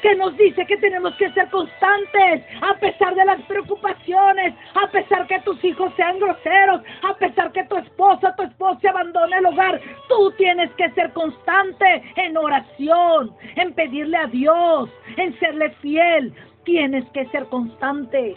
que 0.05 0.15
nos 0.17 0.37
dice 0.37 0.67
que 0.67 0.77
tenemos 0.77 1.15
que 1.15 1.33
ser 1.33 1.49
constantes 1.49 2.45
a 2.61 2.75
pesar 2.75 3.15
de 3.15 3.25
las 3.25 3.41
preocupaciones, 3.45 4.53
a 4.75 4.87
pesar 4.91 5.27
que 5.27 5.41
tus 5.41 5.65
hijos 5.65 5.95
sean 5.97 6.19
groseros, 6.19 6.83
a 7.05 7.15
pesar 7.15 7.51
que 7.53 7.65
tu 7.65 7.79
esposa, 7.79 8.37
tu 8.37 8.43
esposa 8.43 8.91
abandone 8.91 9.39
el 9.39 9.47
hogar. 9.47 9.81
Tú 10.11 10.31
tienes 10.37 10.71
que 10.73 10.91
ser 10.91 11.11
constante 11.15 12.03
en 12.17 12.37
oración, 12.37 13.35
en 13.57 13.73
pedirle 13.73 14.19
a 14.19 14.27
Dios, 14.27 14.91
en 15.17 15.39
serle 15.39 15.71
fiel. 15.81 16.35
Tienes 16.65 17.07
que 17.13 17.25
ser 17.31 17.47
constante. 17.47 18.37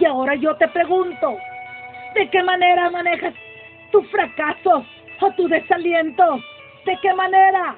Y 0.00 0.04
ahora 0.06 0.34
yo 0.34 0.56
te 0.56 0.66
pregunto, 0.66 1.36
¿de 2.16 2.28
qué 2.30 2.42
manera 2.42 2.90
manejas 2.90 3.34
tus 3.92 4.04
fracasos 4.10 4.84
o 5.20 5.30
tu 5.36 5.46
desaliento? 5.46 6.40
¿De 6.84 6.98
qué 7.00 7.14
manera? 7.14 7.76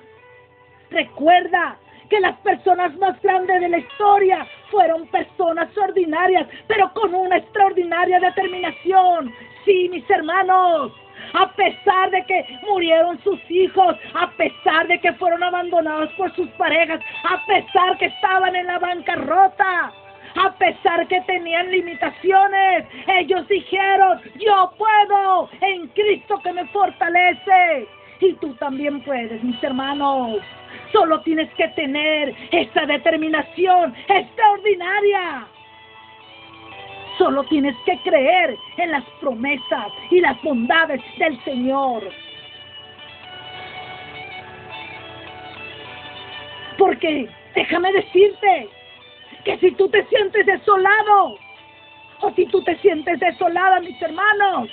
Recuerda 0.93 1.77
que 2.11 2.21
las 2.21 2.37
personas 2.41 2.95
más 2.99 3.21
grandes 3.23 3.61
de 3.63 3.69
la 3.71 3.79
historia 3.79 4.47
fueron 4.71 5.07
personas 5.07 5.77
ordinarias, 5.77 6.47
pero 6.69 6.93
con 6.93 7.15
una 7.15 7.39
extraordinaria 7.39 8.21
determinación. 8.21 9.33
Sí, 9.65 9.89
mis 9.91 10.09
hermanos, 10.11 10.93
a 11.33 11.51
pesar 11.53 12.11
de 12.11 12.23
que 12.27 12.45
murieron 12.69 13.19
sus 13.23 13.41
hijos, 13.51 13.97
a 14.15 14.31
pesar 14.33 14.87
de 14.89 15.01
que 15.01 15.13
fueron 15.15 15.43
abandonados 15.43 16.13
por 16.13 16.35
sus 16.35 16.49
parejas, 16.51 17.01
a 17.25 17.47
pesar 17.47 17.97
que 17.97 18.07
estaban 18.07 18.55
en 18.57 18.67
la 18.67 18.79
bancarrota, 18.79 19.93
a 20.35 20.53
pesar 20.59 21.07
que 21.09 21.21
tenían 21.23 21.71
limitaciones, 21.71 22.87
ellos 23.07 23.49
dijeron, 23.49 24.21
yo 24.39 24.73
puedo 24.77 25.49
en 25.63 25.89
Cristo 25.89 26.39
que 26.43 26.53
me 26.53 26.67
fortalece. 26.67 27.89
Y 28.21 28.35
tú 28.35 28.55
también 28.55 29.03
puedes, 29.03 29.43
mis 29.43 29.63
hermanos. 29.65 30.43
Solo 30.93 31.21
tienes 31.23 31.53
que 31.55 31.69
tener 31.69 32.35
esa 32.51 32.87
determinación 32.87 33.95
extraordinaria. 34.09 35.47
Solo 37.19 37.45
tienes 37.45 37.77
que 37.85 37.99
creer 37.99 38.57
en 38.77 38.91
las 38.91 39.05
promesas 39.21 39.93
y 40.11 40.21
las 40.21 40.41
bondades 40.43 41.01
del 41.19 41.43
Señor. 41.45 42.03
Porque 46.79 47.29
déjame 47.55 47.93
decirte 47.93 48.69
que 49.45 49.59
si 49.59 49.71
tú 49.73 49.89
te 49.89 50.05
sientes 50.07 50.47
desolado, 50.47 51.39
o 52.21 52.33
si 52.35 52.47
tú 52.47 52.63
te 52.63 52.77
sientes 52.79 53.19
desolada, 53.19 53.81
mis 53.81 54.01
hermanos, 54.01 54.71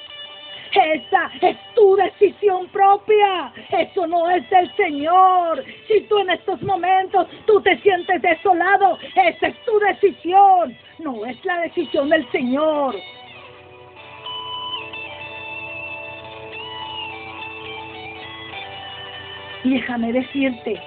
esa 0.72 1.32
es 1.42 1.58
tu 1.76 1.96
decisión 1.96 2.68
propia. 2.68 3.52
Eso 3.70 4.06
no 4.08 4.30
es 4.30 4.48
del 4.50 4.74
Señor. 4.76 5.64
Si 5.88 6.02
tú 6.02 6.20
en 6.20 6.32
estos 6.32 6.62
momentos 6.62 7.28
tú 7.46 7.62
te 7.62 7.78
sientes 7.80 8.22
desolado, 8.22 8.98
esa 9.16 9.48
es 9.48 9.66
tu 9.66 9.80
decisión. 9.80 10.78
No 11.00 11.26
es 11.26 11.44
la 11.46 11.62
decisión 11.62 12.10
del 12.10 12.30
Señor. 12.32 12.96
Déjame 19.64 20.14
decirte 20.14 20.82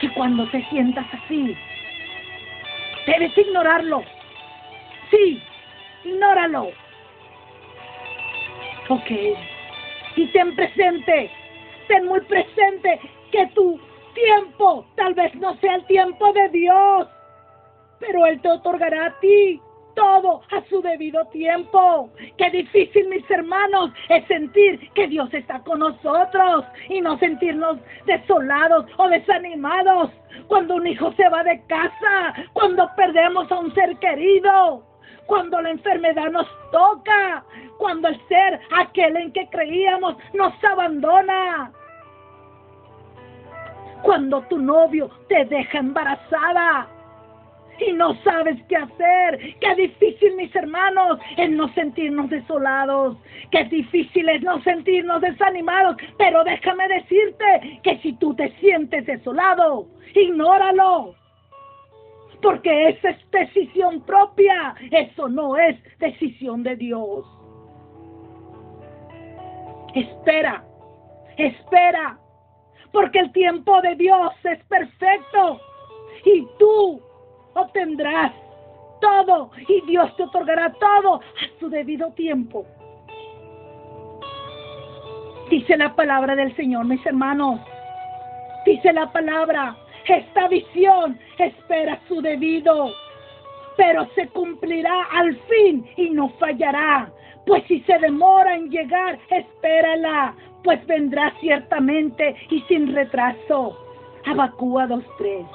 que 0.00 0.08
cuando 0.14 0.48
te 0.50 0.64
sientas 0.68 1.06
así, 1.12 1.56
debes 3.06 3.36
ignorarlo. 3.36 4.04
Sí, 5.10 5.42
ignóralo 6.04 6.81
Ok. 8.88 9.10
Y 10.16 10.26
ten 10.32 10.54
presente, 10.54 11.30
ten 11.88 12.06
muy 12.06 12.20
presente 12.22 13.00
que 13.30 13.46
tu 13.54 13.80
tiempo 14.14 14.84
tal 14.96 15.14
vez 15.14 15.34
no 15.36 15.56
sea 15.56 15.76
el 15.76 15.86
tiempo 15.86 16.32
de 16.32 16.48
Dios, 16.50 17.08
pero 17.98 18.26
Él 18.26 18.40
te 18.42 18.48
otorgará 18.48 19.06
a 19.06 19.20
ti 19.20 19.60
todo 19.94 20.42
a 20.50 20.62
su 20.68 20.80
debido 20.82 21.24
tiempo. 21.26 22.10
Qué 22.36 22.50
difícil, 22.50 23.08
mis 23.08 23.28
hermanos, 23.30 23.90
es 24.08 24.26
sentir 24.26 24.90
que 24.94 25.06
Dios 25.08 25.32
está 25.32 25.60
con 25.60 25.80
nosotros 25.80 26.64
y 26.88 27.00
no 27.00 27.18
sentirnos 27.18 27.78
desolados 28.06 28.86
o 28.96 29.08
desanimados 29.08 30.10
cuando 30.48 30.76
un 30.76 30.86
hijo 30.86 31.12
se 31.12 31.28
va 31.28 31.44
de 31.44 31.62
casa, 31.66 32.34
cuando 32.52 32.88
perdemos 32.96 33.50
a 33.50 33.58
un 33.58 33.72
ser 33.74 33.96
querido 33.96 34.82
cuando 35.26 35.60
la 35.60 35.70
enfermedad 35.70 36.30
nos 36.30 36.46
toca, 36.70 37.44
cuando 37.78 38.08
el 38.08 38.28
ser, 38.28 38.60
aquel 38.78 39.16
en 39.16 39.32
que 39.32 39.48
creíamos, 39.48 40.16
nos 40.34 40.52
abandona. 40.64 41.72
Cuando 44.02 44.42
tu 44.42 44.58
novio 44.58 45.10
te 45.28 45.44
deja 45.44 45.78
embarazada 45.78 46.88
y 47.78 47.92
no 47.92 48.14
sabes 48.22 48.56
qué 48.68 48.76
hacer. 48.76 49.56
Qué 49.60 49.74
difícil, 49.76 50.34
mis 50.36 50.54
hermanos, 50.54 51.18
es 51.36 51.50
no 51.50 51.72
sentirnos 51.74 52.30
desolados. 52.30 53.16
Qué 53.50 53.64
difícil 53.64 54.28
es 54.28 54.42
no 54.42 54.62
sentirnos 54.62 55.20
desanimados. 55.20 55.96
Pero 56.18 56.44
déjame 56.44 56.88
decirte 56.88 57.80
que 57.82 57.98
si 57.98 58.12
tú 58.14 58.34
te 58.34 58.50
sientes 58.58 59.06
desolado, 59.06 59.86
ignóralo 60.14 61.14
porque 62.42 62.88
esa 62.88 63.10
es 63.10 63.30
decisión 63.30 64.00
propia, 64.02 64.74
eso 64.90 65.28
no 65.28 65.56
es 65.56 65.76
decisión 65.98 66.62
de 66.64 66.76
Dios. 66.76 67.24
Espera, 69.94 70.64
espera, 71.36 72.18
porque 72.92 73.20
el 73.20 73.32
tiempo 73.32 73.80
de 73.82 73.94
Dios 73.94 74.32
es 74.44 74.62
perfecto 74.64 75.60
y 76.24 76.46
tú 76.58 77.00
obtendrás 77.54 78.32
todo 79.00 79.50
y 79.68 79.80
Dios 79.86 80.14
te 80.16 80.24
otorgará 80.24 80.72
todo 80.72 81.16
a 81.16 81.60
su 81.60 81.68
debido 81.68 82.12
tiempo. 82.12 82.66
Dice 85.48 85.76
la 85.76 85.94
palabra 85.94 86.34
del 86.34 86.54
Señor, 86.56 86.86
mis 86.86 87.04
hermanos. 87.04 87.60
Dice 88.64 88.92
la 88.92 89.12
palabra 89.12 89.76
esta 90.06 90.48
visión 90.48 91.18
espera 91.38 92.00
su 92.08 92.20
debido, 92.20 92.92
pero 93.76 94.06
se 94.14 94.28
cumplirá 94.28 95.04
al 95.12 95.36
fin 95.48 95.86
y 95.96 96.10
no 96.10 96.28
fallará. 96.38 97.10
Pues 97.46 97.64
si 97.66 97.80
se 97.80 97.98
demora 97.98 98.54
en 98.54 98.70
llegar, 98.70 99.18
espérala, 99.30 100.34
pues 100.62 100.84
vendrá 100.86 101.32
ciertamente 101.40 102.36
y 102.50 102.60
sin 102.62 102.94
retraso. 102.94 103.76
Abacúa 104.26 104.86
2.3. 104.86 105.46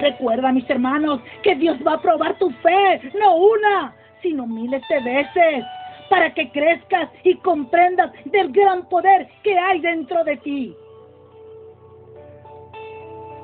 Recuerda, 0.00 0.52
mis 0.52 0.68
hermanos, 0.68 1.20
que 1.42 1.54
Dios 1.54 1.78
va 1.86 1.94
a 1.94 2.02
probar 2.02 2.36
tu 2.38 2.50
fe, 2.50 3.00
no 3.18 3.36
una, 3.36 3.94
sino 4.20 4.46
miles 4.46 4.82
de 4.88 5.00
veces, 5.00 5.64
para 6.10 6.32
que 6.34 6.50
crezcas 6.50 7.08
y 7.24 7.36
comprendas 7.36 8.12
del 8.26 8.52
gran 8.52 8.88
poder 8.88 9.28
que 9.42 9.58
hay 9.58 9.80
dentro 9.80 10.24
de 10.24 10.36
ti. 10.38 10.76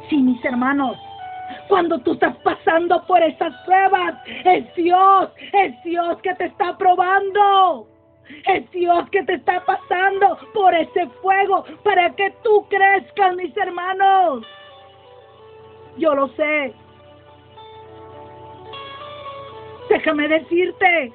Sí, 0.09 0.17
mis 0.17 0.43
hermanos, 0.45 0.97
cuando 1.69 1.99
tú 1.99 2.13
estás 2.13 2.37
pasando 2.39 3.05
por 3.07 3.23
esas 3.23 3.55
pruebas, 3.65 4.15
es 4.27 4.75
Dios, 4.75 5.31
es 5.53 5.83
Dios 5.85 6.19
que 6.23 6.35
te 6.35 6.47
está 6.47 6.77
probando. 6.77 7.87
Es 8.47 8.71
Dios 8.73 9.09
que 9.11 9.23
te 9.23 9.35
está 9.35 9.65
pasando 9.65 10.39
por 10.53 10.75
ese 10.75 11.07
fuego 11.23 11.65
para 11.83 12.15
que 12.15 12.31
tú 12.43 12.67
crezcas, 12.69 13.35
mis 13.37 13.57
hermanos. 13.57 14.47
Yo 15.97 16.15
lo 16.15 16.29
sé. 16.29 16.75
Déjame 19.89 20.29
decirte 20.29 21.13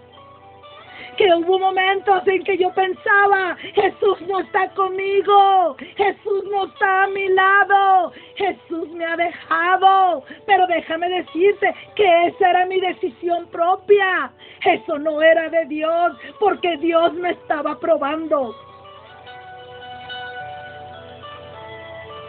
que 1.17 1.33
hubo 1.35 1.59
momentos 1.59 2.27
en 2.27 2.43
que 2.43 2.57
yo 2.57 2.73
pensaba, 2.73 3.55
Jesús 3.73 4.21
no 4.27 4.39
está 4.39 4.69
conmigo, 4.69 5.75
Jesús 5.95 6.43
no 6.51 6.65
está 6.65 7.03
a 7.03 7.07
mi 7.07 7.27
lado, 7.29 8.11
Jesús 8.35 8.89
me 8.91 9.05
ha 9.05 9.15
dejado. 9.15 10.23
Pero 10.45 10.67
déjame 10.67 11.09
decirte 11.09 11.73
que 11.95 12.27
esa 12.27 12.49
era 12.49 12.65
mi 12.65 12.79
decisión 12.79 13.47
propia, 13.47 14.31
eso 14.65 14.97
no 14.97 15.21
era 15.21 15.49
de 15.49 15.65
Dios, 15.65 16.17
porque 16.39 16.77
Dios 16.77 17.13
me 17.13 17.31
estaba 17.31 17.79
probando. 17.79 18.55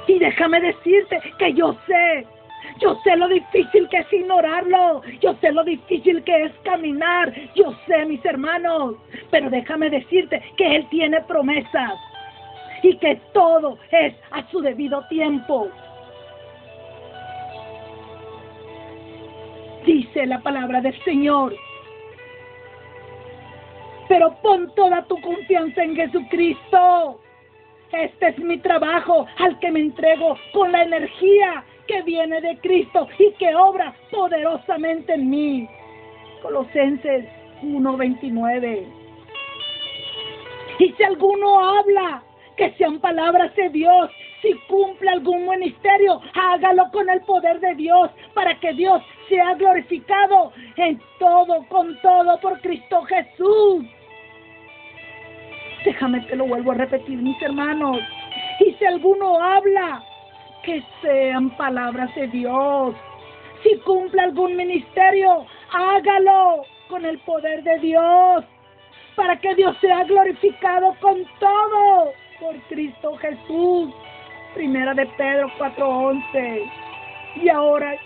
Y 0.07 0.18
déjame 0.18 0.61
decirte 0.61 1.20
que 1.39 1.55
yo 1.55 1.74
sé 1.87 2.26
yo 2.81 2.99
sé 3.05 3.16
lo 3.16 3.29
difícil 3.29 3.89
que 3.89 3.99
es 3.99 4.12
ignorarlo. 4.12 5.03
Yo 5.20 5.35
sé 5.41 5.53
lo 5.53 5.62
difícil 5.64 6.22
que 6.25 6.45
es 6.45 6.53
caminar. 6.64 7.33
Yo 7.55 7.75
sé, 7.87 8.05
mis 8.07 8.25
hermanos. 8.25 8.97
Pero 9.31 9.49
déjame 9.49 9.91
decirte 9.91 10.43
que 10.57 10.77
Él 10.77 10.89
tiene 10.91 11.20
promesas. 11.22 11.95
Y 12.83 12.97
que 12.99 13.20
todo 13.33 13.79
es 13.91 14.14
a 14.33 14.49
su 14.51 14.61
debido 14.61 15.07
tiempo. 15.09 15.68
Dice 19.87 20.27
la 20.27 20.41
palabra 20.41 20.81
del 20.81 20.99
Señor. 21.05 21.55
Pero 24.09 24.35
pon 24.43 24.75
toda 24.75 25.03
tu 25.05 25.18
confianza 25.20 25.83
en 25.83 25.97
Jesucristo. 25.97 27.20
Este 27.93 28.29
es 28.29 28.39
mi 28.39 28.59
trabajo 28.59 29.27
al 29.39 29.59
que 29.61 29.70
me 29.70 29.81
entrego 29.81 30.37
con 30.53 30.72
la 30.72 30.83
energía 30.83 31.64
que 31.87 32.03
viene 32.03 32.41
de 32.41 32.59
Cristo 32.59 33.09
y 33.18 33.32
que 33.32 33.55
obra 33.55 33.95
poderosamente 34.11 35.14
en 35.14 35.30
mí. 35.30 35.68
Colosenses 36.43 37.26
1:29. 37.62 38.87
Y 40.78 40.93
si 40.93 41.03
alguno 41.03 41.78
habla, 41.78 42.22
que 42.57 42.72
sean 42.72 43.01
palabras 43.01 43.55
de 43.57 43.68
Dios. 43.70 44.11
Si 44.43 44.53
cumple 44.68 45.11
algún 45.11 45.49
ministerio, 45.49 46.20
hágalo 46.35 46.91
con 46.93 47.09
el 47.09 47.20
poder 47.22 47.61
de 47.61 47.74
Dios, 47.76 48.11
para 48.35 48.59
que 48.61 48.74
Dios 48.74 49.03
sea 49.28 49.55
glorificado 49.55 50.53
en 50.76 51.01
todo, 51.18 51.64
con 51.68 51.99
todo, 52.03 52.39
por 52.41 52.61
Cristo 52.61 53.03
Jesús. 53.05 53.87
Déjame 55.85 56.26
que 56.26 56.37
lo 56.37 56.47
vuelvo 56.47 56.72
a 56.72 56.74
repetir, 56.74 57.18
mis 57.18 57.41
hermanos. 57.43 58.01
Y 58.61 58.72
si 58.74 58.85
alguno 58.85 59.41
habla, 59.41 60.03
que 60.65 60.83
sean 61.03 61.51
palabras 61.57 62.15
de 62.15 62.27
Dios. 62.29 62.95
Si 63.62 63.77
cumple 63.79 64.23
algún 64.23 64.57
ministerio, 64.57 65.47
hágalo 65.73 66.65
con 66.89 67.05
el 67.05 67.19
poder 67.21 67.62
de 67.62 67.79
Dios, 67.79 68.45
para 69.17 69.39
que 69.39 69.55
Dios 69.55 69.77
sea 69.81 70.05
glorificado 70.05 70.95
con 71.01 71.25
todo 71.39 72.12
por 72.41 72.57
Cristo 72.69 73.17
Jesús. 73.17 73.95
Primera 74.55 74.95
de 74.95 75.07
Pedro 75.19 75.51
4:11. 75.59 76.71
Y 77.37 77.49
ahora 77.49 77.97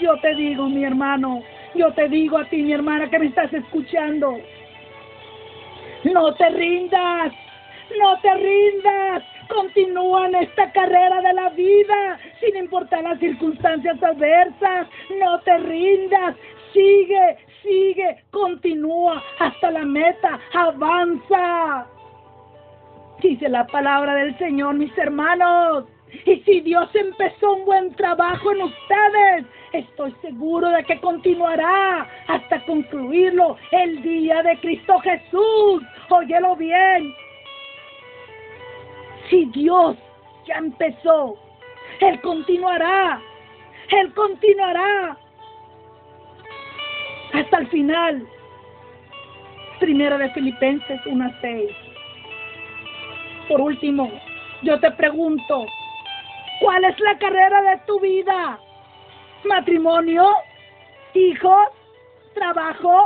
yo 0.00 0.16
te 0.20 0.34
digo, 0.34 0.68
mi 0.68 0.84
hermano, 0.84 1.42
yo 1.74 1.92
te 1.92 2.08
digo 2.08 2.38
a 2.38 2.44
ti, 2.44 2.62
mi 2.62 2.72
hermana, 2.72 3.10
que 3.10 3.18
me 3.18 3.26
estás 3.26 3.52
escuchando. 3.52 4.38
No 6.04 6.34
te 6.34 6.48
rindas, 6.50 7.32
no 7.98 8.18
te 8.20 8.34
rindas. 8.34 9.37
Continúa 9.48 10.26
en 10.26 10.34
esta 10.36 10.70
carrera 10.72 11.20
de 11.22 11.32
la 11.32 11.48
vida, 11.50 12.18
sin 12.40 12.56
importar 12.56 13.02
las 13.02 13.18
circunstancias 13.18 14.02
adversas. 14.02 14.88
No 15.18 15.40
te 15.40 15.58
rindas, 15.58 16.36
sigue, 16.72 17.38
sigue, 17.62 18.24
continúa 18.30 19.22
hasta 19.38 19.70
la 19.70 19.84
meta, 19.84 20.38
avanza. 20.52 21.86
Dice 23.22 23.48
la 23.48 23.66
palabra 23.66 24.14
del 24.14 24.36
Señor, 24.38 24.74
mis 24.74 24.96
hermanos. 24.96 25.84
Y 26.24 26.36
si 26.40 26.60
Dios 26.60 26.88
empezó 26.94 27.54
un 27.54 27.64
buen 27.64 27.94
trabajo 27.94 28.52
en 28.52 28.62
ustedes, 28.62 29.46
estoy 29.72 30.14
seguro 30.22 30.68
de 30.70 30.84
que 30.84 31.00
continuará 31.00 32.08
hasta 32.28 32.64
concluirlo 32.64 33.56
el 33.72 34.02
día 34.02 34.42
de 34.42 34.58
Cristo 34.60 34.98
Jesús. 35.00 35.82
Óyelo 36.08 36.56
bien. 36.56 37.14
Si 39.30 39.44
Dios 39.46 39.96
ya 40.46 40.56
empezó, 40.56 41.36
Él 42.00 42.20
continuará. 42.20 43.20
Él 43.90 44.12
continuará 44.14 45.16
hasta 47.32 47.58
el 47.58 47.68
final. 47.68 48.26
Primero 49.80 50.18
de 50.18 50.30
Filipenses 50.30 51.00
1.6. 51.04 51.68
Por 53.48 53.60
último, 53.60 54.10
yo 54.62 54.78
te 54.80 54.90
pregunto, 54.92 55.66
¿cuál 56.60 56.84
es 56.84 56.98
la 57.00 57.16
carrera 57.18 57.62
de 57.62 57.78
tu 57.86 58.00
vida? 58.00 58.58
¿Matrimonio? 59.44 60.28
¿Hijos? 61.14 61.68
¿Trabajo? 62.34 63.02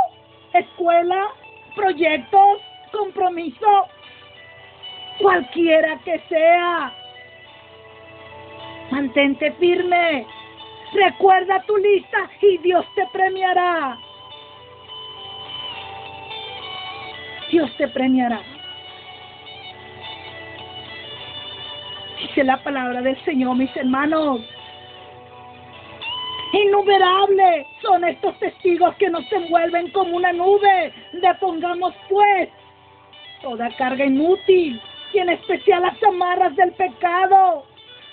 ¿Escuela? 0.53 1.29
¿Proyectos? 1.77 2.61
¿Compromiso? 2.91 3.87
Cualquiera 5.23 6.01
que 6.05 6.19
sea. 6.29 6.93
Mantente 8.91 9.53
firme. 9.53 10.27
Recuerda 10.93 11.63
tu 11.63 11.77
lista 11.77 12.29
y 12.41 12.59
Dios 12.59 12.85
te 12.97 13.07
premiará. 13.13 13.97
Dios 17.53 17.71
te 17.77 17.87
premiará. 17.89 18.41
Dice 22.21 22.43
la 22.43 22.63
palabra 22.65 23.01
del 23.01 23.23
Señor, 23.25 23.57
mis 23.57 23.75
hermanos. 23.77 24.41
Innumerables 26.53 27.67
son 27.81 28.05
estos 28.05 28.39
testigos 28.41 28.95
que 28.97 29.09
nos 29.09 29.31
envuelven 29.31 29.89
como 29.93 30.17
una 30.17 30.33
nube. 30.33 30.93
Depongamos 31.13 31.95
pues 32.09 32.49
toda 33.41 33.71
carga 33.77 34.05
inútil 34.05 34.81
y 35.13 35.19
en 35.19 35.29
especial 35.29 35.83
las 35.83 36.03
amarras 36.03 36.55
del 36.57 36.73
pecado 36.73 37.65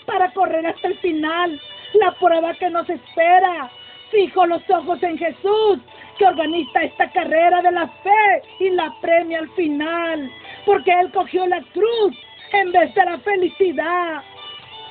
para 0.05 0.31
correr 0.33 0.65
hasta 0.65 0.87
el 0.87 0.97
final, 0.99 1.59
la 1.93 2.11
prueba 2.13 2.53
que 2.55 2.69
nos 2.69 2.89
espera. 2.89 3.69
Fijo 4.11 4.45
los 4.47 4.67
ojos 4.69 5.01
en 5.03 5.17
Jesús, 5.17 5.79
que 6.17 6.25
organiza 6.25 6.83
esta 6.83 7.09
carrera 7.11 7.61
de 7.61 7.71
la 7.71 7.87
fe 7.87 8.43
y 8.59 8.71
la 8.71 8.91
premia 9.01 9.39
al 9.39 9.49
final, 9.51 10.31
porque 10.65 10.91
Él 10.91 11.11
cogió 11.11 11.45
la 11.45 11.61
cruz 11.73 12.17
en 12.53 12.71
vez 12.71 12.93
de 12.95 13.05
la 13.05 13.19
felicidad 13.19 14.23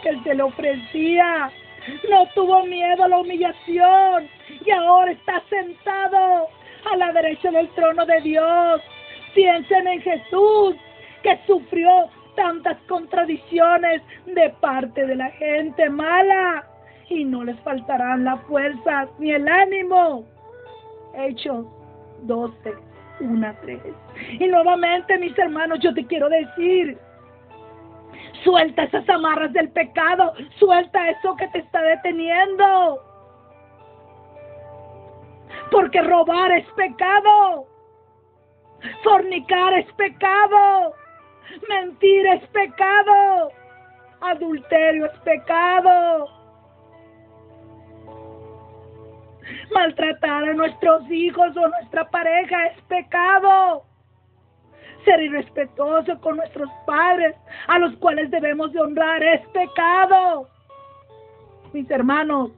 que 0.03 0.11
Él 0.11 0.23
se 0.23 0.35
le 0.35 0.43
ofrecía. 0.43 1.51
No 2.09 2.27
tuvo 2.35 2.65
miedo 2.65 3.05
a 3.05 3.09
la 3.09 3.19
humillación 3.19 4.29
y 4.65 4.71
ahora 4.71 5.11
está 5.11 5.43
sentado 5.51 6.49
a 6.93 6.97
la 6.97 7.13
derecha 7.13 7.51
del 7.51 7.69
trono 7.71 8.07
de 8.07 8.21
Dios. 8.21 8.81
Piensen 9.35 9.89
en 9.89 10.01
Jesús 10.01 10.77
que 11.23 11.39
sufrió 11.47 11.91
tantas 12.37 12.77
contradicciones 12.89 14.03
de 14.27 14.51
parte 14.61 15.07
de 15.07 15.17
la 15.17 15.31
gente 15.33 15.91
mala 15.91 16.65
y 17.09 17.25
no 17.25 17.45
les 17.45 17.59
faltarán 17.61 18.25
las 18.25 18.41
fuerzas 18.43 19.09
ni 19.19 19.33
el 19.33 19.49
ánimo 19.49 20.25
Hechos 21.15 21.67
12, 22.23 22.75
1 23.21 23.57
3. 23.63 23.81
Y 24.41 24.47
nuevamente, 24.47 25.19
mis 25.19 25.37
hermanos, 25.39 25.79
yo 25.81 25.93
te 25.95 26.07
quiero 26.07 26.29
decir, 26.29 26.99
suelta 28.45 28.85
esas 28.85 29.09
amarras 29.09 29.53
del 29.53 29.71
pecado, 29.71 30.33
suelta 30.59 31.11
eso 31.11 31.35
que 31.37 31.49
te 31.49 31.59
está 31.59 31.83
deteniendo. 31.83 33.03
Porque 35.71 36.01
robar 36.03 36.53
es 36.53 36.67
pecado, 36.73 37.67
fornicar 39.03 39.75
es 39.75 39.93
pecado, 39.95 40.95
mentir 41.69 42.27
es 42.27 42.47
pecado, 42.49 43.51
adulterio 44.21 45.07
es 45.07 45.19
pecado. 45.21 46.29
Maltratar 49.73 50.49
a 50.49 50.55
nuestros 50.55 51.11
hijos 51.11 51.57
o 51.57 51.69
nuestra 51.69 52.09
pareja 52.11 52.67
es 52.67 52.83
pecado. 52.83 53.85
Ser 55.05 55.23
irrespetuoso 55.23 56.21
con 56.21 56.37
nuestros 56.37 56.69
padres, 56.87 57.35
a 57.67 57.79
los 57.79 57.97
cuales 57.97 58.31
debemos 58.31 58.73
de 58.73 58.81
honrar, 58.81 59.23
es 59.23 59.47
pecado. 59.49 60.49
Mis 61.73 61.91
hermanos, 61.91 62.51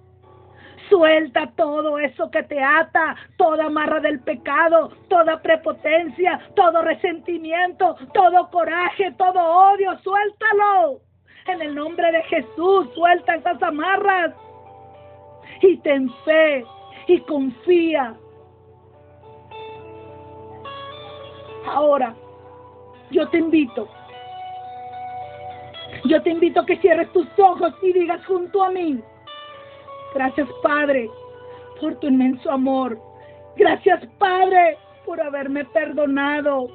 Suelta 0.91 1.47
todo 1.57 1.99
eso 2.01 2.31
que 2.33 2.43
te 2.43 2.61
ata, 2.61 3.15
toda 3.37 3.67
amarra 3.67 4.01
del 4.01 4.21
pecado, 4.21 4.91
toda 5.09 5.41
prepotencia, 5.41 6.41
todo 6.57 6.83
resentimiento, 6.83 7.97
todo 8.13 8.51
coraje, 8.51 9.13
todo 9.17 9.41
odio, 9.41 9.97
suéltalo. 10.01 11.01
En 11.47 11.63
el 11.63 11.75
nombre 11.77 12.11
de 12.11 12.23
Jesús, 12.25 12.89
suelta 12.95 13.37
esas 13.37 13.63
amarras 13.63 14.35
y 15.63 15.77
ten 15.79 16.13
fe 16.25 16.65
y 17.07 17.21
confía. 17.21 18.15
Ahora, 21.67 22.15
yo 23.13 23.29
te 23.29 23.39
invito, 23.39 23.89
yo 26.05 26.21
te 26.23 26.31
invito 26.31 26.61
a 26.61 26.67
que 26.67 26.79
cierres 26.79 27.13
tus 27.13 27.27
ojos 27.39 27.73
y 27.83 27.93
digas 27.93 28.25
junto 28.27 28.65
a 28.65 28.71
mí, 28.71 29.01
gracias 30.15 30.49
Padre 30.63 31.09
por 31.81 31.95
tu 31.97 32.09
inmenso 32.09 32.51
amor, 32.51 32.99
gracias 33.57 34.05
Padre 34.19 34.77
por 35.07 35.21
haberme 35.21 35.65
perdonado, 35.67 36.69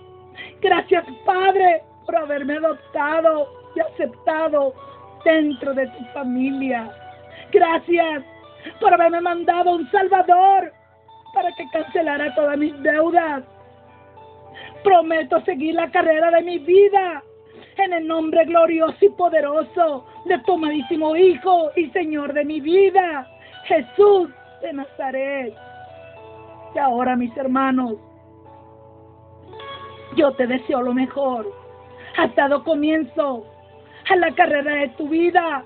gracias 0.62 1.06
Padre 1.26 1.82
por 2.06 2.16
haberme 2.16 2.58
adoptado 2.58 3.48
y 3.76 3.80
aceptado 3.80 4.74
dentro 5.24 5.74
de 5.74 5.88
tu 5.88 6.06
familia. 6.14 6.92
Gracias 7.52 8.24
por 8.80 8.94
haberme 8.94 9.22
mandado 9.22 9.76
un 9.76 9.90
Salvador 9.92 10.72
para 11.34 11.54
que 11.56 11.68
cancelara 11.72 12.34
todas 12.36 12.58
mis 12.58 12.82
deudas. 12.82 13.44
Prometo 14.84 15.42
seguir 15.42 15.76
la 15.76 15.92
carrera 15.92 16.32
de 16.32 16.42
mi 16.44 16.60
vida 16.60 17.24
en 17.84 17.94
el 17.94 18.08
nombre 18.08 18.46
glorioso 18.46 18.98
y 19.02 19.10
poderoso 19.10 20.06
de 20.26 20.40
tu 20.40 20.54
amadísimo 20.54 21.16
Hijo 21.16 21.72
y 21.76 21.90
Señor 21.92 22.34
de 22.34 22.46
mi 22.46 22.62
vida, 22.62 23.28
Jesús 23.66 24.30
de 24.62 24.74
Nazaret. 24.74 25.54
Y 26.74 26.80
ahora, 26.80 27.16
mis 27.16 27.36
hermanos, 27.38 27.96
yo 30.16 30.32
te 30.34 30.48
deseo 30.48 30.82
lo 30.82 30.94
mejor. 30.94 31.48
Has 32.18 32.34
dado 32.36 32.64
comienzo 32.64 33.46
a 34.10 34.16
la 34.16 34.34
carrera 34.34 34.76
de 34.76 34.90
tu 34.90 35.10
vida, 35.10 35.64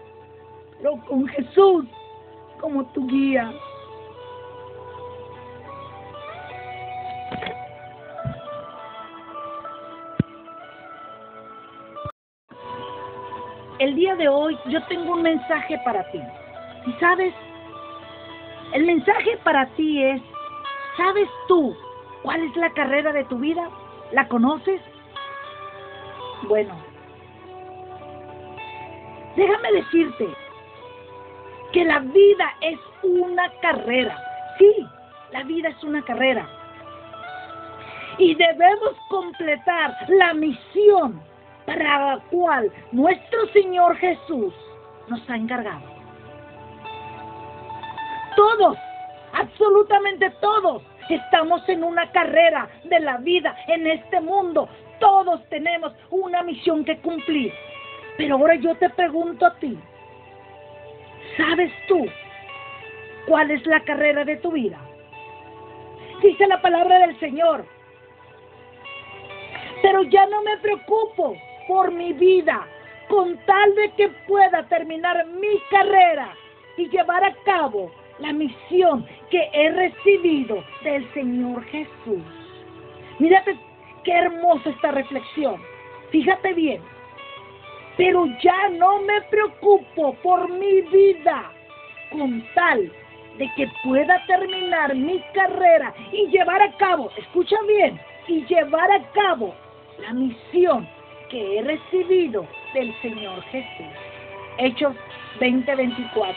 pero 0.78 0.98
con 1.08 1.28
Jesús 1.28 1.86
como 2.60 2.86
tu 2.88 3.08
guía. 3.08 3.52
De 14.20 14.28
hoy 14.28 14.60
yo 14.66 14.84
tengo 14.84 15.14
un 15.14 15.24
mensaje 15.24 15.80
para 15.84 16.04
ti. 16.12 16.22
¿Y 16.86 16.94
sabes? 17.00 17.34
El 18.74 18.86
mensaje 18.86 19.38
para 19.44 19.66
ti 19.70 20.04
es, 20.04 20.22
¿sabes 20.98 21.28
tú 21.48 21.76
cuál 22.22 22.44
es 22.44 22.56
la 22.56 22.70
carrera 22.74 23.12
de 23.14 23.24
tu 23.26 23.38
vida? 23.40 23.68
¿La 24.12 24.28
conoces? 24.28 24.82
Bueno, 26.48 26.76
déjame 29.36 29.72
decirte 29.72 30.28
que 31.72 31.86
la 31.86 32.00
vida 32.00 32.54
es 32.62 32.80
una 33.04 33.50
carrera. 33.62 34.16
Sí, 34.58 34.86
la 35.32 35.44
vida 35.44 35.70
es 35.70 35.84
una 35.84 36.04
carrera. 36.04 36.48
Y 38.18 38.36
debemos 38.36 38.96
completar 39.10 39.96
la 40.10 40.34
misión 40.34 41.29
para 41.70 42.16
la 42.16 42.20
cual 42.32 42.72
nuestro 42.92 43.46
Señor 43.54 43.96
Jesús 43.98 44.54
nos 45.08 45.30
ha 45.30 45.36
encargado. 45.36 45.84
Todos, 48.36 48.76
absolutamente 49.34 50.32
todos, 50.42 50.82
estamos 51.10 51.62
en 51.70 51.84
una 51.84 52.12
carrera 52.12 52.68
de 52.86 53.00
la 53.02 53.18
vida 53.18 53.56
en 53.68 53.86
este 53.86 54.20
mundo. 54.20 54.68
Todos 55.00 55.48
tenemos 55.50 55.94
una 56.10 56.42
misión 56.42 56.84
que 56.84 56.98
cumplir. 57.02 57.54
Pero 58.18 58.38
ahora 58.38 58.56
yo 58.56 58.74
te 58.76 58.90
pregunto 58.90 59.46
a 59.46 59.56
ti, 59.58 59.78
¿sabes 61.38 61.72
tú 61.88 62.04
cuál 63.28 63.52
es 63.52 63.64
la 63.68 63.82
carrera 63.82 64.26
de 64.26 64.38
tu 64.38 64.52
vida? 64.52 64.80
Dice 66.24 66.48
la 66.48 66.60
palabra 66.64 66.98
del 67.00 67.20
Señor. 67.20 67.64
Pero 69.84 70.02
ya 70.04 70.26
no 70.26 70.42
me 70.42 70.58
preocupo 70.58 71.36
por 71.70 71.92
mi 71.92 72.14
vida, 72.14 72.68
con 73.08 73.38
tal 73.46 73.76
de 73.76 73.92
que 73.92 74.10
pueda 74.28 74.68
terminar 74.70 75.24
mi 75.28 75.60
carrera 75.70 76.34
y 76.78 76.90
llevar 76.90 77.24
a 77.24 77.34
cabo 77.46 77.92
la 78.18 78.34
misión 78.34 79.06
que 79.30 79.50
he 79.54 79.70
recibido 79.70 80.64
del 80.84 81.08
Señor 81.14 81.64
Jesús. 81.66 82.24
Mírate 83.20 83.56
qué 84.04 84.12
hermosa 84.12 84.72
esta 84.72 84.92
reflexión. 84.92 85.62
Fíjate 86.10 86.54
bien. 86.54 86.82
Pero 87.98 88.26
ya 88.42 88.70
no 88.70 89.02
me 89.04 89.22
preocupo 89.30 90.14
por 90.24 90.50
mi 90.50 90.82
vida 90.82 91.52
con 92.12 92.44
tal 92.56 92.92
de 93.38 93.48
que 93.56 93.70
pueda 93.84 94.26
terminar 94.26 94.96
mi 94.96 95.24
carrera 95.36 95.94
y 96.12 96.28
llevar 96.30 96.64
a 96.64 96.76
cabo, 96.78 97.12
escucha 97.16 97.58
bien, 97.68 98.00
y 98.28 98.44
llevar 98.46 98.92
a 98.92 99.04
cabo 99.12 99.54
la 100.00 100.14
misión 100.14 100.88
que 101.30 101.60
he 101.60 101.64
recibido 101.64 102.46
del 102.74 102.94
Señor 103.02 103.42
Jesús. 103.46 103.88
Hechos 104.58 104.96
20:24. 105.40 106.36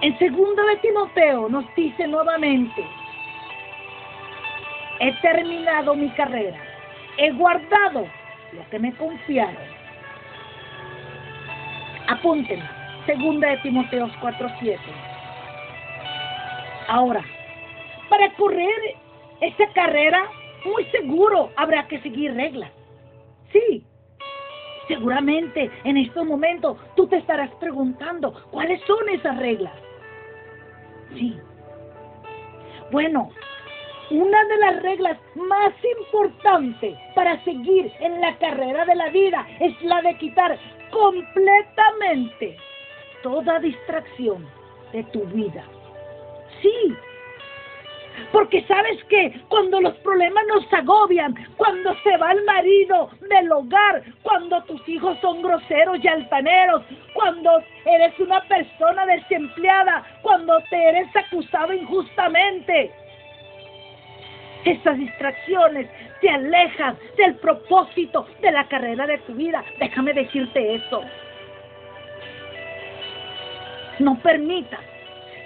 En 0.00 0.18
segundo 0.18 0.62
de 0.64 0.76
Timoteo 0.76 1.48
nos 1.48 1.64
dice 1.74 2.06
nuevamente, 2.06 2.84
he 5.00 5.12
terminado 5.14 5.94
mi 5.94 6.08
carrera, 6.10 6.58
he 7.16 7.30
guardado 7.32 8.06
lo 8.52 8.70
que 8.70 8.78
me 8.78 8.94
confiaron. 8.94 9.78
Apúntenme, 12.08 12.64
segunda 13.06 13.48
de 13.48 13.56
Timoteo 13.58 14.08
4:7. 14.20 14.78
Ahora, 16.88 17.22
para 18.08 18.30
correr 18.34 18.96
esa 19.40 19.66
carrera 19.74 20.22
muy 20.64 20.84
seguro 20.86 21.50
habrá 21.56 21.86
que 21.88 22.00
seguir 22.00 22.34
reglas. 22.34 22.70
Sí, 23.52 23.84
seguramente 24.86 25.70
en 25.84 25.96
estos 25.96 26.24
momentos 26.24 26.76
tú 26.96 27.06
te 27.06 27.16
estarás 27.16 27.50
preguntando 27.56 28.34
cuáles 28.50 28.80
son 28.86 29.08
esas 29.08 29.36
reglas. 29.38 29.74
Sí. 31.14 31.38
Bueno, 32.90 33.30
una 34.10 34.44
de 34.44 34.56
las 34.58 34.82
reglas 34.82 35.18
más 35.34 35.72
importantes 35.98 36.96
para 37.14 37.42
seguir 37.44 37.92
en 38.00 38.20
la 38.20 38.36
carrera 38.38 38.84
de 38.86 38.94
la 38.94 39.10
vida 39.10 39.46
es 39.60 39.80
la 39.82 40.00
de 40.02 40.16
quitar 40.16 40.58
completamente 40.90 42.56
toda 43.22 43.58
distracción 43.60 44.46
de 44.92 45.04
tu 45.04 45.24
vida. 45.26 45.64
Sí, 46.62 46.96
porque 48.32 48.62
sabes 48.64 49.02
que 49.04 49.40
cuando 49.48 49.80
los 49.80 49.94
problemas 49.98 50.44
nos 50.46 50.72
agobian, 50.72 51.34
cuando 51.56 51.94
se 52.02 52.16
va 52.16 52.32
el 52.32 52.44
marido 52.44 53.10
del 53.28 53.50
hogar, 53.52 54.02
cuando 54.22 54.62
tus 54.64 54.86
hijos 54.88 55.18
son 55.20 55.42
groseros 55.42 55.98
y 56.02 56.08
altaneros, 56.08 56.82
cuando 57.14 57.62
eres 57.84 58.18
una 58.20 58.40
persona 58.42 59.06
desempleada, 59.06 60.04
cuando 60.22 60.58
te 60.70 60.76
eres 60.76 61.08
acusado 61.16 61.72
injustamente, 61.72 62.92
esas 64.64 64.98
distracciones 64.98 65.88
te 66.20 66.28
alejan 66.28 66.96
del 67.16 67.36
propósito 67.36 68.26
de 68.42 68.52
la 68.52 68.66
carrera 68.68 69.06
de 69.06 69.18
tu 69.18 69.34
vida. 69.34 69.64
Déjame 69.78 70.12
decirte 70.12 70.74
eso. 70.74 71.02
No 74.00 74.18
permitas 74.20 74.80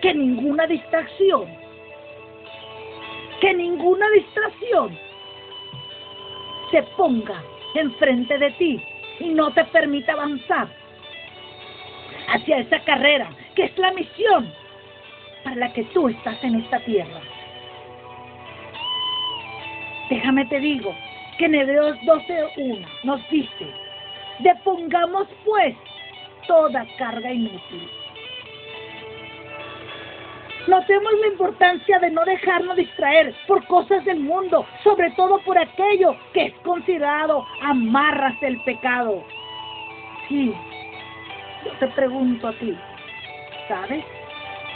que 0.00 0.12
ninguna 0.14 0.66
distracción 0.66 1.61
que 3.43 3.53
ninguna 3.55 4.09
distracción 4.11 4.97
se 6.70 6.80
ponga 6.97 7.43
enfrente 7.74 8.38
de 8.38 8.53
ti 8.53 8.80
y 9.18 9.30
no 9.30 9.51
te 9.51 9.64
permita 9.64 10.12
avanzar 10.12 10.68
hacia 12.28 12.59
esa 12.59 12.78
carrera 12.84 13.28
que 13.57 13.64
es 13.64 13.76
la 13.78 13.90
misión 13.95 14.49
para 15.43 15.57
la 15.57 15.72
que 15.72 15.82
tú 15.86 16.09
estás 16.09 16.43
en 16.45 16.61
esta 16.61 16.78
tierra. 16.84 17.20
Déjame 20.09 20.47
te 20.47 20.61
digo 20.61 20.95
que 21.36 21.47
en 21.47 21.57
Hebreos 21.57 21.97
12.1 22.03 22.86
nos 23.03 23.28
dice, 23.28 23.66
depongamos 24.38 25.26
pues 25.45 25.74
toda 26.47 26.86
carga 26.97 27.32
inútil 27.32 27.90
Notemos 30.68 31.12
la 31.20 31.26
importancia 31.26 31.98
de 31.98 32.10
no 32.10 32.24
dejarnos 32.24 32.76
distraer 32.76 33.34
por 33.48 33.66
cosas 33.66 34.04
del 34.04 34.20
mundo, 34.20 34.64
sobre 34.84 35.10
todo 35.12 35.40
por 35.40 35.58
aquello 35.58 36.14
que 36.32 36.46
es 36.46 36.54
considerado 36.58 37.44
amarras 37.62 38.38
del 38.40 38.62
pecado. 38.62 39.24
Sí, 40.28 40.54
yo 41.64 41.72
te 41.80 41.88
pregunto 41.88 42.46
a 42.46 42.52
ti, 42.52 42.78
¿sabes 43.66 44.04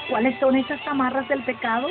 cuáles 0.08 0.36
son 0.40 0.56
esas 0.56 0.84
amarras 0.88 1.28
del 1.28 1.44
pecado? 1.44 1.88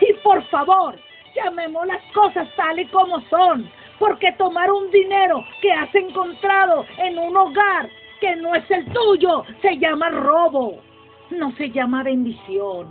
Y 0.00 0.12
por 0.22 0.44
favor, 0.44 0.96
llamemos 1.34 1.88
las 1.88 2.02
cosas 2.12 2.48
tal 2.54 2.78
y 2.78 2.86
como 2.86 3.20
son, 3.22 3.68
porque 3.98 4.30
tomar 4.38 4.70
un 4.70 4.92
dinero 4.92 5.44
que 5.60 5.72
has 5.72 5.92
encontrado 5.92 6.86
en 6.98 7.18
un 7.18 7.36
hogar 7.36 7.90
que 8.20 8.36
no 8.36 8.54
es 8.54 8.70
el 8.70 8.84
tuyo 8.92 9.42
se 9.60 9.76
llama 9.76 10.08
robo 10.10 10.85
no 11.30 11.52
se 11.52 11.70
llama 11.70 12.02
bendición. 12.02 12.88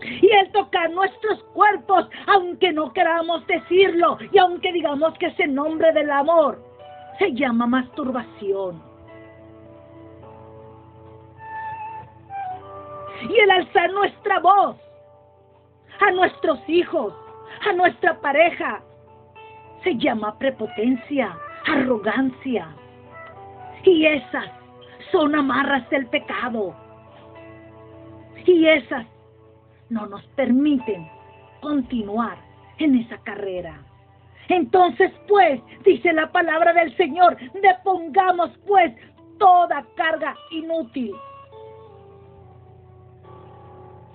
Y 0.00 0.30
el 0.30 0.50
tocar 0.52 0.90
nuestros 0.90 1.42
cuerpos, 1.54 2.08
aunque 2.26 2.72
no 2.72 2.92
queramos 2.92 3.46
decirlo 3.46 4.16
y 4.32 4.38
aunque 4.38 4.72
digamos 4.72 5.12
que 5.18 5.26
es 5.26 5.40
el 5.40 5.54
nombre 5.54 5.92
del 5.92 6.10
amor, 6.10 6.62
se 7.18 7.32
llama 7.32 7.66
masturbación. 7.66 8.82
Y 13.28 13.38
el 13.38 13.50
alzar 13.50 13.92
nuestra 13.92 14.38
voz 14.38 14.76
a 16.00 16.10
nuestros 16.12 16.60
hijos, 16.68 17.12
a 17.68 17.72
nuestra 17.72 18.20
pareja, 18.20 18.80
se 19.82 19.96
llama 19.96 20.38
prepotencia, 20.38 21.36
arrogancia. 21.66 22.68
Y 23.84 24.06
esas 24.06 24.46
son 25.12 25.34
amarras 25.34 25.88
del 25.90 26.06
pecado. 26.06 26.74
Y 28.44 28.66
esas 28.66 29.06
no 29.90 30.06
nos 30.06 30.24
permiten 30.28 31.08
continuar 31.60 32.38
en 32.78 32.96
esa 32.96 33.18
carrera. 33.18 33.82
Entonces, 34.48 35.12
pues, 35.26 35.60
dice 35.84 36.12
la 36.12 36.32
palabra 36.32 36.72
del 36.72 36.96
Señor, 36.96 37.36
depongamos 37.60 38.50
pues 38.66 38.94
toda 39.38 39.84
carga 39.94 40.34
inútil. 40.50 41.14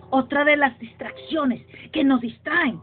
Otra 0.09 0.43
de 0.43 0.57
las 0.57 0.77
distracciones 0.79 1.65
que 1.91 2.03
nos 2.03 2.21
distraen 2.21 2.79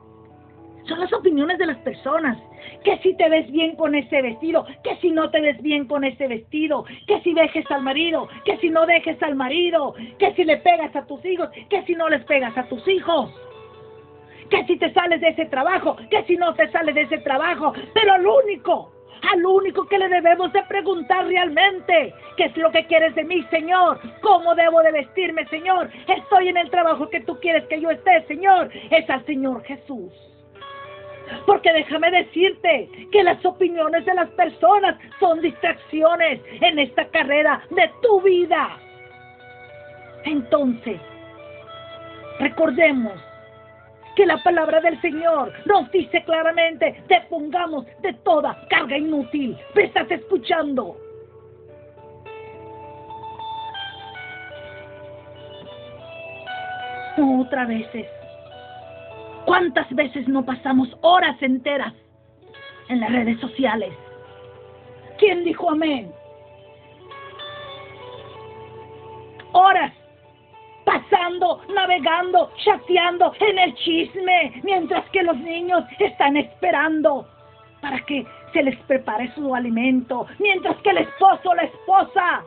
son 0.88 1.00
las 1.00 1.12
opiniones 1.12 1.58
de 1.58 1.66
las 1.66 1.78
personas. 1.78 2.38
Que 2.84 2.98
si 2.98 3.14
te 3.16 3.28
ves 3.28 3.50
bien 3.50 3.76
con 3.76 3.94
ese 3.94 4.22
vestido, 4.22 4.66
que 4.82 4.96
si 4.96 5.10
no 5.10 5.30
te 5.30 5.40
ves 5.40 5.60
bien 5.62 5.86
con 5.86 6.04
ese 6.04 6.26
vestido, 6.26 6.84
que 7.06 7.20
si 7.20 7.34
dejes 7.34 7.70
al 7.70 7.82
marido, 7.82 8.28
que 8.44 8.56
si 8.58 8.70
no 8.70 8.86
dejes 8.86 9.22
al 9.22 9.36
marido, 9.36 9.94
que 10.18 10.34
si 10.34 10.44
le 10.44 10.58
pegas 10.58 10.94
a 10.96 11.06
tus 11.06 11.24
hijos, 11.24 11.48
que 11.68 11.82
si 11.84 11.94
no 11.94 12.08
les 12.08 12.24
pegas 12.24 12.56
a 12.56 12.64
tus 12.64 12.86
hijos. 12.88 13.30
Que 14.48 14.64
si 14.66 14.76
te 14.78 14.92
sales 14.92 15.20
de 15.20 15.28
ese 15.28 15.46
trabajo, 15.46 15.96
que 16.10 16.24
si 16.24 16.36
no 16.36 16.54
te 16.54 16.68
sales 16.70 16.94
de 16.94 17.02
ese 17.02 17.18
trabajo. 17.18 17.72
Pero 17.94 18.18
lo 18.18 18.38
único 18.38 18.92
al 19.32 19.44
único 19.44 19.86
que 19.86 19.98
le 19.98 20.08
debemos 20.08 20.52
de 20.52 20.62
preguntar 20.64 21.26
realmente, 21.26 22.14
¿qué 22.36 22.44
es 22.44 22.56
lo 22.56 22.70
que 22.70 22.86
quieres 22.86 23.14
de 23.14 23.24
mí, 23.24 23.44
Señor? 23.50 24.00
¿Cómo 24.20 24.54
debo 24.54 24.82
de 24.82 24.92
vestirme, 24.92 25.46
Señor? 25.48 25.90
Estoy 26.06 26.48
en 26.48 26.56
el 26.56 26.70
trabajo 26.70 27.08
que 27.08 27.20
tú 27.20 27.38
quieres 27.40 27.64
que 27.66 27.80
yo 27.80 27.90
esté, 27.90 28.24
Señor. 28.26 28.70
Es 28.90 29.08
al 29.10 29.24
Señor 29.26 29.62
Jesús. 29.64 30.29
Porque 31.46 31.72
déjame 31.72 32.10
decirte 32.10 32.88
que 33.10 33.22
las 33.22 33.44
opiniones 33.44 34.04
de 34.04 34.14
las 34.14 34.28
personas 34.30 34.96
son 35.18 35.40
distracciones 35.40 36.40
en 36.60 36.78
esta 36.78 37.06
carrera 37.08 37.62
de 37.70 37.90
tu 38.02 38.20
vida. 38.20 38.78
Entonces, 40.24 41.00
recordemos 42.38 43.14
que 44.16 44.26
la 44.26 44.42
palabra 44.42 44.80
del 44.80 45.00
Señor 45.00 45.52
nos 45.66 45.90
dice 45.92 46.22
claramente, 46.24 47.02
te 47.08 47.20
pongamos 47.28 47.86
de 48.02 48.12
toda 48.24 48.66
carga 48.68 48.98
inútil. 48.98 49.56
¿Me 49.74 49.84
estás 49.84 50.10
escuchando? 50.10 50.96
Otra 57.16 57.66
veces. 57.66 58.19
¿Cuántas 59.44 59.88
veces 59.94 60.28
no 60.28 60.44
pasamos 60.44 60.88
horas 61.02 61.36
enteras 61.42 61.94
en 62.88 63.00
las 63.00 63.12
redes 63.12 63.38
sociales? 63.40 63.92
¿Quién 65.18 65.44
dijo 65.44 65.70
amén? 65.70 66.12
Horas 69.52 69.92
pasando, 70.84 71.60
navegando, 71.74 72.50
chateando 72.64 73.32
en 73.40 73.58
el 73.58 73.74
chisme, 73.76 74.60
mientras 74.64 75.08
que 75.10 75.22
los 75.22 75.36
niños 75.36 75.84
están 75.98 76.36
esperando 76.36 77.26
para 77.80 78.00
que 78.06 78.26
se 78.52 78.62
les 78.62 78.76
prepare 78.80 79.32
su 79.34 79.54
alimento, 79.54 80.26
mientras 80.38 80.76
que 80.78 80.90
el 80.90 80.98
esposo 80.98 81.50
o 81.50 81.54
la 81.54 81.62
esposa 81.62 82.44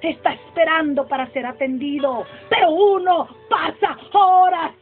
está 0.00 0.32
esperando 0.32 1.06
para 1.06 1.26
ser 1.32 1.44
atendido, 1.44 2.24
pero 2.48 2.70
uno 2.70 3.28
pasa 3.48 3.98
horas 4.12 4.72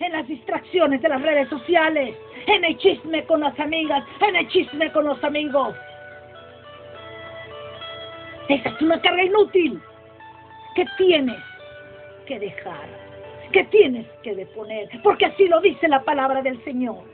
en 0.00 0.12
las 0.12 0.26
distracciones 0.26 1.02
de 1.02 1.08
las 1.08 1.22
redes 1.22 1.48
sociales, 1.48 2.16
en 2.46 2.64
el 2.64 2.76
chisme 2.78 3.24
con 3.26 3.40
las 3.40 3.58
amigas, 3.60 4.02
en 4.26 4.36
el 4.36 4.48
chisme 4.48 4.90
con 4.92 5.04
los 5.04 5.22
amigos. 5.22 5.74
Esa 8.48 8.70
es 8.70 8.82
una 8.82 9.00
carga 9.00 9.22
inútil 9.22 9.80
que 10.74 10.84
tienes 10.96 11.38
que 12.26 12.38
dejar, 12.38 12.88
que 13.52 13.64
tienes 13.64 14.06
que 14.22 14.34
deponer, 14.34 14.88
porque 15.02 15.26
así 15.26 15.46
lo 15.46 15.60
dice 15.60 15.86
la 15.86 16.02
palabra 16.02 16.42
del 16.42 16.62
Señor. 16.64 17.04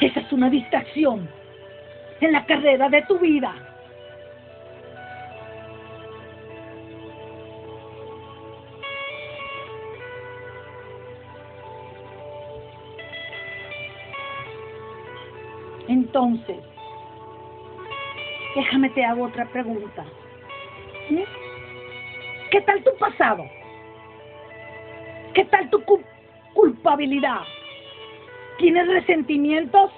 Esa 0.00 0.20
es 0.20 0.32
una 0.32 0.50
distracción 0.50 1.28
en 2.20 2.32
la 2.32 2.44
carrera 2.44 2.88
de 2.88 3.02
tu 3.02 3.18
vida. 3.18 3.71
Entonces, 16.14 16.58
déjame 18.54 18.90
te 18.90 19.02
hago 19.02 19.24
otra 19.24 19.46
pregunta. 19.46 20.04
¿Qué 22.50 22.60
tal 22.60 22.84
tu 22.84 22.94
pasado? 22.98 23.46
¿Qué 25.32 25.46
tal 25.46 25.70
tu 25.70 25.82
culpabilidad? 26.52 27.40
¿Tienes 28.58 28.88
resentimientos? 28.88 29.90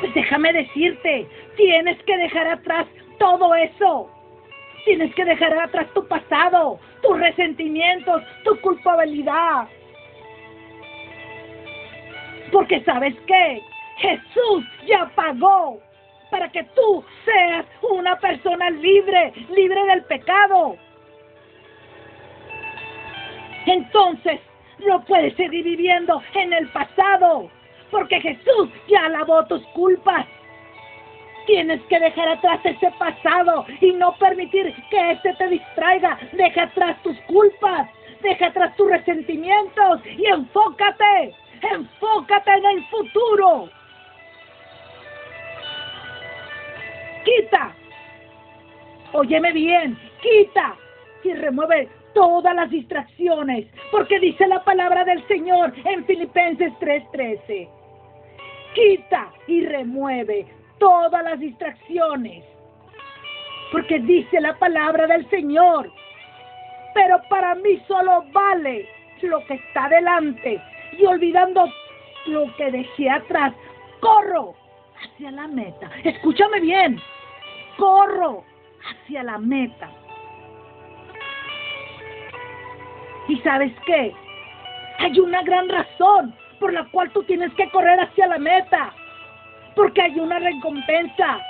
Pues 0.00 0.12
déjame 0.12 0.52
decirte, 0.52 1.26
tienes 1.56 1.96
que 2.02 2.14
dejar 2.18 2.46
atrás 2.48 2.86
todo 3.18 3.54
eso. 3.54 4.10
Tienes 4.84 5.14
que 5.14 5.24
dejar 5.24 5.58
atrás 5.58 5.86
tu 5.94 6.06
pasado, 6.06 6.78
tus 7.00 7.18
resentimientos, 7.18 8.22
tu 8.44 8.60
culpabilidad. 8.60 9.68
Porque 12.52 12.84
sabes 12.84 13.14
qué? 13.26 13.62
Jesús 13.96 14.64
ya 14.86 15.10
pagó 15.14 15.80
para 16.30 16.50
que 16.50 16.64
tú 16.74 17.04
seas 17.24 17.64
una 17.82 18.18
persona 18.18 18.70
libre, 18.70 19.32
libre 19.50 19.84
del 19.86 20.04
pecado. 20.04 20.76
Entonces, 23.66 24.40
no 24.86 25.04
puedes 25.04 25.34
seguir 25.36 25.64
viviendo 25.64 26.20
en 26.34 26.52
el 26.52 26.68
pasado, 26.68 27.48
porque 27.90 28.20
Jesús 28.20 28.68
ya 28.88 29.08
lavó 29.08 29.44
tus 29.46 29.64
culpas. 29.68 30.26
Tienes 31.46 31.80
que 31.82 32.00
dejar 32.00 32.28
atrás 32.28 32.60
ese 32.64 32.90
pasado 32.98 33.64
y 33.80 33.92
no 33.92 34.16
permitir 34.16 34.74
que 34.90 35.10
este 35.12 35.34
te 35.34 35.48
distraiga. 35.48 36.18
Deja 36.32 36.64
atrás 36.64 37.00
tus 37.02 37.16
culpas, 37.28 37.88
deja 38.22 38.46
atrás 38.46 38.74
tus 38.76 38.90
resentimientos 38.90 40.00
y 40.04 40.26
enfócate, 40.26 41.34
enfócate 41.62 42.50
en 42.50 42.64
el 42.64 42.84
futuro. 42.86 43.70
Quita. 47.24 47.74
Óyeme 49.12 49.52
bien, 49.52 49.98
quita 50.20 50.76
y 51.22 51.32
remueve 51.34 51.88
todas 52.14 52.54
las 52.54 52.70
distracciones, 52.70 53.66
porque 53.90 54.20
dice 54.20 54.46
la 54.46 54.62
palabra 54.62 55.04
del 55.04 55.26
Señor 55.26 55.72
en 55.84 56.04
Filipenses 56.04 56.72
3:13. 56.80 57.68
Quita 58.74 59.30
y 59.46 59.64
remueve 59.66 60.46
todas 60.78 61.22
las 61.24 61.38
distracciones, 61.40 62.44
porque 63.72 63.98
dice 64.00 64.40
la 64.40 64.54
palabra 64.58 65.06
del 65.06 65.28
Señor. 65.30 65.90
Pero 66.94 67.20
para 67.28 67.54
mí 67.56 67.80
solo 67.88 68.24
vale 68.32 68.88
lo 69.22 69.44
que 69.46 69.54
está 69.54 69.88
delante 69.88 70.60
y 70.98 71.04
olvidando 71.06 71.66
lo 72.26 72.54
que 72.56 72.70
dejé 72.70 73.10
atrás, 73.10 73.52
corro 74.00 74.54
hacia 75.02 75.30
la 75.30 75.46
meta. 75.48 75.90
Escúchame 76.04 76.60
bien, 76.60 77.00
corro 77.76 78.44
hacia 78.84 79.22
la 79.22 79.38
meta. 79.38 79.90
¿Y 83.28 83.38
sabes 83.38 83.72
qué? 83.86 84.14
Hay 84.98 85.18
una 85.18 85.42
gran 85.42 85.68
razón 85.68 86.34
por 86.60 86.72
la 86.72 86.84
cual 86.90 87.10
tú 87.12 87.22
tienes 87.24 87.52
que 87.54 87.68
correr 87.70 87.98
hacia 88.00 88.26
la 88.26 88.38
meta. 88.38 88.92
Porque 89.74 90.02
hay 90.02 90.20
una 90.20 90.38
recompensa. 90.38 91.40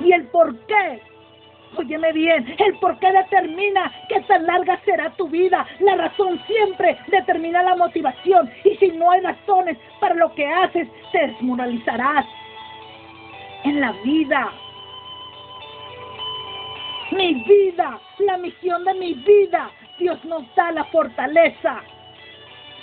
¿Y 0.00 0.12
el 0.12 0.26
por 0.28 0.56
qué? 0.66 1.02
Óyeme 1.76 2.12
bien, 2.12 2.54
el 2.58 2.78
por 2.78 2.98
qué 2.98 3.12
determina 3.12 3.92
qué 4.08 4.20
tan 4.22 4.46
larga 4.46 4.80
será 4.84 5.10
tu 5.10 5.28
vida. 5.28 5.66
La 5.80 5.96
razón 5.96 6.40
siempre 6.46 6.98
determina 7.08 7.62
la 7.62 7.76
motivación. 7.76 8.50
Y 8.64 8.76
si 8.76 8.88
no 8.92 9.10
hay 9.10 9.20
razones 9.20 9.78
para 10.00 10.14
lo 10.14 10.34
que 10.34 10.46
haces, 10.46 10.88
te 11.12 11.26
desmoralizarás 11.26 12.26
en 13.64 13.80
la 13.80 13.92
vida. 14.04 14.52
Mi 17.12 17.34
vida, 17.44 17.98
la 18.18 18.36
misión 18.38 18.84
de 18.84 18.94
mi 18.94 19.14
vida, 19.14 19.70
Dios 19.98 20.22
nos 20.24 20.42
da 20.54 20.72
la 20.72 20.84
fortaleza. 20.84 21.82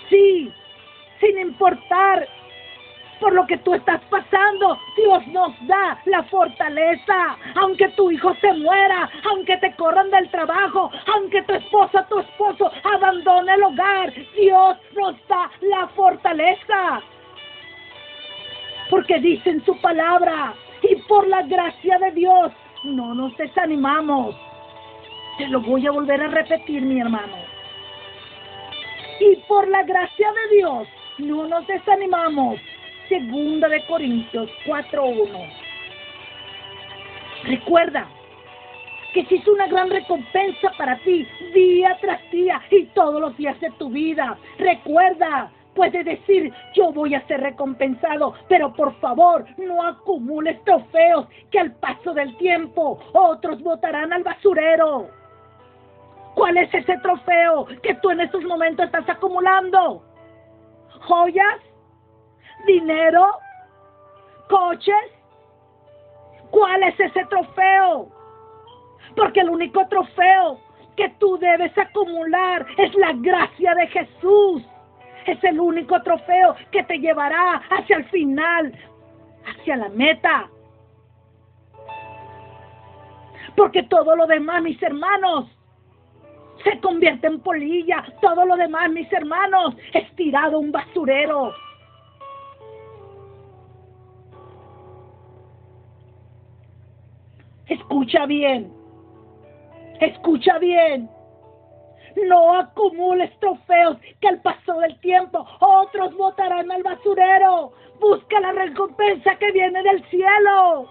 Sí, 0.10 0.52
sin 1.20 1.40
importar 1.40 2.28
por 3.20 3.34
lo 3.34 3.46
que 3.48 3.58
tú 3.58 3.74
estás 3.74 4.02
pasando, 4.10 4.78
Dios 4.96 5.28
nos 5.28 5.54
da 5.68 6.00
la 6.06 6.24
fortaleza. 6.24 7.38
Aunque 7.56 7.88
tu 7.90 8.12
hijo 8.12 8.34
se 8.42 8.54
muera, 8.54 9.10
aunque 9.30 9.58
te 9.58 9.76
corran 9.76 10.10
del 10.12 10.30
trabajo, 10.30 10.92
aunque 11.14 11.42
tu 11.44 11.54
esposa, 11.54 12.06
tu 12.08 12.20
esposo 12.20 12.72
abandone 12.84 13.54
el 13.54 13.64
hogar, 13.64 14.14
Dios 14.36 14.78
nos 14.96 15.28
da 15.28 15.50
la 15.62 15.88
fortaleza. 15.90 17.02
Porque 18.90 19.20
dice 19.20 19.50
en 19.50 19.66
su 19.66 19.80
palabra, 19.82 20.54
y 20.84 20.96
por 21.08 21.28
la 21.28 21.42
gracia 21.44 21.98
de 22.00 22.12
Dios, 22.12 22.52
no 22.84 23.14
nos 23.14 23.36
desanimamos. 23.38 24.36
Te 25.38 25.48
lo 25.48 25.60
voy 25.62 25.86
a 25.88 25.92
volver 25.92 26.22
a 26.22 26.28
repetir, 26.28 26.82
mi 26.82 27.02
hermano. 27.02 27.36
Y 29.20 29.36
por 29.48 29.68
la 29.68 29.84
gracia 29.84 30.28
de 30.32 30.58
Dios, 30.58 30.88
no 31.18 31.48
nos 31.48 31.66
desanimamos 31.68 32.60
Segunda 33.10 33.68
de 33.70 33.86
Corintios 33.86 34.50
4.1. 34.66 35.50
Recuerda 37.44 38.08
que 39.14 39.22
existe 39.22 39.52
una 39.52 39.68
gran 39.68 39.90
recompensa 39.90 40.72
para 40.78 40.98
ti 41.00 41.28
día 41.54 41.98
tras 42.02 42.20
día 42.32 42.62
y 42.72 42.86
todos 42.88 43.22
los 43.22 43.38
días 43.38 43.60
de 43.60 43.70
tu 43.72 43.90
vida. 43.90 44.38
Recuerda, 44.58 45.52
puedes 45.76 46.04
decir, 46.04 46.52
yo 46.74 46.92
voy 46.92 47.14
a 47.14 47.26
ser 47.28 47.42
recompensado, 47.42 48.34
pero 48.50 48.74
por 48.74 48.94
favor 49.00 49.46
no 49.58 49.86
acumules 49.86 50.62
trofeos 50.64 51.28
que 51.52 51.60
al 51.60 51.74
paso 51.74 52.14
del 52.14 52.36
tiempo 52.38 53.00
otros 53.14 53.62
botarán 53.62 54.12
al 54.14 54.24
basurero. 54.24 55.08
¿Cuál 56.34 56.58
es 56.58 56.74
ese 56.74 56.98
trofeo 56.98 57.68
que 57.84 57.94
tú 57.96 58.10
en 58.10 58.22
estos 58.22 58.44
momentos 58.44 58.86
estás 58.86 59.08
acumulando? 59.08 60.04
¿Joyas? 61.02 61.62
¿Dinero? 62.66 63.28
¿Coches? 64.50 65.12
¿Cuál 66.52 66.84
es 66.84 67.00
ese 67.00 67.26
trofeo? 67.26 68.10
Porque 69.16 69.42
el 69.42 69.50
único 69.50 69.88
trofeo 69.88 70.60
que 70.96 71.10
tú 71.20 71.38
debes 71.38 71.78
acumular 71.78 72.66
es 72.78 72.94
la 72.96 73.14
gracia 73.14 73.76
de 73.76 73.88
Jesús. 73.88 74.64
Es 75.26 75.44
el 75.44 75.60
único 75.60 76.02
trofeo 76.04 76.56
que 76.72 76.84
te 76.84 77.00
llevará 77.00 77.62
hacia 77.70 77.98
el 77.98 78.06
final, 78.06 78.74
hacia 79.46 79.78
la 79.78 79.90
meta. 79.90 80.50
Porque 83.56 83.84
todo 83.84 84.16
lo 84.16 84.28
demás, 84.28 84.62
mis 84.62 84.82
hermanos, 84.84 85.50
se 86.64 86.80
convierte 86.80 87.28
en 87.28 87.40
polilla. 87.40 88.04
Todo 88.22 88.46
lo 88.46 88.56
demás, 88.56 88.90
mis 88.92 89.12
hermanos, 89.12 89.76
es 89.94 90.16
tirado 90.16 90.60
un 90.60 90.72
basurero. 90.72 91.54
Escucha 97.86 98.26
bien. 98.26 98.74
Escucha 100.02 100.58
bien. 100.58 101.08
No 102.28 102.58
acumules 102.58 103.30
trofeos 103.40 103.98
que 104.20 104.28
al 104.28 104.42
paso 104.42 104.80
del 104.80 105.00
tiempo 105.02 105.46
otros 105.60 106.16
botarán 106.18 106.72
al 106.72 106.82
basurero. 106.82 107.74
Busca 108.00 108.40
la 108.40 108.54
recompensa 108.54 109.36
que 109.36 109.52
viene 109.52 109.84
del 109.84 110.04
cielo. 110.10 110.90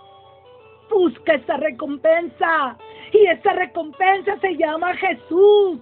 Busca 0.88 1.34
esa 1.34 1.56
recompensa. 1.56 2.78
Y 3.12 3.26
esa 3.26 3.54
recompensa 3.54 4.38
se 4.40 4.56
llama 4.56 4.94
Jesús. 4.94 5.80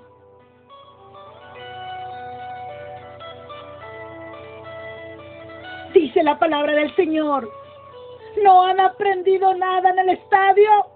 Dice 5.92 6.22
la 6.22 6.38
palabra 6.38 6.72
del 6.72 6.96
Señor. 6.96 7.50
¿No 8.42 8.62
han 8.64 8.80
aprendido 8.80 9.54
nada 9.54 9.90
en 9.90 9.98
el 9.98 10.08
estadio? 10.08 10.91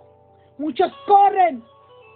Muchos 0.59 0.91
corren, 1.07 1.63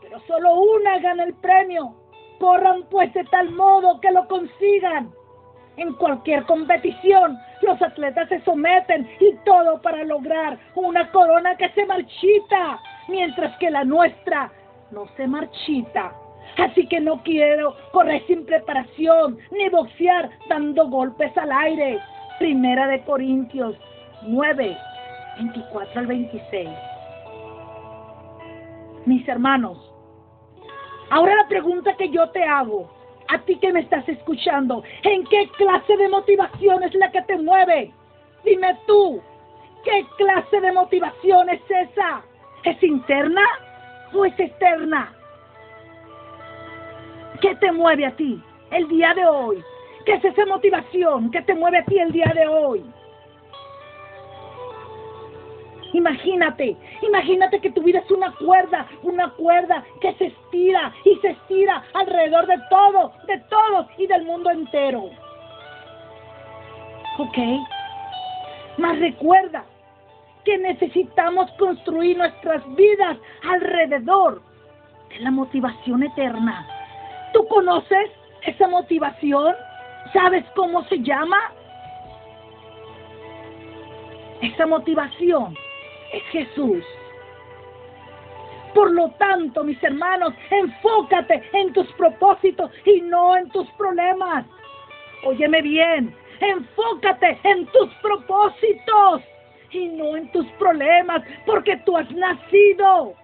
pero 0.00 0.18
solo 0.26 0.54
una 0.54 0.98
gana 0.98 1.24
el 1.24 1.34
premio. 1.34 1.94
Corran 2.38 2.84
pues 2.90 3.12
de 3.12 3.24
tal 3.24 3.50
modo 3.50 4.00
que 4.00 4.10
lo 4.10 4.26
consigan. 4.28 5.12
En 5.76 5.92
cualquier 5.94 6.44
competición, 6.44 7.38
los 7.62 7.80
atletas 7.82 8.28
se 8.28 8.40
someten 8.40 9.08
y 9.20 9.34
todo 9.44 9.80
para 9.82 10.04
lograr 10.04 10.58
una 10.74 11.10
corona 11.12 11.56
que 11.56 11.68
se 11.70 11.84
marchita, 11.86 12.80
mientras 13.08 13.56
que 13.58 13.70
la 13.70 13.84
nuestra 13.84 14.50
no 14.90 15.06
se 15.16 15.26
marchita. 15.26 16.12
Así 16.58 16.86
que 16.86 17.00
no 17.00 17.22
quiero 17.22 17.76
correr 17.92 18.26
sin 18.26 18.44
preparación 18.44 19.38
ni 19.52 19.68
boxear 19.68 20.30
dando 20.48 20.88
golpes 20.88 21.36
al 21.36 21.52
aire. 21.52 22.00
Primera 22.38 22.88
de 22.88 23.02
Corintios 23.04 23.76
9, 24.22 24.76
24 25.38 26.00
al 26.00 26.06
26. 26.06 26.68
Mis 29.06 29.26
hermanos, 29.28 29.90
Ahora 31.10 31.34
la 31.34 31.48
pregunta 31.48 31.96
que 31.96 32.08
yo 32.08 32.30
te 32.30 32.42
hago, 32.44 32.88
a 33.28 33.38
ti 33.40 33.56
que 33.56 33.72
me 33.72 33.80
estás 33.80 34.08
escuchando, 34.08 34.84
¿en 35.02 35.24
qué 35.24 35.48
clase 35.56 35.96
de 35.96 36.08
motivación 36.08 36.84
es 36.84 36.94
la 36.94 37.10
que 37.10 37.20
te 37.22 37.36
mueve? 37.36 37.92
Dime 38.44 38.78
tú, 38.86 39.20
¿qué 39.84 40.06
clase 40.16 40.60
de 40.60 40.70
motivación 40.70 41.50
es 41.50 41.60
esa? 41.68 42.22
¿Es 42.62 42.80
interna 42.82 43.42
o 44.14 44.24
es 44.24 44.38
externa? 44.38 45.12
¿Qué 47.40 47.56
te 47.56 47.72
mueve 47.72 48.06
a 48.06 48.14
ti 48.14 48.40
el 48.70 48.86
día 48.86 49.12
de 49.14 49.26
hoy? 49.26 49.64
¿Qué 50.06 50.14
es 50.14 50.24
esa 50.24 50.46
motivación 50.46 51.32
que 51.32 51.42
te 51.42 51.54
mueve 51.54 51.78
a 51.78 51.84
ti 51.84 51.98
el 51.98 52.12
día 52.12 52.32
de 52.32 52.46
hoy? 52.46 52.84
Imagínate, 55.92 56.76
imagínate 57.02 57.60
que 57.60 57.70
tu 57.70 57.82
vida 57.82 57.98
es 57.98 58.10
una 58.10 58.32
cuerda, 58.36 58.86
una 59.02 59.30
cuerda 59.30 59.84
que 60.00 60.14
se 60.14 60.26
estira 60.26 60.92
y 61.04 61.16
se 61.16 61.30
estira 61.30 61.82
alrededor 61.94 62.46
de 62.46 62.58
todo, 62.70 63.12
de 63.26 63.38
todos 63.48 63.86
y 63.98 64.06
del 64.06 64.24
mundo 64.24 64.50
entero. 64.50 65.10
¿Ok? 67.18 67.38
Mas 68.78 68.98
recuerda 69.00 69.64
que 70.44 70.58
necesitamos 70.58 71.50
construir 71.52 72.16
nuestras 72.16 72.62
vidas 72.76 73.18
alrededor 73.50 74.40
de 75.08 75.18
la 75.18 75.30
motivación 75.30 76.04
eterna. 76.04 76.66
¿Tú 77.32 77.46
conoces 77.48 78.10
esa 78.42 78.68
motivación? 78.68 79.54
¿Sabes 80.12 80.44
cómo 80.54 80.84
se 80.84 80.98
llama? 81.00 81.36
Esa 84.40 84.66
motivación 84.66 85.54
es 86.12 86.22
Jesús. 86.30 86.84
Por 88.74 88.92
lo 88.92 89.10
tanto, 89.12 89.64
mis 89.64 89.82
hermanos, 89.82 90.32
enfócate 90.50 91.42
en 91.52 91.72
tus 91.72 91.90
propósitos 91.94 92.70
y 92.84 93.00
no 93.00 93.36
en 93.36 93.50
tus 93.50 93.68
problemas. 93.72 94.46
Óyeme 95.24 95.60
bien, 95.62 96.14
enfócate 96.40 97.38
en 97.42 97.66
tus 97.66 97.92
propósitos 97.96 99.22
y 99.72 99.88
no 99.88 100.16
en 100.16 100.30
tus 100.32 100.46
problemas, 100.52 101.22
porque 101.46 101.76
tú 101.84 101.96
has 101.96 102.10
nacido 102.12 103.14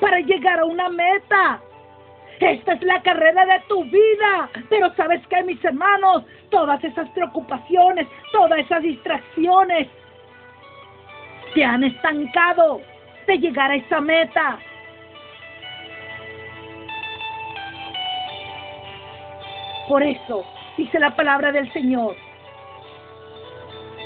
para 0.00 0.20
llegar 0.20 0.60
a 0.60 0.64
una 0.64 0.88
meta. 0.88 1.60
Esta 2.40 2.74
es 2.74 2.82
la 2.82 3.02
carrera 3.02 3.44
de 3.44 3.60
tu 3.68 3.84
vida. 3.84 4.48
Pero 4.68 4.94
sabes 4.94 5.26
que, 5.26 5.42
mis 5.42 5.62
hermanos, 5.64 6.24
todas 6.50 6.82
esas 6.84 7.08
preocupaciones, 7.10 8.06
todas 8.32 8.60
esas 8.60 8.82
distracciones, 8.82 9.88
te 11.54 11.64
han 11.64 11.84
estancado 11.84 12.80
de 13.26 13.38
llegar 13.38 13.70
a 13.70 13.76
esa 13.76 14.00
meta. 14.00 14.58
Por 19.88 20.02
eso 20.02 20.44
dice 20.76 20.98
la 20.98 21.14
palabra 21.16 21.50
del 21.52 21.72
Señor. 21.72 22.16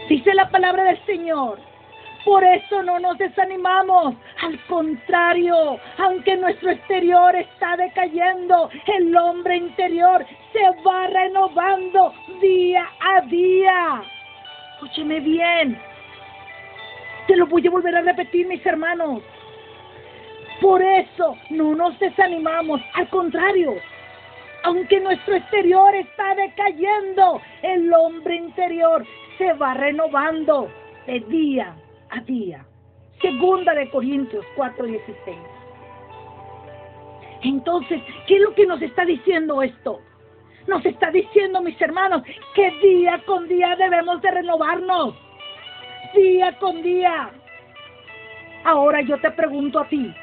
Dice 0.09 0.35
la 0.35 0.49
palabra 0.49 0.85
del 0.85 1.05
Señor. 1.07 1.59
Por 2.25 2.45
eso 2.45 2.83
no 2.85 3.01
nos 3.01 3.19
desanimamos. 3.19 4.15
Al 4.43 4.59
contrario, 4.67 5.79
aunque 5.99 6.37
nuestro 6.37 6.71
exterior 6.71 7.35
está 7.35 7.77
decayendo, 7.77 8.71
el 8.99 9.17
hombre 9.17 9.57
interior 9.57 10.25
se 10.53 10.83
va 10.83 11.09
renovando 11.09 12.15
día 12.41 12.89
a 13.01 13.21
día. 13.23 14.03
Escúcheme 14.75 15.21
bien. 15.21 15.92
Te 17.27 17.37
lo 17.37 17.47
voy 17.47 17.67
a 17.67 17.71
volver 17.71 17.95
a 17.97 18.03
repetir, 18.03 18.47
mis 18.47 18.65
hermanos. 18.67 19.23
Por 20.61 20.83
eso 20.83 21.37
no 21.51 21.75
nos 21.75 21.99
desanimamos, 21.99 22.81
al 22.95 23.09
contrario, 23.11 23.75
aunque 24.65 25.01
nuestro 25.01 25.35
exterior 25.35 25.95
está 25.95 26.35
decayendo, 26.35 27.41
el 27.63 27.93
hombre 27.93 28.37
interior 28.37 29.05
se 29.39 29.53
va 29.55 29.75
renovando 29.75 30.69
de 31.07 31.21
día 31.21 31.75
a 32.11 32.21
día. 32.21 32.65
Segunda 33.21 33.75
de 33.75 33.91
Corintios 33.91 34.45
4:16. 34.57 35.37
Entonces, 37.43 38.01
¿qué 38.27 38.37
es 38.37 38.41
lo 38.41 38.55
que 38.55 38.67
nos 38.67 38.81
está 38.83 39.05
diciendo 39.05 39.63
esto? 39.63 40.01
Nos 40.69 40.85
está 40.87 41.11
diciendo, 41.11 41.61
mis 41.61 41.81
hermanos, 41.81 42.23
que 42.55 42.71
día 42.83 43.21
con 43.27 43.49
día 43.49 43.75
debemos 43.77 44.23
de 44.23 44.31
renovarnos 44.31 45.17
día 46.13 46.53
con 46.59 46.83
día. 46.83 47.31
Ahora 48.65 49.01
yo 49.03 49.19
te 49.21 49.31
pregunto 49.33 49.81
a 49.81 49.89
ti, 49.89 50.15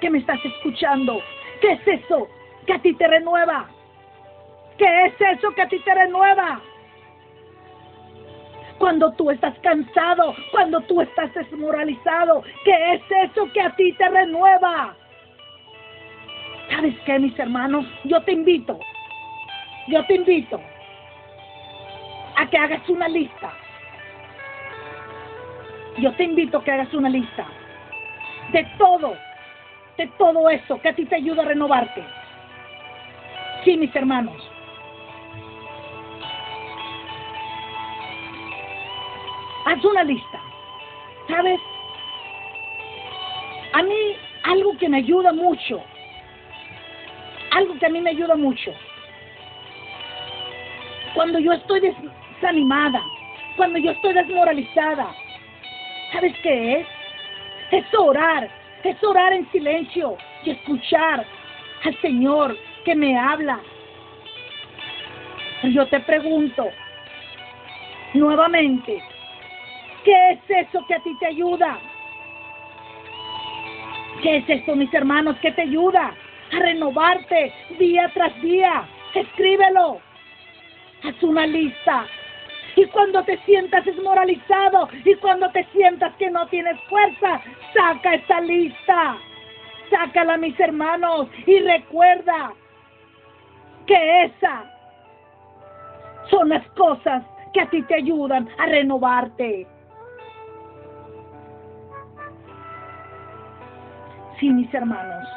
que 0.00 0.10
me 0.10 0.18
estás 0.18 0.42
escuchando, 0.44 1.20
¿qué 1.60 1.72
es 1.72 1.88
eso 2.00 2.28
que 2.66 2.72
a 2.74 2.78
ti 2.78 2.94
te 2.94 3.06
renueva? 3.06 3.68
¿Qué 4.78 5.06
es 5.06 5.14
eso 5.20 5.50
que 5.54 5.62
a 5.62 5.68
ti 5.68 5.78
te 5.80 5.94
renueva? 5.94 6.60
Cuando 8.78 9.12
tú 9.12 9.30
estás 9.30 9.56
cansado, 9.60 10.34
cuando 10.50 10.80
tú 10.82 11.00
estás 11.02 11.32
desmoralizado, 11.34 12.42
¿qué 12.64 12.94
es 12.94 13.02
eso 13.30 13.52
que 13.52 13.60
a 13.60 13.76
ti 13.76 13.92
te 13.92 14.08
renueva? 14.08 14.96
¿Sabes 16.70 16.94
qué, 17.04 17.18
mis 17.18 17.38
hermanos? 17.38 17.86
Yo 18.04 18.22
te 18.22 18.32
invito, 18.32 18.78
yo 19.88 20.04
te 20.06 20.14
invito 20.14 20.60
a 22.36 22.48
que 22.48 22.56
hagas 22.56 22.88
una 22.88 23.08
lista 23.08 23.52
yo 25.98 26.12
te 26.14 26.24
invito 26.24 26.58
a 26.58 26.64
que 26.64 26.72
hagas 26.72 26.92
una 26.94 27.08
lista 27.08 27.46
de 28.52 28.64
todo 28.78 29.16
recuérdate 29.96 30.12
todo 30.18 30.48
eso 30.50 30.80
que 30.80 30.88
a 30.88 30.94
ti 30.94 31.04
te 31.06 31.16
ayuda 31.16 31.42
a 31.42 31.46
renovarte. 31.46 32.02
Sí, 33.64 33.76
mis 33.76 33.94
hermanos. 33.94 34.36
Haz 39.64 39.84
una 39.84 40.04
lista. 40.04 40.40
¿Sabes? 41.28 41.60
A 43.74 43.82
mí 43.82 44.16
algo 44.44 44.76
que 44.76 44.88
me 44.88 44.98
ayuda 44.98 45.32
mucho, 45.32 45.82
algo 47.52 47.78
que 47.78 47.86
a 47.86 47.88
mí 47.88 48.00
me 48.00 48.10
ayuda 48.10 48.34
mucho, 48.34 48.72
cuando 51.14 51.38
yo 51.38 51.52
estoy 51.52 51.80
desanimada, 51.80 53.02
cuando 53.56 53.78
yo 53.78 53.92
estoy 53.92 54.12
desmoralizada, 54.12 55.14
¿sabes 56.12 56.34
qué 56.42 56.80
es? 56.80 56.86
Es 57.70 57.94
orar, 57.94 58.48
es 58.84 59.02
orar 59.02 59.32
en 59.32 59.50
silencio 59.50 60.16
y 60.44 60.50
escuchar 60.50 61.24
al 61.84 62.00
Señor 62.00 62.56
que 62.84 62.94
me 62.94 63.18
habla. 63.18 63.58
Yo 65.64 65.86
te 65.86 66.00
pregunto 66.00 66.68
nuevamente, 68.14 69.02
¿qué 70.04 70.30
es 70.32 70.66
eso 70.66 70.84
que 70.86 70.94
a 70.94 71.00
ti 71.00 71.16
te 71.18 71.26
ayuda? 71.26 71.78
¿Qué 74.22 74.36
es 74.38 74.48
esto, 74.48 74.76
mis 74.76 74.92
hermanos, 74.92 75.36
que 75.38 75.52
te 75.52 75.62
ayuda 75.62 76.12
a 76.52 76.58
renovarte 76.58 77.52
día 77.78 78.10
tras 78.12 78.40
día? 78.42 78.84
Escríbelo. 79.14 80.00
Haz 81.04 81.22
una 81.22 81.46
lista. 81.46 82.06
Y 82.76 82.86
cuando 82.86 83.22
te 83.24 83.38
sientas 83.44 83.84
desmoralizado 83.84 84.88
y 85.04 85.14
cuando 85.16 85.50
te 85.50 85.64
sientas 85.72 86.14
que 86.16 86.30
no 86.30 86.46
tienes 86.48 86.80
fuerza, 86.88 87.40
saca 87.74 88.14
esta 88.14 88.40
lista. 88.40 89.16
Sácala, 89.90 90.38
mis 90.38 90.58
hermanos, 90.58 91.28
y 91.46 91.58
recuerda 91.60 92.52
que 93.86 94.24
esas 94.24 94.64
son 96.30 96.48
las 96.48 96.66
cosas 96.70 97.22
que 97.52 97.60
a 97.60 97.68
ti 97.68 97.82
te 97.82 97.96
ayudan 97.96 98.48
a 98.58 98.66
renovarte. 98.66 99.66
Sí, 104.40 104.48
mis 104.48 104.72
hermanos, 104.72 105.28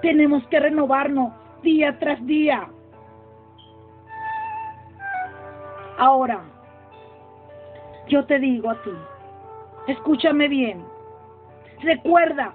tenemos 0.00 0.46
que 0.48 0.58
renovarnos 0.58 1.32
día 1.62 1.96
tras 1.98 2.24
día. 2.26 2.68
Ahora, 6.02 6.42
yo 8.08 8.24
te 8.24 8.40
digo 8.40 8.70
a 8.70 8.82
ti, 8.82 8.90
escúchame 9.86 10.48
bien, 10.48 10.84
recuerda, 11.80 12.52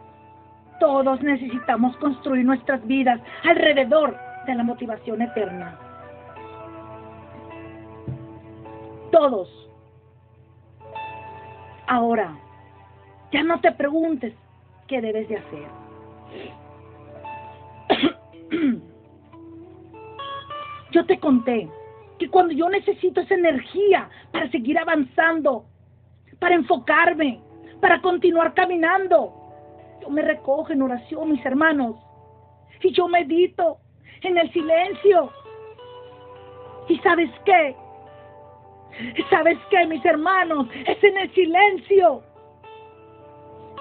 todos 0.82 1.24
necesitamos 1.24 1.96
construir 1.96 2.44
nuestras 2.44 2.86
vidas 2.86 3.22
alrededor 3.46 4.18
de 4.48 4.54
la 4.54 4.64
motivación 4.66 5.22
eterna. 5.22 5.80
Todos. 9.14 9.48
Ahora, 11.88 12.38
ya 13.32 13.44
no 13.44 13.62
te 13.62 13.72
preguntes 13.72 14.34
qué 14.88 15.00
debes 15.00 15.30
de 15.30 15.38
hacer. 15.38 15.68
Yo 20.92 21.06
te 21.06 21.18
conté 21.18 21.70
que 22.20 22.30
cuando 22.30 22.54
yo 22.54 22.70
necesito 22.70 23.22
esa 23.22 23.36
energía 23.36 24.10
para 24.32 24.50
seguir 24.50 24.78
avanzando, 24.78 25.66
para 26.40 26.56
enfocarme, 26.56 27.40
para 27.80 28.02
continuar 28.02 28.54
caminando, 28.54 29.34
yo 30.02 30.10
me 30.10 30.22
recojo 30.22 30.72
en 30.72 30.82
oración, 30.82 31.32
mis 31.32 31.46
hermanos, 31.46 31.96
y 32.82 32.92
yo 32.92 33.08
medito 33.08 33.78
en 34.22 34.38
el 34.38 34.52
silencio. 34.52 35.32
¿Y 36.90 36.98
sabes 37.00 37.30
qué? 37.46 37.76
¿Sabes 39.30 39.58
qué, 39.70 39.86
mis 39.86 40.04
hermanos? 40.06 40.68
Es 40.86 41.04
en 41.04 41.18
el 41.18 41.34
silencio. 41.34 42.24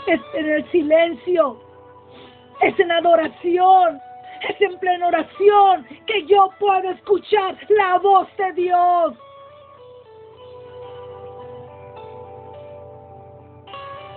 Es 0.06 0.20
en 0.34 0.48
el 0.48 0.70
silencio. 0.70 1.60
Es 2.60 2.78
en 2.78 2.92
adoración. 2.92 4.00
Es 4.42 4.60
en 4.60 4.78
plena 4.78 5.08
oración 5.08 5.86
que 6.06 6.24
yo 6.26 6.50
puedo 6.58 6.90
escuchar 6.90 7.56
la 7.68 7.98
voz 7.98 8.28
de 8.36 8.52
Dios. 8.52 9.14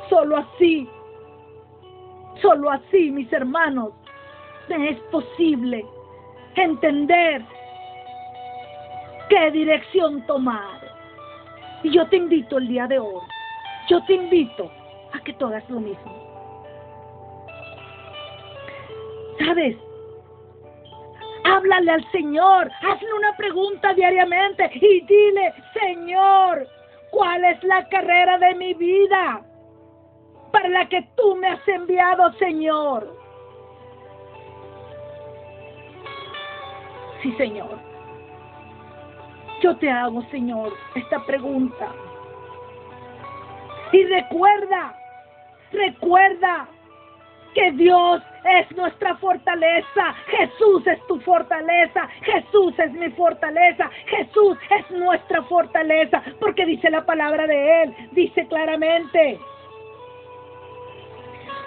Solo 0.10 0.38
así, 0.38 0.90
solo 2.42 2.72
así, 2.72 3.12
mis 3.12 3.32
hermanos, 3.32 3.92
me 4.68 4.90
es 4.90 5.00
posible 5.12 5.86
entender 6.56 7.44
qué 9.30 9.52
dirección 9.52 10.26
tomar. 10.26 10.80
Y 11.84 11.92
yo 11.92 12.08
te 12.10 12.18
invito 12.18 12.58
el 12.58 12.68
día 12.68 12.88
de 12.88 13.00
hoy, 13.00 13.22
yo 13.88 14.04
te 14.06 14.14
invito 14.14 14.70
a 15.14 15.20
que 15.24 15.34
tú 15.34 15.48
lo 15.70 15.80
mismo. 15.80 16.30
¿Sabes? 19.40 19.78
Háblale 21.50 21.92
al 21.92 22.12
Señor, 22.12 22.70
hazle 22.82 23.14
una 23.14 23.36
pregunta 23.36 23.92
diariamente 23.94 24.70
y 24.72 25.02
dile, 25.02 25.54
Señor, 25.74 26.68
¿cuál 27.10 27.44
es 27.44 27.64
la 27.64 27.88
carrera 27.90 28.38
de 28.38 28.54
mi 28.54 28.76
vida 28.76 29.42
para 30.52 30.70
la 30.70 30.88
que 30.88 31.02
tú 31.16 31.36
me 31.38 31.48
has 31.48 31.68
enviado, 31.68 32.32
Señor? 32.34 33.18
Sí, 37.24 37.32
Señor. 37.34 37.80
Yo 39.62 39.76
te 39.78 39.90
hago, 39.90 40.22
Señor, 40.30 40.72
esta 40.94 41.26
pregunta. 41.26 41.92
Y 43.92 44.04
recuerda, 44.04 44.96
recuerda 45.72 46.68
que 47.60 47.72
Dios 47.72 48.22
es 48.46 48.78
nuestra 48.78 49.18
fortaleza. 49.18 50.16
Jesús 50.28 50.88
es 50.88 51.06
tu 51.08 51.20
fortaleza. 51.20 52.08
Jesús 52.22 52.74
es 52.80 52.92
mi 52.94 53.10
fortaleza. 53.12 53.90
Jesús 54.06 54.58
es 54.78 54.92
nuestra 54.92 55.44
fortaleza. 55.44 56.24
Porque 56.40 56.66
dice 56.66 56.90
la 56.90 57.06
palabra 57.06 57.48
de 57.48 57.84
Él. 57.84 57.96
Dice 58.14 58.48
claramente. 58.48 59.40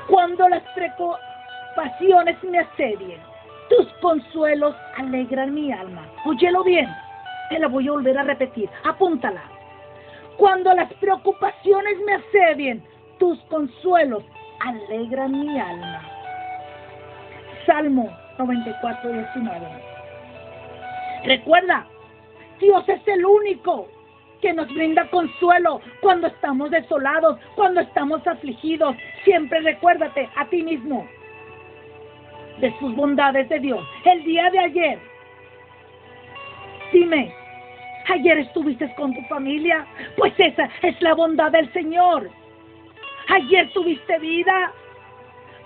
Cuando 0.09 0.49
las 0.49 0.63
preocupaciones 0.75 2.43
me 2.43 2.61
asedien, 2.61 3.21
tus 3.69 3.87
consuelos 4.01 4.75
alegran 4.97 5.53
mi 5.53 5.73
alma. 5.73 6.07
Óyelo 6.25 6.65
bien. 6.65 6.89
Te 7.51 7.59
la 7.59 7.69
voy 7.69 7.89
a 7.89 7.93
volver 7.93 8.19
a 8.19 8.23
repetir. 8.23 8.71
Apúntala. 8.85 9.43
Cuando 10.39 10.73
las 10.73 10.91
preocupaciones 10.95 11.99
me 12.07 12.15
asedien, 12.15 12.83
tus 13.19 13.39
consuelos 13.45 14.25
alegran 14.63 15.33
mi 15.33 15.59
alma. 15.59 16.03
Salmo 17.67 18.11
94, 18.39 19.13
19. 19.13 19.67
Recuerda, 21.25 21.87
Dios 22.61 22.89
es 22.89 23.07
el 23.07 23.25
único 23.25 23.89
que 24.41 24.53
nos 24.53 24.69
brinda 24.75 25.09
consuelo 25.11 25.81
cuando 26.01 26.27
estamos 26.27 26.71
desolados, 26.71 27.39
cuando 27.55 27.81
estamos 27.81 28.27
afligidos. 28.27 28.97
Siempre 29.25 29.61
recuérdate 29.61 30.29
a 30.37 30.47
ti 30.47 30.63
mismo 30.63 31.07
de 32.61 32.77
sus 32.79 32.95
bondades 32.95 33.49
de 33.49 33.61
Dios. 33.61 33.87
El 34.05 34.25
día 34.25 34.51
de 34.51 34.59
ayer, 34.59 34.99
dime, 36.93 37.33
ayer 38.09 38.39
estuviste 38.39 38.93
con 38.97 39.15
tu 39.15 39.23
familia, 39.23 39.87
pues 40.17 40.33
esa 40.39 40.69
es 40.83 41.01
la 41.01 41.15
bondad 41.15 41.53
del 41.53 41.73
Señor. 41.73 42.31
Ayer 43.33 43.73
tuviste 43.73 44.19
vida, 44.19 44.73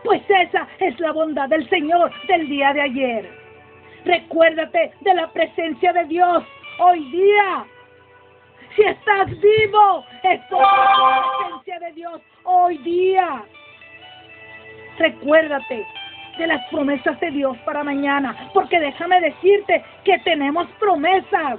pues 0.05 0.23
esa 0.29 0.69
es 0.79 1.01
la 1.01 1.11
bondad 1.11 1.49
del 1.49 1.69
Señor 1.69 2.13
del 2.29 2.49
día 2.49 2.73
de 2.73 2.81
ayer. 2.81 3.29
Recuérdate 4.05 4.93
de 5.01 5.15
la 5.15 5.27
presencia 5.33 5.93
de 5.93 6.05
Dios 6.05 6.45
hoy 6.79 7.11
día. 7.11 7.67
Si 8.77 8.83
estás 8.83 9.27
vivo, 9.41 10.05
es 10.23 10.41
por 10.43 10.61
la 10.61 11.25
presencia 11.39 11.81
de 11.81 11.93
Dios 11.95 12.21
hoy 12.45 12.79
día. 12.79 13.43
Recuérdate 14.99 15.85
de 16.39 16.47
las 16.47 16.65
promesas 16.69 17.19
de 17.19 17.33
Dios 17.33 17.57
para 17.65 17.83
mañana, 17.83 18.49
porque 18.55 18.79
déjame 18.79 19.21
decirte 19.21 19.85
que 20.05 20.17
tenemos 20.21 20.69
promesas. 20.79 21.59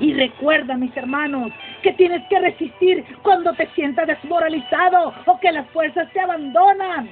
Y 0.00 0.14
recuerda, 0.14 0.78
mis 0.78 0.96
hermanos, 0.96 1.52
que 1.84 1.92
tienes 1.92 2.26
que 2.30 2.40
resistir 2.40 3.04
cuando 3.22 3.52
te 3.52 3.66
sientas 3.74 4.06
desmoralizado 4.06 5.12
o 5.26 5.38
que 5.38 5.52
las 5.52 5.68
fuerzas 5.68 6.10
te 6.14 6.20
abandonan. 6.20 7.10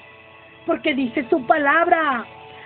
Porque 0.65 0.95
dice 0.95 1.27
su 1.29 1.47
palabra. 1.47 2.25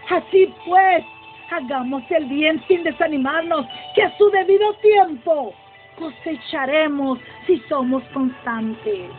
Así 0.08 0.54
pues, 0.64 1.04
hagamos 1.50 2.04
el 2.10 2.26
bien 2.26 2.62
sin 2.68 2.84
desanimarnos, 2.84 3.66
que 3.96 4.04
a 4.04 4.16
su 4.16 4.30
debido 4.30 4.72
tiempo 4.74 5.52
cosecharemos 5.98 7.18
si 7.46 7.58
somos 7.68 8.04
constantes. 8.14 9.10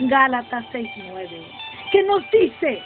Gálatas 0.00 0.64
6:9. 0.72 1.42
que 1.92 2.02
nos 2.04 2.22
dice 2.30 2.82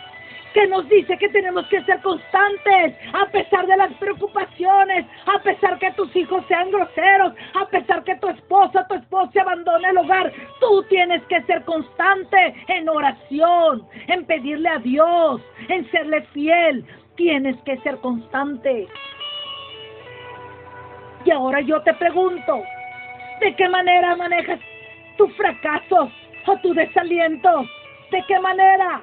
que 0.55 0.67
nos 0.69 0.89
dice 0.89 1.19
que 1.19 1.29
tenemos 1.29 1.67
que 1.67 1.83
ser 1.85 2.01
constantes 2.01 2.95
a 3.13 3.27
pesar 3.27 3.67
de 3.67 3.77
las 3.77 3.93
preocupaciones, 3.95 5.05
a 5.27 5.43
pesar 5.43 5.79
que 5.81 5.91
tus 5.93 6.15
hijos 6.15 6.45
sean 6.47 6.71
groseros, 6.71 7.35
a 7.55 7.67
pesar 7.67 8.05
que 8.05 8.15
tu 8.17 8.29
esposa, 8.29 8.87
tu 8.87 8.95
esposo 8.95 9.33
se 9.33 9.41
abandone 9.41 9.89
el 9.89 9.99
hogar. 9.99 10.33
Tú 10.61 10.85
tienes 10.89 11.23
que 11.25 11.43
ser 11.43 11.65
constante 11.65 12.55
en 12.69 12.89
oración, 12.89 13.87
en 14.07 14.25
pedirle 14.25 14.69
a 14.69 14.79
Dios, 14.79 15.43
en 15.69 15.91
serle 15.91 16.23
fiel. 16.33 16.87
Tienes 17.17 17.57
que 17.63 17.77
ser 17.79 17.99
constante. 17.99 18.87
Y 21.25 21.31
ahora 21.33 21.61
yo 21.63 21.83
te 21.83 21.95
pregunto, 21.95 22.63
¿de 23.41 23.57
qué 23.57 23.69
manera 23.69 24.15
manejas 24.15 24.61
tus 25.17 25.35
fracasos 25.37 26.11
o 26.47 26.57
tus 26.59 26.77
desalientos? 26.77 27.67
¿De 28.13 28.23
qué 28.29 28.39
manera? 28.39 29.03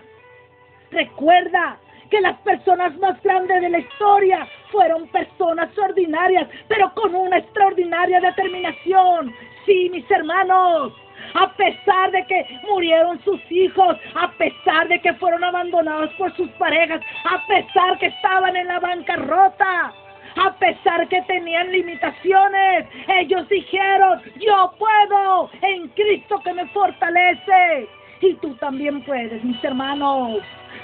Recuerda 0.91 1.77
que 2.09 2.21
las 2.21 2.37
personas 2.39 2.95
más 2.97 3.21
grandes 3.23 3.61
de 3.61 3.69
la 3.69 3.79
historia 3.79 4.47
fueron 4.71 5.07
personas 5.07 5.75
ordinarias, 5.77 6.47
pero 6.67 6.93
con 6.93 7.15
una 7.15 7.37
extraordinaria 7.37 8.19
determinación. 8.19 9.33
Sí, 9.65 9.89
mis 9.91 10.09
hermanos, 10.11 10.93
a 11.33 11.53
pesar 11.53 12.11
de 12.11 12.25
que 12.25 12.45
murieron 12.69 13.23
sus 13.23 13.39
hijos, 13.49 13.95
a 14.15 14.31
pesar 14.33 14.89
de 14.89 14.99
que 14.99 15.13
fueron 15.13 15.43
abandonados 15.43 16.11
por 16.15 16.35
sus 16.35 16.49
parejas, 16.51 17.01
a 17.23 17.47
pesar 17.47 17.97
que 17.99 18.07
estaban 18.07 18.55
en 18.57 18.67
la 18.67 18.79
bancarrota, 18.79 19.93
a 20.35 20.53
pesar 20.59 21.07
que 21.07 21.21
tenían 21.23 21.71
limitaciones, 21.71 22.87
ellos 23.07 23.47
dijeron, 23.47 24.21
yo 24.39 24.73
puedo 24.77 25.49
en 25.61 25.87
Cristo 25.89 26.41
que 26.43 26.53
me 26.53 26.65
fortalece. 26.67 27.87
Y 28.21 28.35
tú 28.35 28.53
también 28.55 29.03
puedes, 29.03 29.43
mis 29.43 29.63
hermanos. 29.63 30.41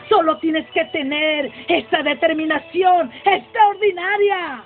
Solo 0.10 0.38
tienes 0.38 0.70
que 0.72 0.86
tener 0.86 1.52
esa 1.68 2.02
determinación 2.04 3.12
extraordinaria. 3.26 4.64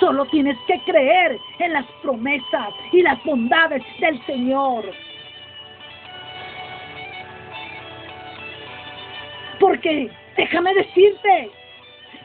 Solo 0.00 0.26
tienes 0.26 0.58
que 0.66 0.78
creer 0.80 1.38
en 1.58 1.72
las 1.72 1.86
promesas 2.02 2.74
y 2.92 3.02
las 3.02 3.22
bondades 3.24 3.82
del 4.00 4.20
Señor. 4.26 4.84
Porque 9.60 10.10
déjame 10.36 10.74
decirte 10.74 11.50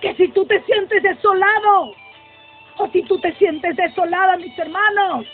que 0.01 0.15
si 0.15 0.27
tú 0.29 0.45
te 0.45 0.61
sientes 0.63 1.03
desolado, 1.03 1.93
o 2.77 2.87
si 2.89 3.01
tú 3.03 3.19
te 3.19 3.33
sientes 3.35 3.75
desolada, 3.75 4.37
mis 4.37 4.57
hermanos, 4.57 5.25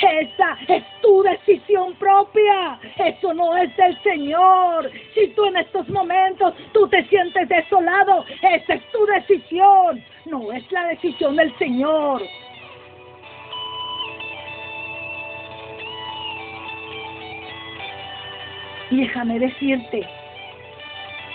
esa 0.00 0.58
es 0.68 0.84
tu 1.00 1.22
decisión 1.22 1.94
propia. 1.94 2.78
Eso 2.96 3.34
no 3.34 3.56
es 3.56 3.74
del 3.76 4.00
Señor. 4.02 4.90
Si 5.14 5.28
tú 5.28 5.46
en 5.46 5.56
estos 5.56 5.88
momentos 5.88 6.54
tú 6.72 6.88
te 6.88 7.04
sientes 7.08 7.48
desolado, 7.48 8.24
esa 8.42 8.74
es 8.74 8.92
tu 8.92 9.06
decisión. 9.06 10.02
No 10.26 10.52
es 10.52 10.70
la 10.72 10.86
decisión 10.88 11.36
del 11.36 11.56
Señor. 11.58 12.22
Déjame 18.90 19.38
decirte 19.38 20.06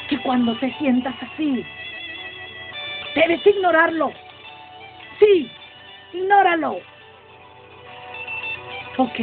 que 0.09 0.17
cuando 0.21 0.57
te 0.59 0.71
sientas 0.77 1.15
así, 1.21 1.63
debes 3.15 3.45
ignorarlo. 3.45 4.11
Sí, 5.19 5.49
ignóralo. 6.13 6.79
Ok. 8.99 9.19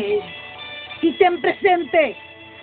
Y 1.03 1.13
ten 1.19 1.39
presente, 1.43 2.17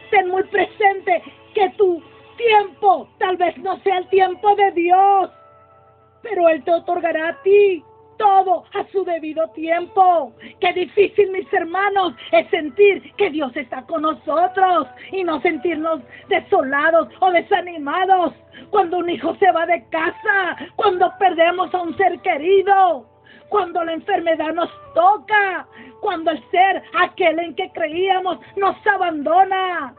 ten 0.10 0.30
muy 0.30 0.41
presente 0.45 1.22
que 1.53 1.69
tu 1.77 2.02
tiempo 2.38 3.07
tal 3.19 3.38
vez 3.38 3.56
no 3.60 3.77
sea 3.81 3.99
el 3.99 4.07
tiempo 4.10 4.56
de 4.56 4.72
Dios, 4.72 5.30
pero 6.23 6.49
Él 6.49 6.64
te 6.64 6.72
otorgará 6.72 7.30
a 7.30 7.44
ti 7.44 7.84
todo 8.18 8.64
a 8.73 8.84
su 8.91 9.06
debido 9.06 9.48
tiempo. 9.49 10.34
Qué 10.60 10.73
difícil, 10.73 11.30
mis 11.30 11.53
hermanos, 11.53 12.15
es 12.31 12.49
sentir 12.49 13.14
que 13.15 13.30
Dios 13.30 13.56
está 13.56 13.84
con 13.84 14.02
nosotros 14.02 14.88
y 15.11 15.23
no 15.23 15.40
sentirnos 15.41 16.02
desolados 16.30 17.10
o 17.19 17.30
desanimados 17.30 18.34
cuando 18.72 18.98
un 18.98 19.11
hijo 19.11 19.35
se 19.35 19.52
va 19.52 19.68
de 19.68 19.88
casa, 19.90 20.57
cuando 20.77 21.14
perdemos 21.19 21.72
a 21.76 21.81
un 21.84 21.95
ser 21.95 22.19
querido 22.22 23.12
cuando 23.54 23.84
la 23.84 23.94
enfermedad 23.94 24.52
nos 24.52 24.72
toca, 24.96 25.68
cuando 26.00 26.32
el 26.32 26.44
ser, 26.50 26.82
aquel 27.00 27.38
en 27.38 27.54
que 27.54 27.70
creíamos, 27.70 28.40
nos 28.58 28.76
abandona. 28.88 29.94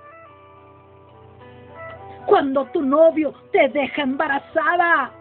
Cuando 2.26 2.64
tu 2.72 2.82
novio 2.82 3.32
te 3.52 3.68
deja 3.68 4.02
embarazada 4.02 5.12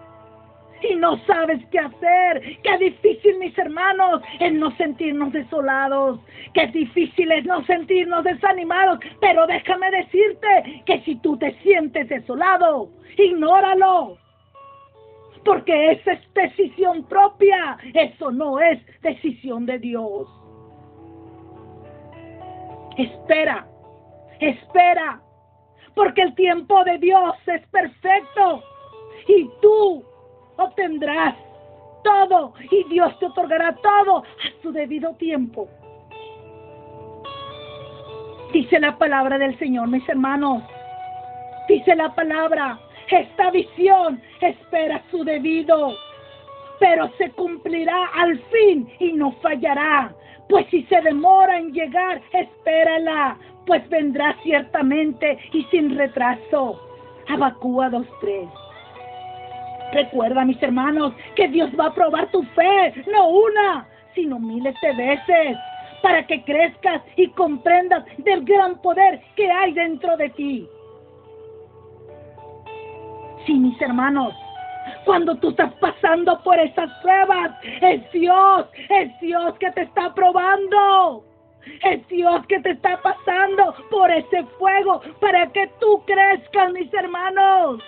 y 0.81 0.95
no 0.95 1.19
sabes 1.27 1.63
qué 1.69 1.77
hacer. 1.77 2.57
Qué 2.63 2.77
difícil, 2.79 3.37
mis 3.37 3.55
hermanos, 3.55 4.23
es 4.39 4.51
no 4.51 4.75
sentirnos 4.77 5.31
desolados. 5.31 6.19
Qué 6.55 6.65
difícil 6.69 7.31
es 7.31 7.45
no 7.45 7.63
sentirnos 7.65 8.23
desanimados. 8.23 8.97
Pero 9.21 9.45
déjame 9.45 9.91
decirte 9.91 10.81
que 10.87 11.01
si 11.01 11.17
tú 11.17 11.37
te 11.37 11.53
sientes 11.61 12.09
desolado, 12.09 12.89
ignóralo 13.15 14.22
porque 15.43 15.91
esa 15.91 16.13
es 16.13 16.33
decisión 16.33 17.03
propia, 17.03 17.77
eso 17.93 18.31
no 18.31 18.59
es 18.59 18.79
decisión 19.01 19.65
de 19.65 19.79
Dios. 19.79 20.27
Espera, 22.97 23.67
espera, 24.39 25.21
porque 25.95 26.21
el 26.21 26.35
tiempo 26.35 26.83
de 26.83 26.97
Dios 26.99 27.35
es 27.47 27.65
perfecto 27.67 28.63
y 29.27 29.49
tú 29.61 30.03
obtendrás 30.57 31.35
todo 32.03 32.53
y 32.69 32.83
Dios 32.89 33.17
te 33.19 33.25
otorgará 33.25 33.75
todo 33.75 34.17
a 34.19 34.61
su 34.61 34.71
debido 34.71 35.13
tiempo. 35.15 35.67
Dice 38.53 38.79
la 38.79 38.97
palabra 38.97 39.37
del 39.37 39.57
Señor, 39.57 39.87
mis 39.87 40.07
hermanos. 40.07 40.61
Dice 41.67 41.95
la 41.95 42.13
palabra 42.13 42.77
esta 43.09 43.51
visión 43.51 44.21
espera 44.41 45.01
su 45.11 45.23
debido, 45.23 45.95
pero 46.79 47.09
se 47.17 47.29
cumplirá 47.31 48.07
al 48.15 48.39
fin 48.39 48.89
y 48.99 49.13
no 49.13 49.31
fallará. 49.41 50.13
Pues 50.49 50.67
si 50.69 50.83
se 50.83 51.01
demora 51.01 51.57
en 51.57 51.71
llegar, 51.71 52.21
espérala, 52.33 53.37
pues 53.65 53.87
vendrá 53.89 54.35
ciertamente 54.43 55.37
y 55.53 55.63
sin 55.65 55.97
retraso. 55.97 56.79
Abacúa 57.29 57.89
2.3. 57.89 58.49
Recuerda, 59.93 60.43
mis 60.43 60.61
hermanos, 60.61 61.13
que 61.35 61.47
Dios 61.47 61.69
va 61.79 61.87
a 61.87 61.93
probar 61.93 62.29
tu 62.31 62.43
fe, 62.43 62.93
no 63.11 63.29
una, 63.29 63.87
sino 64.15 64.39
miles 64.39 64.75
de 64.81 64.93
veces, 64.95 65.57
para 66.01 66.25
que 66.25 66.43
crezcas 66.43 67.01
y 67.15 67.29
comprendas 67.29 68.03
del 68.17 68.43
gran 68.43 68.81
poder 68.81 69.21
que 69.35 69.49
hay 69.49 69.73
dentro 69.73 70.17
de 70.17 70.29
ti. 70.29 70.67
Sí, 73.45 73.53
mis 73.53 73.79
hermanos, 73.81 74.33
cuando 75.05 75.35
tú 75.35 75.49
estás 75.49 75.73
pasando 75.73 76.41
por 76.43 76.57
esas 76.59 76.89
pruebas, 77.01 77.51
es 77.81 78.11
Dios, 78.11 78.67
es 78.89 79.19
Dios 79.19 79.57
que 79.59 79.71
te 79.71 79.81
está 79.81 80.13
probando. 80.13 81.23
Es 81.83 82.05
Dios 82.09 82.45
que 82.47 82.59
te 82.59 82.71
está 82.71 83.01
pasando 83.01 83.73
por 83.89 84.11
ese 84.11 84.43
fuego 84.59 85.01
para 85.21 85.49
que 85.51 85.67
tú 85.79 86.03
crezcas, 86.05 86.73
mis 86.73 86.93
hermanos. 86.93 87.81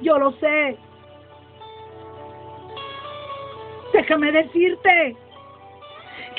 Yo 0.00 0.16
lo 0.16 0.30
sé. 0.32 0.76
Déjame 3.92 4.30
decirte 4.30 5.16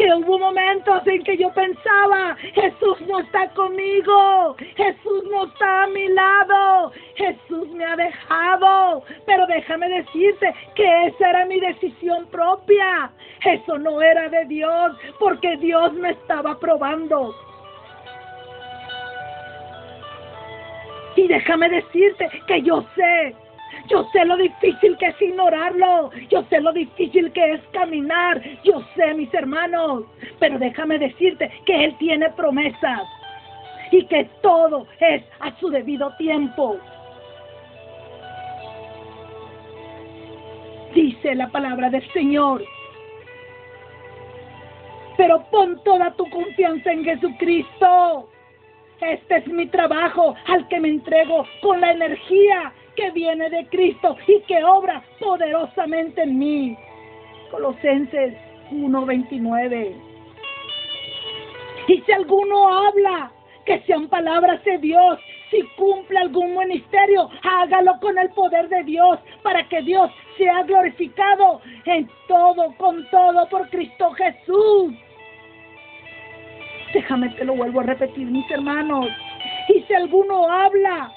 que 0.01 0.15
hubo 0.15 0.39
momentos 0.39 1.05
en 1.05 1.23
que 1.23 1.37
yo 1.37 1.53
pensaba, 1.53 2.35
Jesús 2.55 2.99
no 3.07 3.19
está 3.19 3.47
conmigo, 3.49 4.55
Jesús 4.75 5.23
no 5.29 5.45
está 5.45 5.83
a 5.83 5.87
mi 5.87 6.07
lado, 6.07 6.91
Jesús 7.15 7.67
me 7.69 7.85
ha 7.85 7.95
dejado. 7.95 9.03
Pero 9.27 9.45
déjame 9.45 9.89
decirte 9.89 10.55
que 10.73 11.05
esa 11.05 11.29
era 11.29 11.45
mi 11.45 11.59
decisión 11.59 12.25
propia, 12.31 13.11
eso 13.45 13.77
no 13.77 14.01
era 14.01 14.27
de 14.29 14.45
Dios, 14.45 14.97
porque 15.19 15.55
Dios 15.57 15.93
me 15.93 16.11
estaba 16.11 16.57
probando. 16.57 17.35
Y 21.15 21.27
déjame 21.27 21.69
decirte 21.69 22.27
que 22.47 22.63
yo 22.63 22.83
sé 22.95 23.35
yo 23.87 24.07
sé 24.11 24.25
lo 24.25 24.37
difícil 24.37 24.97
que 24.97 25.07
es 25.07 25.21
ignorarlo. 25.21 26.11
Yo 26.29 26.43
sé 26.49 26.61
lo 26.61 26.71
difícil 26.71 27.31
que 27.31 27.53
es 27.53 27.61
caminar. 27.73 28.41
Yo 28.63 28.81
sé, 28.95 29.13
mis 29.13 29.33
hermanos. 29.33 30.03
Pero 30.39 30.59
déjame 30.59 30.97
decirte 30.97 31.51
que 31.65 31.85
Él 31.85 31.97
tiene 31.97 32.29
promesas. 32.31 33.01
Y 33.91 34.05
que 34.05 34.29
todo 34.41 34.87
es 34.99 35.23
a 35.39 35.53
su 35.59 35.69
debido 35.69 36.15
tiempo. 36.17 36.77
Dice 40.93 41.35
la 41.35 41.49
palabra 41.49 41.89
del 41.89 42.09
Señor. 42.13 42.63
Pero 45.17 45.43
pon 45.51 45.81
toda 45.83 46.11
tu 46.11 46.29
confianza 46.29 46.91
en 46.91 47.03
Jesucristo. 47.03 48.29
Este 49.01 49.37
es 49.37 49.47
mi 49.47 49.65
trabajo 49.67 50.35
al 50.47 50.67
que 50.67 50.79
me 50.79 50.89
entrego 50.89 51.45
con 51.61 51.81
la 51.81 51.91
energía 51.91 52.71
que 52.95 53.11
viene 53.11 53.49
de 53.49 53.65
Cristo 53.67 54.17
y 54.27 54.41
que 54.41 54.63
obra 54.63 55.03
poderosamente 55.19 56.23
en 56.23 56.37
mí. 56.37 56.77
Colosenses 57.49 58.33
1:29. 58.71 59.95
Y 61.87 62.01
si 62.01 62.11
alguno 62.11 62.67
habla, 62.67 63.31
que 63.65 63.81
sean 63.81 64.07
palabras 64.07 64.63
de 64.63 64.77
Dios. 64.79 65.19
Si 65.49 65.61
cumple 65.75 66.17
algún 66.17 66.55
ministerio, 66.55 67.29
hágalo 67.43 67.99
con 67.99 68.17
el 68.17 68.29
poder 68.29 68.69
de 68.69 68.83
Dios, 68.83 69.19
para 69.43 69.67
que 69.67 69.81
Dios 69.81 70.09
sea 70.37 70.63
glorificado 70.63 71.61
en 71.85 72.09
todo, 72.27 72.73
con 72.77 73.05
todo, 73.09 73.47
por 73.49 73.69
Cristo 73.69 74.11
Jesús. 74.11 74.93
Déjame 76.93 77.29
te 77.29 77.45
lo 77.45 77.55
vuelvo 77.55 77.81
a 77.81 77.83
repetir, 77.83 78.27
mis 78.27 78.49
hermanos. 78.49 79.09
Y 79.67 79.81
si 79.81 79.93
alguno 79.93 80.49
habla, 80.49 81.11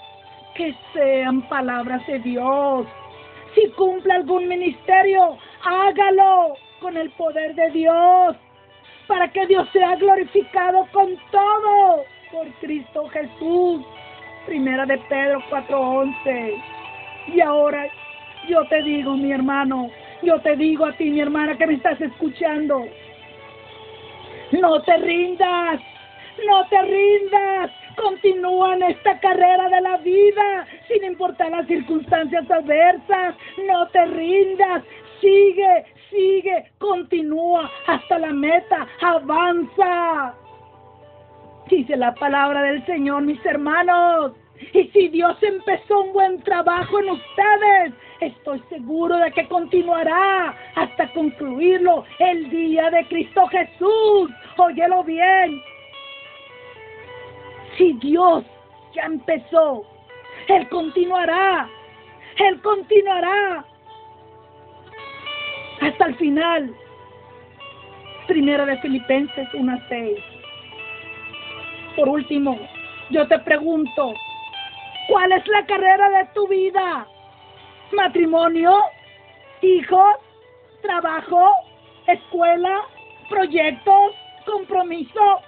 que 0.55 0.75
sean 0.93 1.43
palabras 1.49 2.07
de 2.07 2.19
Dios. 2.21 2.87
Si 3.55 3.71
cumple 3.73 4.13
algún 4.13 4.49
ministerio, 4.49 5.39
hágalo 5.65 6.57
con 6.81 6.97
el 6.97 7.11
poder 7.11 7.55
de 7.55 7.71
Dios, 7.71 8.37
para 9.07 9.29
que 9.31 9.47
Dios 9.47 9.69
sea 9.73 9.97
glorificado 9.97 10.87
con 10.93 11.17
todo 11.31 12.05
por 12.33 12.47
Cristo 12.61 13.09
Jesús. 13.09 13.85
Primera 14.47 14.85
de 14.87 14.99
Pedro 15.09 15.43
4:11. 15.51 16.63
Y 17.29 17.41
ahora 17.41 17.87
yo 18.49 18.67
te 18.69 18.83
digo, 18.83 19.17
mi 19.17 19.33
hermano, 19.33 19.91
yo 20.23 20.41
te 20.41 20.57
digo 20.57 20.87
a 20.87 20.93
ti, 20.93 21.11
mi 21.11 21.21
hermana, 21.21 21.57
que 21.57 21.67
me 21.67 21.75
estás 21.75 22.01
escuchando. 22.01 22.85
No 24.53 24.83
te 24.83 24.97
rindas, 24.99 25.81
no 26.47 26.67
te 26.69 26.83
rindas. 26.83 27.71
Continúa 27.97 28.75
en 28.75 28.83
esta 28.85 29.19
carrera 29.21 29.69
de 29.69 29.81
la 29.81 29.97
vida, 29.99 30.67
sin 30.89 31.05
importar 31.05 31.51
las 31.51 31.67
circunstancias 31.67 32.51
adversas. 32.51 33.37
No 33.67 33.89
te 33.89 34.05
rindas, 34.07 34.83
sigue, 35.21 35.85
sigue, 36.11 36.73
continúa 36.79 37.71
hasta 37.87 38.19
la 38.19 38.33
meta, 38.33 38.87
avanza. 39.01 40.35
Dice 41.69 41.97
la 41.97 42.15
palabra 42.15 42.63
del 42.63 42.85
Señor, 42.87 43.23
mis 43.23 43.45
hermanos. 43.47 44.33
Y 44.73 44.85
si 44.89 45.09
Dios 45.09 45.37
empezó 45.43 46.03
un 46.03 46.13
buen 46.13 46.43
trabajo 46.43 47.01
en 47.01 47.11
ustedes, 47.11 47.95
estoy 48.21 48.63
seguro 48.69 49.17
de 49.17 49.33
que 49.33 49.49
continuará 49.49 50.55
hasta 50.75 51.13
concluirlo 51.13 52.05
el 52.19 52.51
día 52.51 52.91
de 52.91 53.07
Cristo 53.09 53.47
Jesús. 53.49 54.31
Óyelo 54.57 55.03
bien. 55.05 55.63
Si 57.77 57.93
Dios 57.95 58.45
ya 58.95 59.05
empezó, 59.05 59.85
Él 60.49 60.69
continuará. 60.69 61.69
Él 62.37 62.61
continuará 62.63 63.65
hasta 65.81 66.07
el 66.07 66.15
final. 66.17 66.75
Primero 68.27 68.67
de 68.67 68.79
Filipenses 68.79 69.49
1.6. 69.53 70.17
Por 71.97 72.09
último, 72.09 72.59
yo 73.11 73.27
te 73.29 73.39
pregunto, 73.41 74.15
¿cuál 75.09 75.33
es 75.33 75.47
la 75.47 75.65
carrera 75.67 76.09
de 76.11 76.25
tu 76.35 76.49
vida? 76.49 77.07
¿Matrimonio? 77.93 78.73
¿Hijos? 79.63 80.17
¿Trabajo? 80.83 81.51
¿Escuela? 82.07 82.81
¿Proyectos? 83.29 84.15
¿Compromiso? 84.47 85.41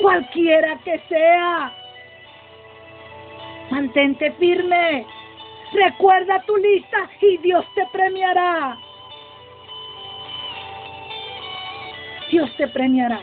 Cualquiera 0.00 0.78
que 0.84 0.98
sea. 1.08 1.72
Mantente 3.70 4.32
firme. 4.32 5.06
Recuerda 5.72 6.42
tu 6.46 6.56
lista 6.56 7.08
y 7.20 7.36
Dios 7.38 7.64
te 7.74 7.86
premiará. 7.92 8.76
Dios 12.30 12.50
te 12.56 12.66
premiará. 12.68 13.20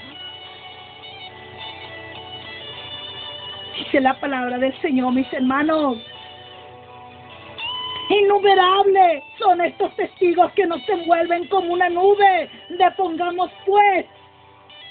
Dice 3.78 4.00
la 4.02 4.20
palabra 4.20 4.58
del 4.58 4.80
Señor, 4.82 5.14
mis 5.14 5.32
hermanos. 5.34 5.98
Innumerables 8.10 9.24
son 9.40 9.62
estos 9.62 9.94
testigos 9.96 10.52
que 10.54 10.66
nos 10.66 10.88
envuelven 10.88 11.48
como 11.48 11.74
una 11.74 11.90
nube. 11.90 12.50
Depongamos 12.70 13.52
pues 13.66 14.06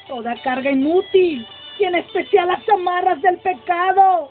toda 0.08 0.34
carga 0.42 0.70
inútil 0.70 1.46
y 1.78 1.84
en 1.84 1.94
especial 1.94 2.48
las 2.48 2.68
amarras 2.68 3.20
del 3.22 3.38
pecado 3.38 4.30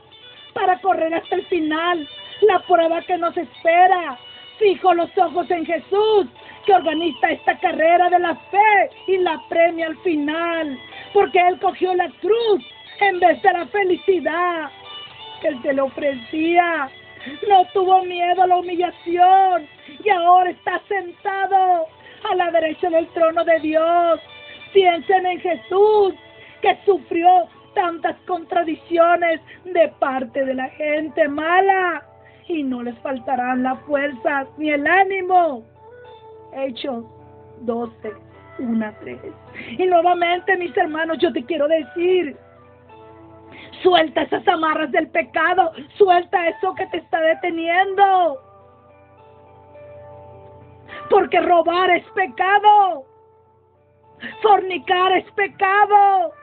para 0.54 0.80
correr 0.80 1.14
hasta 1.14 1.36
el 1.36 1.46
final, 1.48 2.08
la 2.42 2.60
prueba 2.60 3.02
que 3.02 3.18
nos 3.18 3.36
espera. 3.38 4.18
Fijo 4.58 4.94
los 4.94 5.10
ojos 5.18 5.52
en 5.52 5.66
Jesús, 5.66 6.28
que 6.66 6.74
organiza 6.74 7.32
esta 7.32 7.58
carrera 7.60 8.10
de 8.10 8.20
la 8.20 8.36
fe 8.36 8.90
y 9.08 9.18
la 9.18 9.42
premia 9.50 9.88
al 9.88 9.98
final, 9.98 10.80
porque 11.14 11.40
Él 11.40 11.60
cogió 11.60 11.94
la 11.94 12.10
cruz 12.22 12.64
en 13.02 13.20
vez 13.20 13.42
de 13.42 13.52
la 13.52 13.66
felicidad 13.68 14.72
que 15.42 15.50
Él 15.50 15.62
se 15.62 15.74
le 15.74 15.82
ofrecía. 15.82 16.90
No 17.50 17.66
tuvo 17.74 18.04
miedo 18.04 18.44
a 18.44 18.48
la 18.48 18.58
humillación 18.58 19.68
y 20.04 20.10
ahora 20.10 20.52
está 20.52 20.82
sentado 20.88 21.88
a 22.30 22.36
la 22.36 22.52
derecha 22.52 22.90
del 22.90 23.08
trono 23.10 23.44
de 23.44 23.60
Dios. 23.60 24.20
Piensen 24.74 25.26
en 25.26 25.40
Jesús, 25.42 26.14
que 26.66 26.80
sufrió 26.84 27.30
tantas 27.76 28.16
contradicciones 28.26 29.40
de 29.66 29.88
parte 30.00 30.44
de 30.44 30.56
la 30.56 30.68
gente 30.70 31.28
mala 31.28 32.04
y 32.48 32.64
no 32.64 32.82
les 32.82 32.98
faltarán 33.00 33.62
las 33.62 33.80
fuerzas 33.82 34.48
ni 34.58 34.72
el 34.72 34.88
ánimo. 34.88 35.64
Hechos 36.54 37.06
12, 37.62 38.14
1 38.58 38.94
3. 39.00 39.20
Y 39.78 39.86
nuevamente, 39.86 40.58
mis 40.58 40.76
hermanos, 40.76 41.20
yo 41.20 41.32
te 41.34 41.46
quiero 41.46 41.68
decir, 41.68 42.36
suelta 43.84 44.24
esas 44.24 44.48
amarras 44.48 44.92
del 44.92 45.08
pecado, 45.10 45.72
suelta 45.98 46.48
eso 46.48 46.74
que 46.74 46.88
te 46.88 46.98
está 46.98 47.22
deteniendo. 47.22 48.42
Porque 51.12 51.40
robar 51.42 51.92
es 51.92 52.06
pecado, 52.16 53.06
fornicar 54.42 55.12
es 55.12 55.32
pecado, 55.34 56.34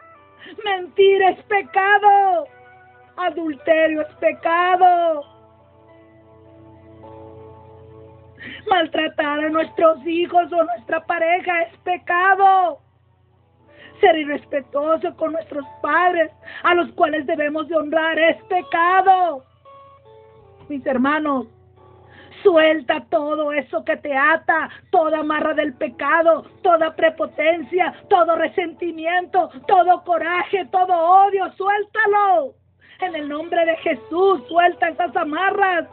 mentir 0.65 1.23
es 1.23 1.43
pecado, 1.45 2.47
adulterio 3.17 4.03
es 4.03 4.15
pecado. 4.17 5.25
Maltratar 8.69 9.45
a 9.45 9.49
nuestros 9.49 10.05
hijos 10.07 10.53
o 10.53 10.65
nuestra 10.65 11.05
pareja 11.05 11.63
es 11.63 11.77
pecado. 11.79 12.81
Ser 14.01 14.19
irrespetuoso 14.19 15.15
con 15.17 15.33
nuestros 15.33 15.65
padres, 15.81 16.31
a 16.65 16.75
los 16.75 16.91
cuales 16.93 17.25
debemos 17.27 17.69
de 17.69 17.77
honrar, 17.77 18.19
es 18.19 18.43
pecado. 18.45 19.45
Mis 20.69 20.85
hermanos, 20.87 21.47
Suelta 22.43 23.05
todo 23.09 23.53
eso 23.53 23.85
que 23.85 23.97
te 23.97 24.17
ata, 24.17 24.69
toda 24.91 25.21
amarra 25.21 25.55
del 25.55 25.75
pecado, 25.75 26.45
toda 26.63 26.95
prepotencia, 26.97 27.95
todo 28.09 28.35
resentimiento, 28.37 29.49
todo 29.67 30.03
coraje, 30.05 30.67
todo 30.73 30.93
odio, 30.93 31.53
suéltalo. 31.53 32.55
En 33.01 33.15
el 33.15 33.29
nombre 33.29 33.65
de 33.65 33.77
Jesús, 33.79 34.43
suelta 34.49 34.89
esas 34.89 35.15
amarras. 35.17 35.89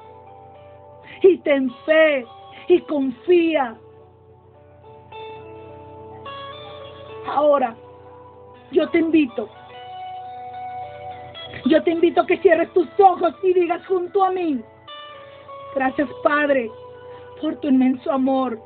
Y 1.21 1.37
ten 1.39 1.69
fe 1.85 2.25
y 2.67 2.79
confía. 2.81 3.75
Ahora, 7.27 7.75
yo 8.71 8.89
te 8.89 8.99
invito. 8.99 9.49
Yo 11.65 11.83
te 11.83 11.91
invito 11.91 12.21
a 12.21 12.27
que 12.27 12.37
cierres 12.37 12.71
tus 12.73 12.87
ojos 12.99 13.33
y 13.43 13.53
digas 13.53 13.85
junto 13.87 14.23
a 14.23 14.31
mí. 14.31 14.63
Gracias, 15.75 16.09
Padre, 16.23 16.69
por 17.41 17.55
tu 17.57 17.67
inmenso 17.67 18.11
amor. 18.11 18.59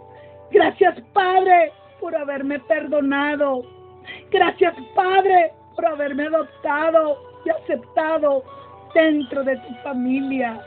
Gracias, 0.51 0.99
Padre, 1.13 1.71
por 1.99 2.15
haberme 2.15 2.59
perdonado. 2.61 3.63
Gracias, 4.31 4.75
Padre, 4.95 5.51
por 5.75 5.85
haberme 5.85 6.27
adoptado 6.27 7.17
y 7.45 7.49
aceptado 7.49 8.43
dentro 8.93 9.43
de 9.43 9.57
tu 9.57 9.73
familia. 9.83 10.59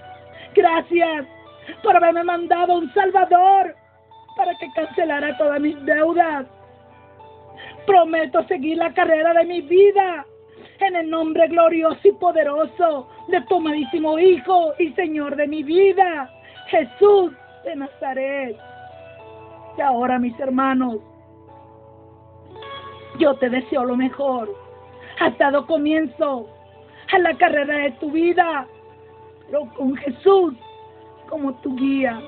Gracias 0.54 1.26
por 1.82 1.96
haberme 1.96 2.24
mandado 2.24 2.78
un 2.78 2.92
Salvador 2.92 3.74
para 4.36 4.56
que 4.58 4.70
cancelara 4.74 5.36
todas 5.38 5.60
mis 5.60 5.82
deudas. 5.84 6.46
Prometo 7.86 8.44
seguir 8.44 8.76
la 8.76 8.92
carrera 8.92 9.32
de 9.32 9.44
mi 9.44 9.60
vida 9.62 10.26
en 10.84 10.96
el 10.96 11.10
nombre 11.10 11.48
glorioso 11.48 12.00
y 12.04 12.12
poderoso 12.12 13.08
de 13.28 13.40
tu 13.42 13.56
amadísimo 13.56 14.18
Hijo 14.18 14.72
y 14.78 14.92
Señor 14.92 15.36
de 15.36 15.46
mi 15.46 15.62
vida, 15.62 16.30
Jesús 16.68 17.32
de 17.64 17.76
Nazaret. 17.76 18.56
Y 19.76 19.80
ahora, 19.80 20.18
mis 20.18 20.38
hermanos, 20.38 20.96
yo 23.18 23.34
te 23.34 23.48
deseo 23.48 23.84
lo 23.84 23.96
mejor. 23.96 24.54
Has 25.20 25.36
dado 25.38 25.66
comienzo 25.66 26.48
a 27.12 27.18
la 27.18 27.36
carrera 27.36 27.78
de 27.78 27.92
tu 27.92 28.10
vida, 28.10 28.66
pero 29.46 29.66
con 29.76 29.96
Jesús 29.96 30.54
como 31.28 31.54
tu 31.60 31.74
guía. 31.76 32.20